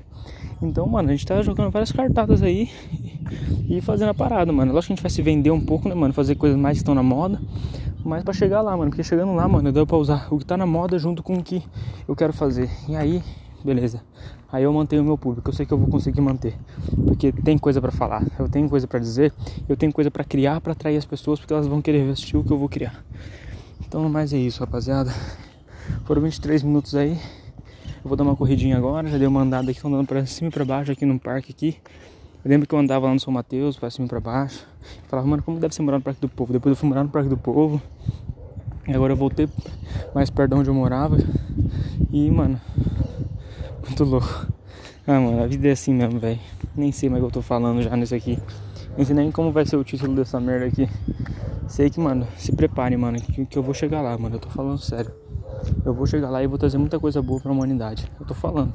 Então, 0.63 0.87
mano, 0.87 1.09
a 1.09 1.13
gente 1.13 1.27
tá 1.27 1.41
jogando 1.43 1.71
várias 1.71 1.91
cartadas 1.91 2.43
aí 2.43 2.71
e 3.69 3.81
fazendo 3.81 4.11
a 4.11 4.15
parada, 4.15 4.53
mano. 4.53 4.73
Lógico 4.73 4.89
que 4.89 4.93
a 4.93 4.97
gente 4.97 5.03
vai 5.03 5.11
se 5.11 5.23
vender 5.23 5.51
um 5.51 5.61
pouco, 5.61 5.89
né, 5.89 5.95
mano? 5.95 6.13
Fazer 6.13 6.35
coisas 6.35 6.59
mais 6.59 6.79
que 6.79 6.83
estão 6.83 6.95
na 6.95 7.03
moda. 7.03 7.41
Mas 8.05 8.23
pra 8.23 8.35
chegar 8.35 8.61
lá, 8.61 8.77
mano. 8.77 8.91
Porque 8.91 9.03
chegando 9.03 9.35
lá, 9.35 9.49
mano, 9.49 9.73
deu 9.73 9.87
pra 9.87 9.97
usar 9.97 10.29
o 10.31 10.39
que 10.39 10.45
tá 10.45 10.57
na 10.57 10.67
moda 10.67 10.99
junto 10.99 11.23
com 11.23 11.35
o 11.35 11.43
que 11.43 11.63
eu 12.07 12.15
quero 12.15 12.33
fazer. 12.33 12.69
E 12.89 12.97
aí, 12.97 13.23
beleza. 13.65 14.03
Aí 14.53 14.65
eu 14.65 14.73
mantenho 14.73 15.03
o 15.03 15.05
meu 15.05 15.17
público. 15.17 15.49
Eu 15.49 15.55
sei 15.55 15.65
que 15.65 15.73
eu 15.73 15.79
vou 15.79 15.89
conseguir 15.89 16.21
manter. 16.21 16.55
Porque 17.07 17.33
tem 17.33 17.57
coisa 17.57 17.81
para 17.81 17.93
falar. 17.93 18.23
Eu 18.39 18.49
tenho 18.49 18.69
coisa 18.69 18.87
para 18.87 18.99
dizer. 18.99 19.33
Eu 19.69 19.77
tenho 19.77 19.93
coisa 19.93 20.11
para 20.11 20.25
criar, 20.25 20.61
para 20.61 20.73
atrair 20.73 20.97
as 20.97 21.05
pessoas. 21.05 21.39
Porque 21.39 21.53
elas 21.53 21.67
vão 21.67 21.81
querer 21.81 22.11
assistir 22.11 22.37
o 22.37 22.45
que 22.45 22.53
eu 22.53 22.59
vou 22.59 22.69
criar. 22.69 23.05
Então, 23.87 24.09
mais 24.09 24.33
é 24.33 24.39
isso, 24.39 24.61
rapaziada. 24.61 25.11
Foram 26.05 26.23
23 26.23 26.63
minutos 26.63 26.95
aí. 26.95 27.19
Eu 28.03 28.09
vou 28.09 28.17
dar 28.17 28.25
uma 28.25 28.35
corridinha 28.35 28.79
agora, 28.79 29.07
já 29.09 29.19
dei 29.19 29.27
uma 29.27 29.43
andada 29.43 29.71
aqui, 29.71 29.79
tô 29.79 29.89
andando 29.89 30.07
pra 30.07 30.25
cima 30.25 30.49
e 30.49 30.51
pra 30.51 30.65
baixo 30.65 30.91
aqui 30.91 31.05
no 31.05 31.21
parque 31.21 31.53
aqui. 31.53 31.77
Eu 32.43 32.51
lembro 32.51 32.67
que 32.67 32.75
eu 32.75 32.79
andava 32.79 33.07
lá 33.07 33.13
no 33.13 33.21
São 33.21 33.31
Mateus, 33.31 33.77
pra 33.77 33.91
cima 33.91 34.07
e 34.07 34.09
pra 34.09 34.19
baixo. 34.19 34.67
falava, 35.07 35.29
mano, 35.29 35.43
como 35.43 35.61
deve 35.61 35.75
ser 35.75 35.83
morar 35.83 35.99
no 35.99 36.03
Parque 36.03 36.19
do 36.19 36.29
Povo? 36.29 36.51
Depois 36.51 36.73
eu 36.73 36.77
fui 36.77 36.89
morar 36.89 37.05
no 37.05 37.11
Parque 37.11 37.29
do 37.29 37.37
Povo. 37.37 37.81
E 38.89 38.95
agora 38.95 39.13
eu 39.13 39.17
voltei 39.19 39.47
mais 40.15 40.31
perto 40.31 40.55
de 40.55 40.61
onde 40.61 40.71
eu 40.71 40.75
morava. 40.75 41.19
E, 42.11 42.31
mano, 42.31 42.59
muito 43.87 44.03
louco. 44.05 44.47
Ah, 45.07 45.21
mano, 45.21 45.43
a 45.43 45.47
vida 45.47 45.69
é 45.69 45.73
assim 45.73 45.93
mesmo, 45.93 46.19
velho. 46.19 46.41
Nem 46.75 46.91
sei 46.93 47.11
mais 47.11 47.23
o 47.23 47.27
que 47.27 47.31
eu 47.37 47.43
tô 47.43 47.43
falando 47.43 47.83
já 47.83 47.95
nisso 47.95 48.15
aqui. 48.15 48.39
Nem 48.97 49.05
sei 49.05 49.15
nem 49.15 49.31
como 49.31 49.53
vai 49.53 49.67
ser 49.67 49.77
o 49.77 49.85
título 49.85 50.15
dessa 50.15 50.41
merda 50.41 50.65
aqui. 50.65 50.89
Sei 51.69 51.91
que, 51.91 52.01
mano, 52.01 52.27
se 52.39 52.51
prepare, 52.53 52.97
mano, 52.97 53.21
que, 53.21 53.45
que 53.45 53.59
eu 53.59 53.63
vou 53.63 53.75
chegar 53.75 54.01
lá, 54.01 54.17
mano. 54.17 54.37
Eu 54.37 54.41
tô 54.41 54.49
falando 54.49 54.79
sério. 54.79 55.13
Eu 55.85 55.95
vou 55.95 56.07
chegar 56.07 56.31
lá 56.31 56.43
e 56.43 56.47
vou 56.47 56.59
trazer 56.59 56.79
muita 56.79 56.99
coisa 56.99 57.21
boa 57.23 57.41
pra 57.41 57.53
humanidade. 57.53 58.11
Eu 58.19 58.27
tô 58.27 58.35
falando. 58.35 58.73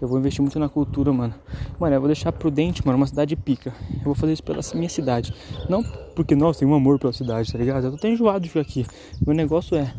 Eu 0.00 0.08
vou 0.08 0.18
investir 0.18 0.40
muito 0.40 0.58
na 0.58 0.68
cultura, 0.68 1.12
mano. 1.12 1.34
Mano, 1.78 1.94
eu 1.94 2.00
vou 2.00 2.08
deixar 2.08 2.32
Prudente, 2.32 2.84
mano, 2.86 2.96
uma 2.96 3.06
cidade 3.06 3.36
pica. 3.36 3.72
Eu 3.94 4.04
vou 4.04 4.14
fazer 4.14 4.32
isso 4.32 4.42
pela 4.42 4.60
minha 4.74 4.88
cidade. 4.88 5.34
Não 5.68 5.82
porque, 6.14 6.34
nossa, 6.34 6.58
tem 6.58 6.68
um 6.68 6.74
amor 6.74 6.98
pela 6.98 7.12
cidade, 7.12 7.50
tá 7.50 7.58
ligado? 7.58 7.84
Eu 7.84 7.90
tô 7.92 7.96
até 7.96 8.10
enjoado 8.10 8.40
de 8.40 8.48
ficar 8.48 8.60
aqui. 8.60 8.84
Meu 9.24 9.34
negócio 9.34 9.76
é, 9.76 9.90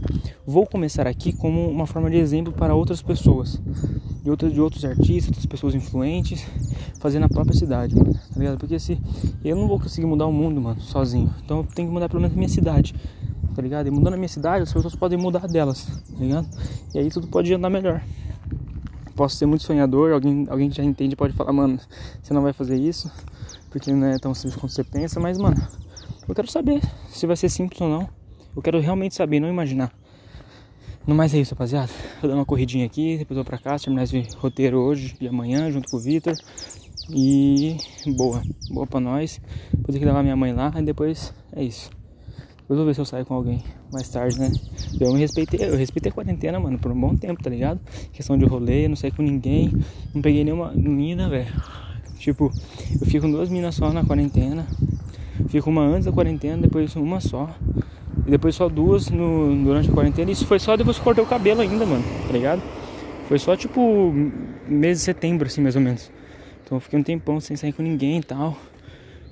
vou 0.46 0.68
começar 0.68 1.08
aqui 1.08 1.34
como 1.34 1.68
uma 1.68 1.88
forma 1.88 2.12
de 2.12 2.18
exemplo 2.18 2.54
para 2.54 2.76
outras 2.76 3.02
pessoas. 3.02 3.60
De 4.24 4.30
outros, 4.30 4.54
de 4.54 4.62
outros 4.62 4.86
artistas, 4.86 5.30
outras 5.30 5.46
pessoas 5.48 5.74
influentes, 5.74 6.46
fazer 7.00 7.18
na 7.18 7.28
própria 7.28 7.56
cidade, 7.56 7.96
mano. 7.96 8.14
Tá 8.14 8.40
ligado? 8.40 8.60
Porque 8.60 8.78
se 8.78 9.00
eu 9.44 9.56
não 9.56 9.68
vou 9.68 9.80
conseguir 9.80 10.06
mudar 10.06 10.28
o 10.28 10.32
mundo, 10.32 10.62
mano, 10.62 10.80
sozinho. 10.80 11.34
Então 11.44 11.58
eu 11.60 11.64
tenho 11.64 11.88
que 11.88 11.94
mudar 11.94 12.08
pelo 12.08 12.22
menos 12.22 12.36
a 12.36 12.38
minha 12.38 12.50
cidade 12.50 12.94
tá 13.54 13.62
ligado? 13.62 13.88
E 13.88 13.92
mudando 13.92 14.14
a 14.14 14.18
minha 14.18 14.28
cidade, 14.28 14.64
as 14.64 14.74
pessoas 14.74 14.96
podem 14.96 15.18
mudar 15.18 15.48
delas, 15.48 15.86
tá 15.86 16.20
ligado? 16.20 16.48
E 16.94 17.00
aí 17.00 17.10
tudo 17.10 17.28
pode 17.28 17.54
andar 17.54 17.70
melhor. 17.70 18.02
Posso 19.16 19.36
ser 19.36 19.46
muito 19.46 19.64
sonhador, 19.64 20.14
alguém, 20.14 20.48
alguém 20.50 20.70
que 20.70 20.78
já 20.78 20.84
entende 20.84 21.16
pode 21.16 21.34
falar, 21.34 21.54
mano, 21.54 21.80
você 22.22 22.34
não 22.34 22.42
vai 22.42 22.54
fazer 22.54 22.78
isso, 22.78 23.12
porque 23.70 23.92
não 23.92 24.08
é 24.08 24.18
tão 24.18 24.34
simples 24.34 24.56
quanto 24.56 24.74
você 24.74 24.84
pensa, 24.84 25.20
mas, 25.20 25.38
mano, 25.38 25.62
eu 26.28 26.34
quero 26.34 26.50
saber 26.50 26.82
se 27.10 27.28
vai 27.28 27.36
ser 27.36 27.50
simples 27.50 27.80
ou 27.82 27.90
não. 27.90 28.10
Eu 28.56 28.62
quero 28.62 28.80
realmente 28.80 29.16
saber, 29.16 29.40
não 29.40 29.50
imaginar. 29.50 29.92
No 31.06 31.16
mais 31.16 31.34
é 31.34 31.40
isso, 31.40 31.54
rapaziada. 31.56 31.92
Vou 32.22 32.30
dar 32.30 32.36
uma 32.36 32.46
corridinha 32.46 32.86
aqui, 32.86 33.18
depois 33.18 33.36
vou 33.36 33.46
pra 33.46 33.58
casa, 33.58 33.86
terminar 33.86 34.04
esse 34.04 34.28
roteiro 34.38 34.80
hoje 34.80 35.16
e 35.20 35.28
amanhã, 35.28 35.72
junto 35.72 35.90
com 35.90 35.98
o 35.98 36.00
Vitor. 36.00 36.34
E 37.10 37.76
boa, 38.16 38.42
boa 38.70 38.86
pra 38.86 39.00
nós. 39.00 39.42
Vou 39.74 39.92
ter 39.92 40.00
que 40.00 40.06
levar 40.06 40.22
minha 40.22 40.36
mãe 40.36 40.54
lá 40.54 40.72
e 40.78 40.84
depois 40.84 41.34
é 41.54 41.64
isso. 41.64 41.90
Depois 42.72 42.78
vou 42.78 42.88
ver 42.88 42.94
se 42.94 43.02
eu 43.02 43.06
saio 43.06 43.26
com 43.26 43.34
alguém 43.34 43.62
mais 43.92 44.08
tarde, 44.08 44.40
né? 44.40 44.50
Eu 44.98 45.12
me 45.12 45.20
respeitei, 45.20 45.68
eu 45.68 45.76
respeitei 45.76 46.10
a 46.10 46.16
quarentena, 46.16 46.58
mano, 46.58 46.80
por 46.80 46.90
um 46.90 46.98
bom 46.98 47.14
tempo, 47.18 47.44
tá 47.44 47.50
ligado? 47.50 47.82
Questão 48.14 48.38
de 48.38 48.46
rolê, 48.46 48.88
não 48.88 48.96
saí 48.96 49.12
com 49.12 49.22
ninguém, 49.22 49.74
não 50.16 50.22
peguei 50.22 50.42
nenhuma 50.46 50.72
mina, 50.72 51.28
velho. 51.28 51.54
Tipo, 52.18 52.50
eu 53.02 53.06
fico 53.08 53.26
com 53.26 53.32
duas 53.34 53.50
minas 53.50 53.76
só 53.76 53.92
na 53.92 54.06
quarentena. 54.06 54.66
Fico 55.50 55.70
uma 55.70 55.82
antes 55.82 56.06
da 56.06 56.14
quarentena, 56.14 56.62
depois 56.62 56.96
uma 56.96 57.20
só. 57.20 57.50
E 58.26 58.32
depois 58.32 58.56
só 58.56 58.70
duas 58.70 59.10
no, 59.10 59.54
durante 59.66 59.90
a 59.90 59.94
quarentena. 59.94 60.32
Isso 60.32 60.46
foi 60.46 60.58
só 60.58 60.78
depois 60.78 60.98
que 60.98 61.04
cortei 61.04 61.22
o 61.22 61.28
cabelo 61.28 61.60
ainda, 61.60 61.86
mano, 61.86 62.06
tá 62.26 62.32
ligado? 62.32 62.62
Foi 63.28 63.38
só 63.38 63.54
tipo 63.58 64.14
mês 64.66 65.00
de 65.00 65.04
setembro, 65.04 65.46
assim, 65.46 65.60
mais 65.60 65.76
ou 65.76 65.82
menos. 65.82 66.10
Então 66.64 66.78
eu 66.78 66.80
fiquei 66.80 66.98
um 66.98 67.04
tempão 67.04 67.38
sem 67.42 67.58
sair 67.58 67.74
com 67.74 67.84
ninguém 67.84 68.20
e 68.20 68.24
tal. 68.24 68.58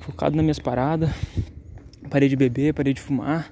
Focado 0.01 0.35
nas 0.35 0.43
minhas 0.43 0.59
paradas. 0.59 1.09
Parei 2.09 2.27
de 2.27 2.35
beber, 2.35 2.73
parei 2.73 2.93
de 2.93 3.01
fumar. 3.01 3.51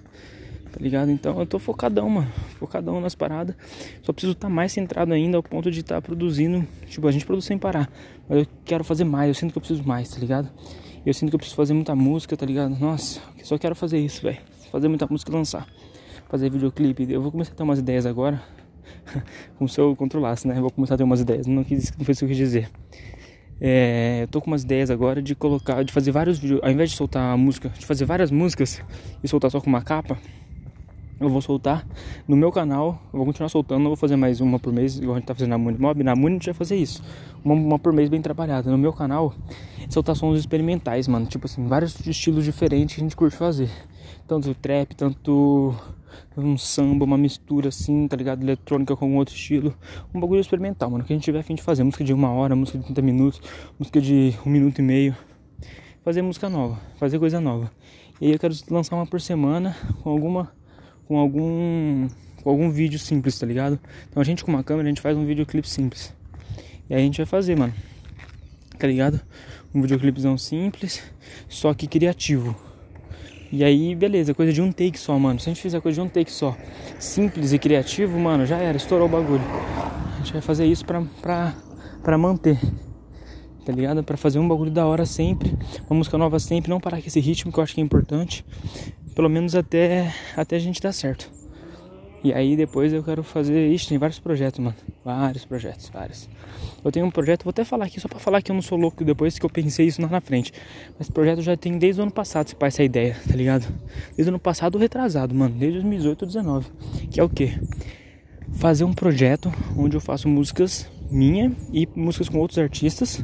Tá 0.71 0.79
ligado? 0.79 1.09
Então 1.09 1.39
eu 1.39 1.45
tô 1.45 1.59
focadão, 1.59 2.09
mano. 2.09 2.31
Focadão 2.59 2.99
nas 2.99 3.15
paradas. 3.15 3.55
Só 4.03 4.11
preciso 4.11 4.33
estar 4.33 4.47
tá 4.47 4.53
mais 4.53 4.71
centrado 4.71 5.13
ainda 5.13 5.37
ao 5.37 5.43
ponto 5.43 5.71
de 5.71 5.79
estar 5.79 5.95
tá 5.95 6.01
produzindo. 6.01 6.67
Tipo, 6.87 7.07
a 7.07 7.11
gente 7.11 7.25
produz 7.25 7.45
sem 7.45 7.57
parar. 7.57 7.89
Mas 8.27 8.39
eu 8.39 8.47
quero 8.65 8.83
fazer 8.83 9.03
mais. 9.03 9.29
Eu 9.29 9.33
sinto 9.33 9.51
que 9.51 9.57
eu 9.57 9.61
preciso 9.61 9.87
mais, 9.87 10.09
tá 10.09 10.19
ligado? 10.19 10.49
Eu 11.05 11.13
sinto 11.13 11.29
que 11.29 11.35
eu 11.35 11.39
preciso 11.39 11.55
fazer 11.55 11.73
muita 11.73 11.95
música, 11.95 12.35
tá 12.35 12.45
ligado? 12.45 12.77
Nossa, 12.77 13.21
eu 13.39 13.45
só 13.45 13.57
quero 13.57 13.75
fazer 13.75 13.97
isso, 13.99 14.21
velho 14.21 14.39
fazer 14.71 14.87
muita 14.87 15.07
música 15.09 15.31
e 15.31 15.33
lançar. 15.33 15.67
Fazer 16.29 16.49
videoclipe. 16.49 17.11
Eu 17.11 17.21
vou 17.21 17.31
começar 17.31 17.53
a 17.53 17.55
ter 17.55 17.63
umas 17.63 17.79
ideias 17.79 18.05
agora. 18.05 18.41
Como 19.57 19.67
se 19.67 19.79
eu 19.79 19.95
controlasse, 19.95 20.47
né? 20.47 20.57
Eu 20.57 20.61
vou 20.61 20.71
começar 20.71 20.95
a 20.95 20.97
ter 20.97 21.03
umas 21.03 21.21
ideias. 21.21 21.47
Não, 21.47 21.63
quis, 21.63 21.91
não 21.97 22.05
foi 22.05 22.11
isso 22.11 22.19
que 22.19 22.25
eu 22.25 22.29
quis 22.29 22.37
dizer. 22.37 22.69
É, 23.59 24.19
eu 24.23 24.27
tô 24.27 24.39
com 24.39 24.47
umas 24.47 24.63
ideias 24.63 24.91
agora 24.91 25.21
de 25.21 25.33
colocar, 25.35 25.83
de 25.83 25.91
fazer 25.91 26.11
vários 26.11 26.37
vídeos, 26.37 26.59
ao 26.63 26.69
invés 26.69 26.91
de 26.91 26.95
soltar 26.95 27.33
a 27.33 27.37
música, 27.37 27.69
de 27.69 27.85
fazer 27.85 28.05
várias 28.05 28.29
músicas 28.29 28.81
e 29.23 29.27
soltar 29.27 29.49
só 29.49 29.59
com 29.59 29.67
uma 29.67 29.81
capa, 29.81 30.17
eu 31.19 31.27
vou 31.29 31.41
soltar 31.41 31.87
no 32.27 32.35
meu 32.35 32.51
canal, 32.51 33.01
eu 33.11 33.17
vou 33.17 33.25
continuar 33.25 33.49
soltando, 33.49 33.79
não 33.79 33.89
vou 33.89 33.97
fazer 33.97 34.15
mais 34.15 34.39
uma 34.39 34.59
por 34.59 34.71
mês, 34.71 34.97
igual 34.97 35.15
a 35.15 35.19
gente 35.19 35.27
tá 35.27 35.33
fazendo 35.33 35.49
na 35.49 35.57
Moon 35.57 35.75
Mob, 35.79 36.03
na 36.03 36.15
Moon 36.15 36.27
a 36.27 36.31
gente 36.31 36.45
vai 36.45 36.53
fazer 36.53 36.75
isso, 36.75 37.03
uma, 37.43 37.55
uma 37.55 37.79
por 37.79 37.91
mês 37.91 38.09
bem 38.09 38.21
trabalhada. 38.21 38.69
No 38.69 38.77
meu 38.77 38.93
canal, 38.93 39.33
soltar 39.89 40.15
sons 40.15 40.37
experimentais, 40.37 41.07
mano, 41.07 41.25
tipo 41.25 41.47
assim, 41.47 41.65
vários 41.65 41.99
estilos 42.05 42.45
diferentes 42.45 42.95
que 42.95 43.01
a 43.01 43.03
gente 43.03 43.15
curte 43.15 43.35
fazer 43.35 43.69
tanto 44.27 44.53
trap, 44.55 44.93
tanto 44.93 45.73
um 46.35 46.57
samba, 46.57 47.05
uma 47.05 47.17
mistura 47.17 47.69
assim, 47.69 48.07
tá 48.07 48.15
ligado? 48.15 48.43
Eletrônica 48.43 48.95
com 48.95 49.15
outro 49.17 49.33
estilo. 49.35 49.75
Um 50.13 50.19
bagulho 50.19 50.39
experimental, 50.39 50.89
mano. 50.89 51.03
Que 51.03 51.13
a 51.13 51.15
gente 51.15 51.23
tiver 51.23 51.39
a 51.39 51.43
fim 51.43 51.55
de 51.55 51.61
fazer. 51.61 51.83
Música 51.83 52.03
de 52.03 52.13
uma 52.13 52.31
hora, 52.31 52.55
música 52.55 52.77
de 52.77 52.85
30 52.85 53.01
minutos, 53.01 53.41
música 53.79 53.99
de 53.99 54.35
um 54.45 54.49
minuto 54.49 54.79
e 54.79 54.81
meio. 54.81 55.15
Fazer 56.03 56.21
música 56.21 56.49
nova, 56.49 56.79
fazer 56.97 57.19
coisa 57.19 57.39
nova. 57.41 57.71
E 58.21 58.27
aí 58.27 58.31
eu 58.33 58.39
quero 58.39 58.53
lançar 58.69 58.95
uma 58.95 59.05
por 59.05 59.19
semana 59.19 59.75
com 60.01 60.09
alguma. 60.09 60.51
com 61.07 61.17
algum. 61.17 62.07
com 62.43 62.49
algum 62.49 62.69
vídeo 62.69 62.97
simples, 62.97 63.37
tá 63.37 63.45
ligado? 63.45 63.79
Então 64.09 64.21
a 64.21 64.25
gente 64.25 64.43
com 64.43 64.51
uma 64.51 64.63
câmera, 64.63 64.87
a 64.87 64.89
gente 64.89 65.01
faz 65.01 65.17
um 65.17 65.25
videoclipe 65.25 65.67
simples. 65.67 66.13
E 66.89 66.93
aí 66.93 67.01
a 67.01 67.03
gente 67.03 67.17
vai 67.17 67.25
fazer, 67.25 67.57
mano. 67.57 67.73
Tá 68.77 68.87
ligado? 68.87 69.19
Um 69.73 69.81
videoclipezão 69.81 70.37
simples, 70.37 71.03
só 71.49 71.73
que 71.73 71.87
criativo 71.87 72.66
e 73.51 73.63
aí, 73.63 73.95
beleza, 73.95 74.33
coisa 74.33 74.51
de 74.51 74.61
um 74.61 74.71
take 74.71 74.99
só, 74.99 75.17
mano. 75.17 75.39
Se 75.39 75.49
a 75.49 75.53
gente 75.53 75.61
fizer 75.61 75.79
coisa 75.79 76.01
de 76.01 76.07
um 76.07 76.09
take 76.09 76.31
só, 76.31 76.55
simples 76.99 77.53
e 77.53 77.59
criativo, 77.59 78.17
mano, 78.19 78.45
já 78.45 78.57
era, 78.57 78.77
estourou 78.77 79.07
o 79.07 79.09
bagulho. 79.09 79.43
A 80.15 80.17
gente 80.17 80.33
vai 80.33 80.41
fazer 80.41 80.65
isso 80.65 80.85
pra, 80.85 81.01
pra, 81.21 81.53
pra 82.03 82.17
manter, 82.17 82.59
tá 83.65 83.71
ligado? 83.71 84.03
Pra 84.03 84.17
fazer 84.17 84.39
um 84.39 84.47
bagulho 84.47 84.71
da 84.71 84.85
hora 84.85 85.05
sempre, 85.05 85.57
uma 85.89 85.97
música 85.97 86.17
nova 86.17 86.39
sempre, 86.39 86.69
não 86.69 86.79
parar 86.79 87.01
com 87.01 87.07
esse 87.07 87.19
ritmo 87.19 87.51
que 87.51 87.59
eu 87.59 87.63
acho 87.63 87.73
que 87.73 87.81
é 87.81 87.83
importante. 87.83 88.45
Pelo 89.15 89.29
menos 89.29 89.55
até, 89.55 90.13
até 90.35 90.57
a 90.57 90.59
gente 90.59 90.81
dar 90.81 90.91
certo. 90.91 91.31
E 92.27 92.33
aí 92.33 92.57
depois 92.57 92.91
eu 92.91 93.01
quero 93.01 93.23
fazer. 93.23 93.71
Ixi, 93.71 93.87
tem 93.87 93.97
vários 93.97 94.19
projetos, 94.19 94.59
mano. 94.59 94.75
Vários 95.05 95.45
projetos, 95.45 95.87
vários. 95.87 96.27
Eu 96.83 96.91
tenho 96.91 97.05
um 97.05 97.09
projeto, 97.09 97.45
vou 97.45 97.51
até 97.51 97.63
falar 97.63 97.85
aqui, 97.85 98.01
só 98.01 98.09
pra 98.09 98.19
falar 98.19 98.41
que 98.41 98.51
eu 98.51 98.53
não 98.53 98.61
sou 98.61 98.77
louco 98.77 99.05
depois 99.05 99.39
que 99.39 99.45
eu 99.45 99.49
pensei 99.49 99.87
isso 99.87 100.01
lá 100.01 100.09
na 100.09 100.19
frente. 100.19 100.51
Mas 100.99 101.09
projeto 101.09 101.41
já 101.41 101.55
tem 101.55 101.77
desde 101.77 102.01
o 102.01 102.03
ano 102.03 102.11
passado, 102.11 102.49
se 102.49 102.55
pá, 102.55 102.67
essa 102.67 102.83
ideia, 102.83 103.15
tá 103.25 103.33
ligado? 103.33 103.65
Desde 104.13 104.23
o 104.25 104.27
ano 104.27 104.39
passado 104.39 104.77
retrasado, 104.77 105.33
mano. 105.33 105.55
Desde 105.55 105.79
2018 105.79 106.21
ou 106.23 106.27
2019. 106.27 107.07
Que 107.09 107.21
é 107.21 107.23
o 107.23 107.29
quê? 107.29 107.57
Fazer 108.51 108.83
um 108.83 108.91
projeto 108.91 109.49
onde 109.77 109.95
eu 109.95 110.01
faço 110.01 110.27
músicas 110.27 110.89
minha 111.09 111.53
e 111.71 111.87
músicas 111.95 112.27
com 112.27 112.39
outros 112.39 112.59
artistas. 112.59 113.23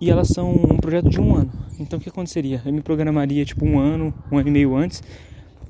E 0.00 0.08
elas 0.08 0.28
são 0.28 0.52
um 0.52 0.76
projeto 0.76 1.10
de 1.10 1.20
um 1.20 1.34
ano. 1.34 1.50
Então 1.80 1.98
o 1.98 2.02
que 2.02 2.08
aconteceria? 2.08 2.62
Eu 2.64 2.72
me 2.72 2.80
programaria 2.80 3.44
tipo 3.44 3.66
um 3.66 3.80
ano, 3.80 4.14
um 4.30 4.38
ano 4.38 4.48
e 4.48 4.52
meio 4.52 4.76
antes 4.76 5.02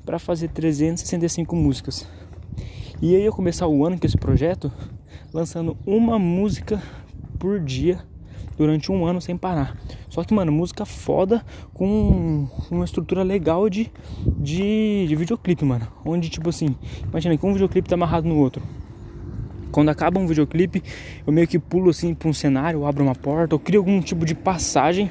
para 0.05 0.19
fazer 0.19 0.49
365 0.49 1.55
músicas. 1.55 2.07
E 3.01 3.15
aí 3.15 3.25
eu 3.25 3.33
começar 3.33 3.67
o 3.67 3.85
ano 3.85 3.99
com 3.99 4.05
esse 4.05 4.17
projeto 4.17 4.71
lançando 5.33 5.75
uma 5.85 6.17
música 6.19 6.81
por 7.39 7.59
dia 7.59 7.99
durante 8.57 8.91
um 8.91 9.05
ano 9.05 9.19
sem 9.19 9.35
parar. 9.35 9.75
Só 10.09 10.23
que, 10.23 10.33
mano, 10.33 10.51
música 10.51 10.85
foda 10.85 11.43
com 11.73 12.47
uma 12.69 12.85
estrutura 12.85 13.23
legal 13.23 13.69
de, 13.69 13.91
de, 14.37 15.05
de 15.07 15.15
videoclipe, 15.15 15.65
mano. 15.65 15.87
Onde, 16.05 16.29
tipo 16.29 16.49
assim, 16.49 16.75
imagina 17.03 17.35
que 17.37 17.45
um 17.45 17.53
videoclipe 17.53 17.89
tá 17.89 17.95
amarrado 17.95 18.27
no 18.27 18.37
outro. 18.37 18.61
Quando 19.71 19.89
acaba 19.89 20.19
um 20.19 20.27
videoclipe, 20.27 20.83
eu 21.25 21.33
meio 21.33 21.47
que 21.47 21.57
pulo 21.57 21.89
assim 21.89 22.13
pra 22.13 22.29
um 22.29 22.33
cenário, 22.33 22.85
abro 22.85 23.03
uma 23.03 23.15
porta, 23.15 23.55
eu 23.55 23.59
crio 23.59 23.79
algum 23.79 23.99
tipo 24.01 24.23
de 24.23 24.35
passagem 24.35 25.09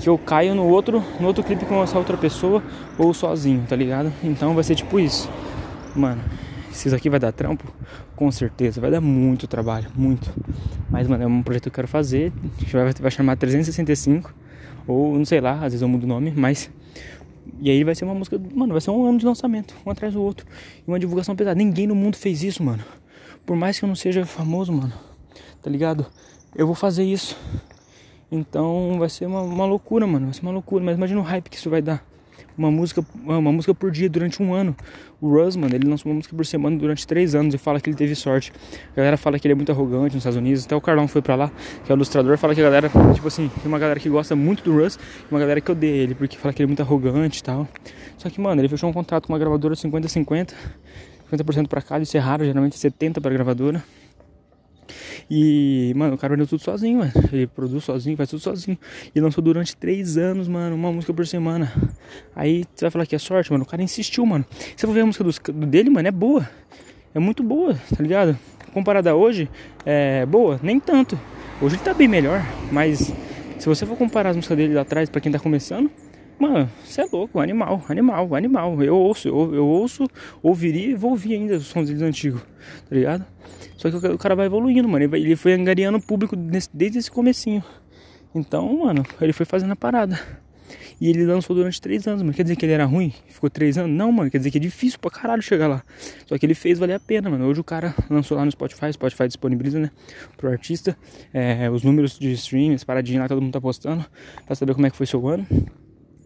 que 0.00 0.08
eu 0.08 0.18
caio 0.18 0.54
no 0.54 0.66
outro, 0.66 1.02
no 1.20 1.26
outro 1.26 1.42
clipe 1.44 1.64
com 1.66 1.82
essa 1.82 1.98
outra 1.98 2.16
pessoa 2.16 2.62
ou 2.98 3.12
sozinho, 3.12 3.64
tá 3.68 3.76
ligado? 3.76 4.12
Então 4.22 4.54
vai 4.54 4.64
ser 4.64 4.74
tipo 4.74 4.98
isso. 4.98 5.28
Mano, 5.94 6.22
isso 6.70 6.94
aqui 6.94 7.10
vai 7.10 7.20
dar 7.20 7.32
trampo, 7.32 7.64
com 8.16 8.30
certeza, 8.30 8.80
vai 8.80 8.90
dar 8.90 9.00
muito 9.00 9.46
trabalho, 9.46 9.90
muito. 9.94 10.32
Mas, 10.88 11.06
mano, 11.06 11.24
é 11.24 11.26
um 11.26 11.42
projeto 11.42 11.64
que 11.64 11.68
eu 11.68 11.72
quero 11.72 11.88
fazer, 11.88 12.32
vai, 12.72 12.92
vai 12.92 13.10
chamar 13.10 13.36
365, 13.36 14.34
ou 14.86 15.16
não 15.16 15.24
sei 15.24 15.40
lá, 15.40 15.54
às 15.54 15.72
vezes 15.72 15.82
eu 15.82 15.88
mudo 15.88 16.04
o 16.04 16.06
nome, 16.06 16.32
mas. 16.34 16.70
E 17.60 17.70
aí 17.70 17.84
vai 17.84 17.94
ser 17.94 18.04
uma 18.04 18.14
música, 18.14 18.40
mano, 18.54 18.72
vai 18.72 18.80
ser 18.80 18.90
um 18.90 19.04
ano 19.04 19.18
de 19.18 19.26
lançamento, 19.26 19.74
um 19.84 19.90
atrás 19.90 20.14
do 20.14 20.22
outro. 20.22 20.46
E 20.86 20.90
uma 20.90 20.98
divulgação 20.98 21.36
pesada. 21.36 21.58
Ninguém 21.58 21.86
no 21.86 21.94
mundo 21.94 22.16
fez 22.16 22.42
isso, 22.42 22.62
mano. 22.62 22.82
Por 23.44 23.56
mais 23.56 23.78
que 23.78 23.84
eu 23.84 23.88
não 23.88 23.96
seja 23.96 24.24
famoso, 24.24 24.72
mano, 24.72 24.92
tá 25.60 25.68
ligado? 25.68 26.06
Eu 26.54 26.66
vou 26.66 26.74
fazer 26.74 27.04
isso. 27.04 27.36
Então 28.30 28.96
vai 28.98 29.08
ser 29.08 29.26
uma, 29.26 29.42
uma 29.42 29.66
loucura, 29.66 30.06
mano. 30.06 30.26
Vai 30.26 30.34
ser 30.34 30.42
uma 30.42 30.52
loucura. 30.52 30.84
Mas 30.84 30.96
imagina 30.96 31.20
o 31.20 31.22
hype 31.22 31.48
que 31.48 31.56
isso 31.56 31.70
vai 31.70 31.82
dar. 31.82 32.04
Uma 32.56 32.70
música, 32.70 33.04
uma 33.24 33.52
música 33.52 33.74
por 33.74 33.90
dia 33.90 34.08
durante 34.08 34.42
um 34.42 34.52
ano. 34.52 34.76
O 35.20 35.28
Russ, 35.28 35.56
mano, 35.56 35.74
ele 35.74 35.88
lançou 35.88 36.10
uma 36.10 36.16
música 36.16 36.34
por 36.34 36.44
semana 36.44 36.76
durante 36.76 37.06
três 37.06 37.34
anos 37.34 37.54
e 37.54 37.58
fala 37.58 37.80
que 37.80 37.88
ele 37.88 37.96
teve 37.96 38.14
sorte. 38.14 38.52
A 38.92 38.96
galera 38.96 39.16
fala 39.16 39.38
que 39.38 39.46
ele 39.46 39.52
é 39.52 39.54
muito 39.54 39.70
arrogante 39.70 40.14
nos 40.14 40.22
Estados 40.22 40.36
Unidos. 40.36 40.64
Até 40.64 40.76
o 40.76 40.80
Carlão 40.80 41.08
foi 41.08 41.22
pra 41.22 41.34
lá, 41.36 41.50
que 41.84 41.90
é 41.90 41.94
o 41.94 41.96
ilustrador, 41.96 42.36
fala 42.38 42.54
que 42.54 42.60
a 42.60 42.64
galera, 42.64 42.90
tipo 43.14 43.28
assim, 43.28 43.48
tem 43.48 43.66
uma 43.66 43.78
galera 43.78 44.00
que 44.00 44.08
gosta 44.08 44.34
muito 44.34 44.62
do 44.62 44.78
Russ 44.78 44.96
e 44.96 45.32
uma 45.32 45.40
galera 45.40 45.60
que 45.60 45.70
odeia 45.70 46.02
ele, 46.02 46.14
porque 46.14 46.36
fala 46.36 46.52
que 46.52 46.62
ele 46.62 46.66
é 46.66 46.68
muito 46.68 46.80
arrogante 46.82 47.40
e 47.40 47.42
tal. 47.42 47.68
Só 48.18 48.28
que, 48.28 48.40
mano, 48.40 48.60
ele 48.60 48.68
fechou 48.68 48.88
um 48.88 48.92
contrato 48.92 49.26
com 49.26 49.32
uma 49.32 49.38
gravadora 49.38 49.74
50-50, 49.74 50.52
50%, 51.32 51.68
pra 51.68 51.80
cada, 51.80 52.02
isso 52.02 52.16
é 52.16 52.20
raro, 52.20 52.44
geralmente 52.44 52.76
70% 52.76 53.20
pra 53.20 53.30
gravadora. 53.30 53.82
E, 55.30 55.92
mano, 55.96 56.14
o 56.14 56.18
cara 56.18 56.34
vendeu 56.34 56.46
tudo 56.46 56.62
sozinho, 56.62 56.98
mano. 56.98 57.12
Ele 57.32 57.46
produz 57.46 57.84
sozinho, 57.84 58.16
faz 58.16 58.30
tudo 58.30 58.40
sozinho. 58.40 58.78
E 59.14 59.20
lançou 59.20 59.42
durante 59.42 59.76
três 59.76 60.16
anos, 60.16 60.48
mano, 60.48 60.74
uma 60.74 60.92
música 60.92 61.12
por 61.12 61.26
semana. 61.26 61.72
Aí 62.34 62.64
você 62.74 62.84
vai 62.84 62.90
falar 62.90 63.06
que 63.06 63.14
é 63.14 63.18
sorte, 63.18 63.50
mano. 63.52 63.64
O 63.64 63.66
cara 63.66 63.82
insistiu, 63.82 64.24
mano. 64.26 64.44
Você 64.76 64.86
for 64.86 64.92
ver 64.92 65.00
a 65.00 65.06
música 65.06 65.24
do, 65.24 65.66
dele, 65.66 65.90
mano, 65.90 66.08
é 66.08 66.12
boa. 66.12 66.48
É 67.14 67.18
muito 67.18 67.42
boa, 67.42 67.74
tá 67.74 68.02
ligado? 68.02 68.38
Comparada 68.72 69.10
a 69.10 69.14
hoje, 69.14 69.50
é 69.84 70.24
boa, 70.26 70.60
nem 70.62 70.78
tanto. 70.78 71.18
Hoje 71.60 71.74
ele 71.74 71.82
tá 71.82 71.92
bem 71.92 72.06
melhor, 72.06 72.40
mas 72.70 73.12
se 73.58 73.68
você 73.68 73.84
for 73.84 73.96
comparar 73.96 74.30
as 74.30 74.36
músicas 74.36 74.56
dele 74.56 74.74
lá 74.74 74.82
atrás 74.82 75.10
pra 75.10 75.20
quem 75.20 75.32
tá 75.32 75.38
começando, 75.38 75.90
mano, 76.40 76.70
você 76.84 77.02
é 77.02 77.06
louco, 77.12 77.38
animal, 77.38 77.82
animal, 77.88 78.34
animal. 78.34 78.82
Eu 78.82 78.96
ouço, 78.96 79.28
eu, 79.28 79.54
eu 79.54 79.66
ouço, 79.66 80.08
ouviria 80.42 80.88
e 80.88 80.94
vou 80.94 81.10
ouvir 81.10 81.34
ainda 81.34 81.56
os 81.56 81.66
sons 81.66 81.88
deles 81.88 82.02
antigos, 82.02 82.40
tá 82.88 82.96
ligado? 82.96 83.24
Só 83.76 83.90
que 83.90 83.96
o 83.96 84.18
cara 84.18 84.34
vai 84.34 84.46
evoluindo, 84.46 84.88
mano. 84.88 85.04
Ele 85.16 85.36
foi 85.36 85.54
angariando 85.54 85.98
o 85.98 86.02
público 86.02 86.36
desde 86.36 86.98
esse 86.98 87.10
comecinho. 87.10 87.64
Então, 88.34 88.78
mano, 88.78 89.04
ele 89.20 89.32
foi 89.32 89.46
fazendo 89.46 89.72
a 89.72 89.76
parada. 89.76 90.20
E 91.00 91.08
ele 91.08 91.24
lançou 91.24 91.56
durante 91.56 91.80
três 91.80 92.06
anos, 92.06 92.20
mano. 92.20 92.34
Quer 92.34 92.42
dizer 92.42 92.56
que 92.56 92.66
ele 92.66 92.72
era 92.72 92.84
ruim? 92.84 93.12
Ficou 93.26 93.48
três 93.48 93.78
anos? 93.78 93.90
Não, 93.90 94.12
mano. 94.12 94.30
Quer 94.30 94.36
dizer 94.36 94.50
que 94.50 94.58
é 94.58 94.60
difícil 94.60 94.98
pra 94.98 95.10
caralho 95.10 95.40
chegar 95.40 95.66
lá. 95.66 95.82
Só 96.26 96.36
que 96.36 96.44
ele 96.44 96.54
fez 96.54 96.78
valer 96.78 96.94
a 96.94 97.00
pena, 97.00 97.30
mano. 97.30 97.46
Hoje 97.46 97.58
o 97.58 97.64
cara 97.64 97.94
lançou 98.10 98.36
lá 98.36 98.44
no 98.44 98.50
Spotify. 98.50 98.92
Spotify 98.92 99.26
disponibiliza, 99.26 99.78
né? 99.78 99.90
Pro 100.36 100.50
artista. 100.50 100.94
É, 101.32 101.70
os 101.70 101.82
números 101.82 102.18
de 102.18 102.30
stream, 102.32 102.74
as 102.74 102.84
paradinhas 102.84 103.22
lá, 103.22 103.28
todo 103.28 103.40
mundo 103.40 103.52
tá 103.52 103.60
postando. 103.60 104.04
Pra 104.44 104.54
saber 104.54 104.74
como 104.74 104.86
é 104.86 104.90
que 104.90 104.96
foi 104.96 105.06
seu 105.06 105.26
ano. 105.26 105.46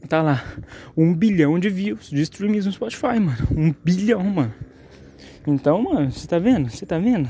Tá 0.09 0.21
lá. 0.21 0.45
Um 0.97 1.15
bilhão 1.15 1.59
de 1.59 1.71
views 1.71 2.11
de 2.11 2.21
streams 2.23 2.67
no 2.67 2.73
Spotify, 2.73 3.19
mano. 3.19 3.49
Um 3.57 3.75
bilhão, 3.85 4.23
mano. 4.23 4.53
Então, 5.47 5.83
mano, 5.83 6.11
você 6.11 6.27
tá 6.27 6.39
vendo? 6.39 6.71
Você 6.71 6.85
tá 6.85 6.99
vendo? 6.99 7.29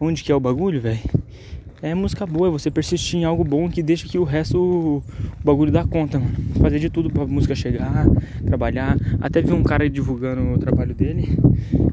Onde 0.00 0.24
que 0.24 0.32
é 0.32 0.34
o 0.34 0.40
bagulho, 0.40 0.80
velho? 0.80 1.00
É 1.82 1.94
música 1.94 2.26
boa, 2.26 2.48
é 2.48 2.50
você 2.50 2.70
persistir 2.70 3.20
em 3.20 3.24
algo 3.24 3.42
bom 3.42 3.68
que 3.68 3.82
deixa 3.82 4.06
que 4.06 4.18
o 4.18 4.24
resto, 4.24 4.58
o 4.58 5.02
bagulho 5.42 5.72
dá 5.72 5.84
conta, 5.86 6.18
mano. 6.18 6.34
Fazer 6.60 6.78
de 6.78 6.90
tudo 6.90 7.08
pra 7.08 7.26
música 7.26 7.54
chegar, 7.54 8.06
trabalhar. 8.44 8.98
Até 9.20 9.40
vi 9.40 9.52
um 9.52 9.62
cara 9.62 9.88
divulgando 9.88 10.42
o 10.42 10.58
trabalho 10.58 10.94
dele 10.94 11.38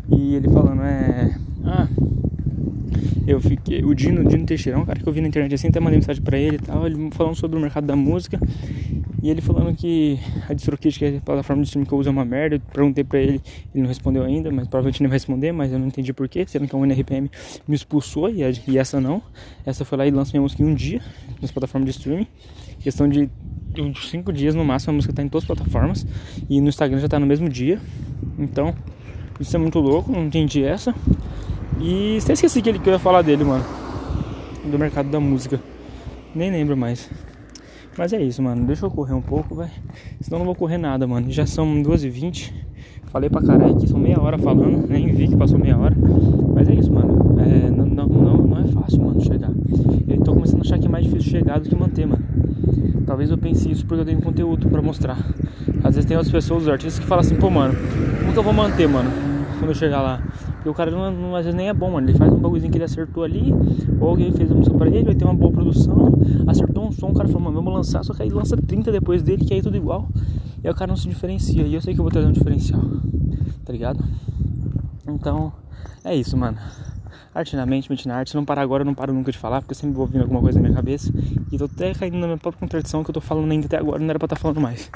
e 0.10 0.36
ele 0.36 0.50
falando, 0.50 0.84
é. 0.84 1.38
Ah, 1.64 1.88
eu 3.26 3.40
fiquei. 3.40 3.84
O 3.84 3.94
Dino, 3.94 4.28
Dino 4.28 4.46
Teixeira, 4.46 4.78
é 4.80 4.86
cara 4.86 5.00
que 5.00 5.08
eu 5.08 5.14
vi 5.14 5.22
na 5.22 5.28
internet 5.28 5.54
assim, 5.54 5.68
até 5.68 5.80
mandei 5.80 6.00
mensagem 6.00 6.22
pra 6.22 6.38
ele 6.38 6.58
e 6.58 6.60
tal. 6.60 6.86
Ele 6.86 7.10
falando 7.12 7.36
sobre 7.36 7.58
o 7.58 7.62
mercado 7.62 7.88
da 7.88 7.96
música. 7.96 8.40
E 9.22 9.30
ele 9.30 9.42
falando 9.42 9.76
que 9.76 10.20
a 10.48 10.54
DistroKid, 10.54 11.00
que 11.00 11.06
é 11.06 11.18
a 11.18 11.22
plataforma 11.22 11.64
de 11.64 11.68
streaming 11.68 11.88
que 11.88 11.94
eu 11.94 11.98
uso, 11.98 12.10
é 12.10 12.12
uma 12.12 12.24
merda. 12.24 12.56
Eu 12.58 12.60
perguntei 12.60 13.04
pra 13.04 13.20
ele, 13.20 13.42
ele 13.74 13.82
não 13.82 13.88
respondeu 13.88 14.24
ainda, 14.24 14.52
mas 14.52 14.68
provavelmente 14.68 15.02
nem 15.02 15.10
vai 15.10 15.16
responder, 15.16 15.52
mas 15.52 15.72
eu 15.72 15.80
não 15.80 15.88
entendi 15.88 16.14
porquê. 16.14 16.46
Sendo 16.48 16.68
que 16.68 16.76
a 16.76 16.78
UNRPM 16.78 17.30
me 17.68 17.76
expulsou 17.76 18.30
e, 18.30 18.44
a, 18.44 18.52
e 18.68 18.78
essa 18.78 19.02
não. 19.02 19.22
Essa 19.66 19.84
foi 19.84 19.98
lá 19.98 20.08
e 20.08 20.12
lança 20.12 20.32
minha 20.32 20.42
música 20.42 20.62
em 20.62 20.66
um 20.66 20.76
dia 20.76 21.02
nas 21.42 21.52
plataformas 21.52 21.90
de 21.90 21.98
streaming. 21.98 22.28
Questão 22.80 23.10
de 23.10 23.30
uns 23.80 24.10
5 24.10 24.32
dias 24.32 24.54
no 24.54 24.64
máximo, 24.64 24.92
a 24.92 24.96
música 24.96 25.14
tá 25.14 25.24
em 25.24 25.28
todas 25.28 25.44
as 25.44 25.48
plataformas. 25.48 26.06
E 26.48 26.62
no 26.62 26.70
Instagram 26.70 27.00
já 27.00 27.08
tá 27.08 27.20
no 27.20 27.26
mesmo 27.26 27.50
dia. 27.50 27.82
Então, 28.38 28.74
isso 29.40 29.56
é 29.56 29.60
muito 29.60 29.80
louco, 29.80 30.12
não 30.12 30.26
entendi 30.26 30.64
essa. 30.64 30.94
E 31.80 32.20
até 32.22 32.34
esqueci 32.34 32.62
que, 32.62 32.70
ele, 32.70 32.80
que 32.80 32.88
eu 32.88 32.94
ia 32.94 33.00
falar 33.00 33.24
dele, 33.24 33.44
mano. 33.44 33.66
Do 34.64 34.78
mercado 34.78 35.10
da 35.10 35.20
música. 35.20 35.60
Nem 36.36 36.52
lembro 36.52 36.78
mais. 36.78 37.10
Mas 37.98 38.14
é 38.14 38.22
isso, 38.22 38.44
mano. 38.44 38.66
Deixa 38.66 38.86
eu 38.86 38.92
correr 38.92 39.14
um 39.14 39.22
pouco, 39.22 39.56
velho. 39.56 39.72
Senão 40.22 40.40
não 40.40 40.46
vou 40.46 40.56
correr 40.56 40.78
nada, 40.78 41.08
mano. 41.08 41.32
Já 41.32 41.46
são 41.46 41.82
2h20. 41.82 42.54
Falei 43.06 43.30
pra 43.30 43.42
caralho 43.42 43.76
aqui, 43.76 43.88
são 43.88 44.00
meia 44.00 44.22
hora 44.22 44.38
falando. 44.38 44.88
Nem 44.88 45.08
vi 45.08 45.28
que 45.28 45.36
passou 45.36 45.58
meia 45.58 45.78
hora. 45.78 45.96
Mas 46.54 46.70
é 46.70 46.74
isso, 46.74 46.92
mano. 46.92 47.40
É, 47.40 47.72
não, 47.72 47.86
não, 47.86 48.08
não, 48.08 48.38
não 48.38 48.60
é 48.60 48.68
fácil, 48.68 49.02
mano, 49.02 49.20
chegar. 49.22 49.50
Eu 50.08 50.22
tô 50.22 50.34
começando 50.34 50.60
a 50.60 50.62
achar 50.62 50.78
que 50.78 50.86
é 50.86 50.90
mais 50.90 51.06
difícil 51.06 51.32
chegar 51.32 51.60
do 51.60 51.68
que 51.68 51.76
manter, 51.76 52.06
mano. 52.06 52.24
Talvez 53.06 53.32
eu 53.32 53.38
pense 53.38 53.72
isso 53.72 53.86
porque 53.86 54.02
eu 54.02 54.06
tenho 54.06 54.22
conteúdo 54.22 54.68
pra 54.70 54.82
mostrar. 54.82 55.18
Às 55.84 55.96
vezes 55.96 56.06
tem 56.06 56.18
outras 56.18 56.32
pessoas, 56.32 56.64
os 56.64 56.70
artistas, 56.70 57.00
que 57.00 57.06
falam 57.06 57.22
assim, 57.22 57.36
pô, 57.36 57.50
mano, 57.50 57.74
como 58.20 58.34
que 58.34 58.38
eu 58.38 58.44
vou 58.44 58.54
manter, 58.54 58.88
mano, 58.88 59.10
quando 59.58 59.72
eu 59.72 59.76
chegar 59.76 60.02
lá? 60.02 60.22
Porque 60.68 60.70
o 60.70 60.74
cara 60.74 60.92
não, 60.92 61.10
não, 61.12 61.36
às 61.36 61.46
vezes 61.46 61.56
nem 61.56 61.70
é 61.70 61.74
bom, 61.74 61.92
mano. 61.92 62.10
Ele 62.10 62.18
faz 62.18 62.30
um 62.30 62.40
bagulhozinho 62.40 62.70
que 62.70 62.78
ele 62.78 62.84
acertou 62.84 63.24
ali, 63.24 63.54
ou 64.02 64.10
alguém 64.10 64.34
fez 64.34 64.52
a 64.52 64.54
música 64.54 64.78
pra 64.78 64.88
ele, 64.88 65.06
vai 65.06 65.16
ter 65.16 65.24
uma 65.24 65.34
boa 65.34 65.50
produção, 65.50 66.12
acertou 66.46 66.86
um 66.86 66.92
som, 66.92 67.08
o 67.08 67.14
cara 67.14 67.30
falou, 67.30 67.44
mano, 67.44 67.56
vamos 67.56 67.74
lançar, 67.74 68.04
só 68.04 68.14
que 68.14 68.22
aí 68.22 68.30
lança 68.30 68.58
30 68.58 68.92
depois 68.92 69.24
dele, 69.24 69.46
que 69.46 69.54
aí 69.54 69.60
é 69.62 69.64
tudo 69.64 69.78
igual. 69.78 70.10
E 70.62 70.68
aí 70.68 70.74
o 70.74 70.76
cara 70.76 70.90
não 70.90 70.98
se 70.98 71.08
diferencia. 71.08 71.64
E 71.64 71.74
eu 71.74 71.80
sei 71.80 71.94
que 71.94 72.02
eu 72.02 72.04
vou 72.04 72.12
trazer 72.12 72.28
um 72.28 72.34
diferencial, 72.34 72.82
tá 73.64 73.72
ligado? 73.72 74.04
Então, 75.08 75.54
é 76.04 76.14
isso, 76.14 76.36
mano. 76.36 76.58
Arte 77.34 77.56
na 77.56 77.66
mente, 77.66 77.90
mente 77.90 78.06
na 78.06 78.18
arte. 78.18 78.32
Se 78.32 78.36
não 78.36 78.44
parar 78.44 78.64
agora, 78.64 78.82
eu 78.82 78.86
não 78.86 78.94
paro 78.94 79.14
nunca 79.14 79.32
de 79.32 79.38
falar, 79.38 79.62
porque 79.62 79.72
eu 79.72 79.78
sempre 79.78 79.96
vou 79.96 80.06
ouvindo 80.06 80.24
alguma 80.24 80.42
coisa 80.42 80.60
na 80.60 80.64
minha 80.64 80.76
cabeça. 80.76 81.14
E 81.50 81.58
tô 81.58 81.64
até 81.64 81.94
caindo 81.94 82.18
na 82.18 82.28
minha 82.28 82.38
própria 82.38 82.60
contradição 82.60 83.06
que 83.06 83.10
eu 83.10 83.14
tô 83.14 83.22
falando 83.22 83.50
ainda 83.50 83.68
até 83.68 83.78
agora, 83.78 84.00
não 84.00 84.10
era 84.10 84.20
pra 84.20 84.26
estar 84.26 84.36
tá 84.36 84.42
falando 84.42 84.60
mais. 84.60 84.92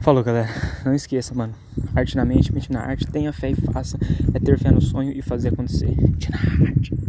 Falou, 0.00 0.22
galera. 0.22 0.48
Não 0.84 0.94
esqueça, 0.94 1.34
mano. 1.34 1.54
Arte 1.94 2.16
na 2.16 2.24
mente, 2.24 2.52
mente 2.52 2.72
na 2.72 2.80
arte. 2.80 3.06
Tenha 3.06 3.32
fé 3.32 3.50
e 3.50 3.54
faça. 3.54 3.98
É 4.32 4.38
ter 4.38 4.58
fé 4.58 4.70
no 4.70 4.80
sonho 4.80 5.12
e 5.12 5.20
fazer 5.20 5.48
acontecer. 5.48 5.88
Arte 5.88 6.30
na 6.30 6.66
arte. 6.66 6.98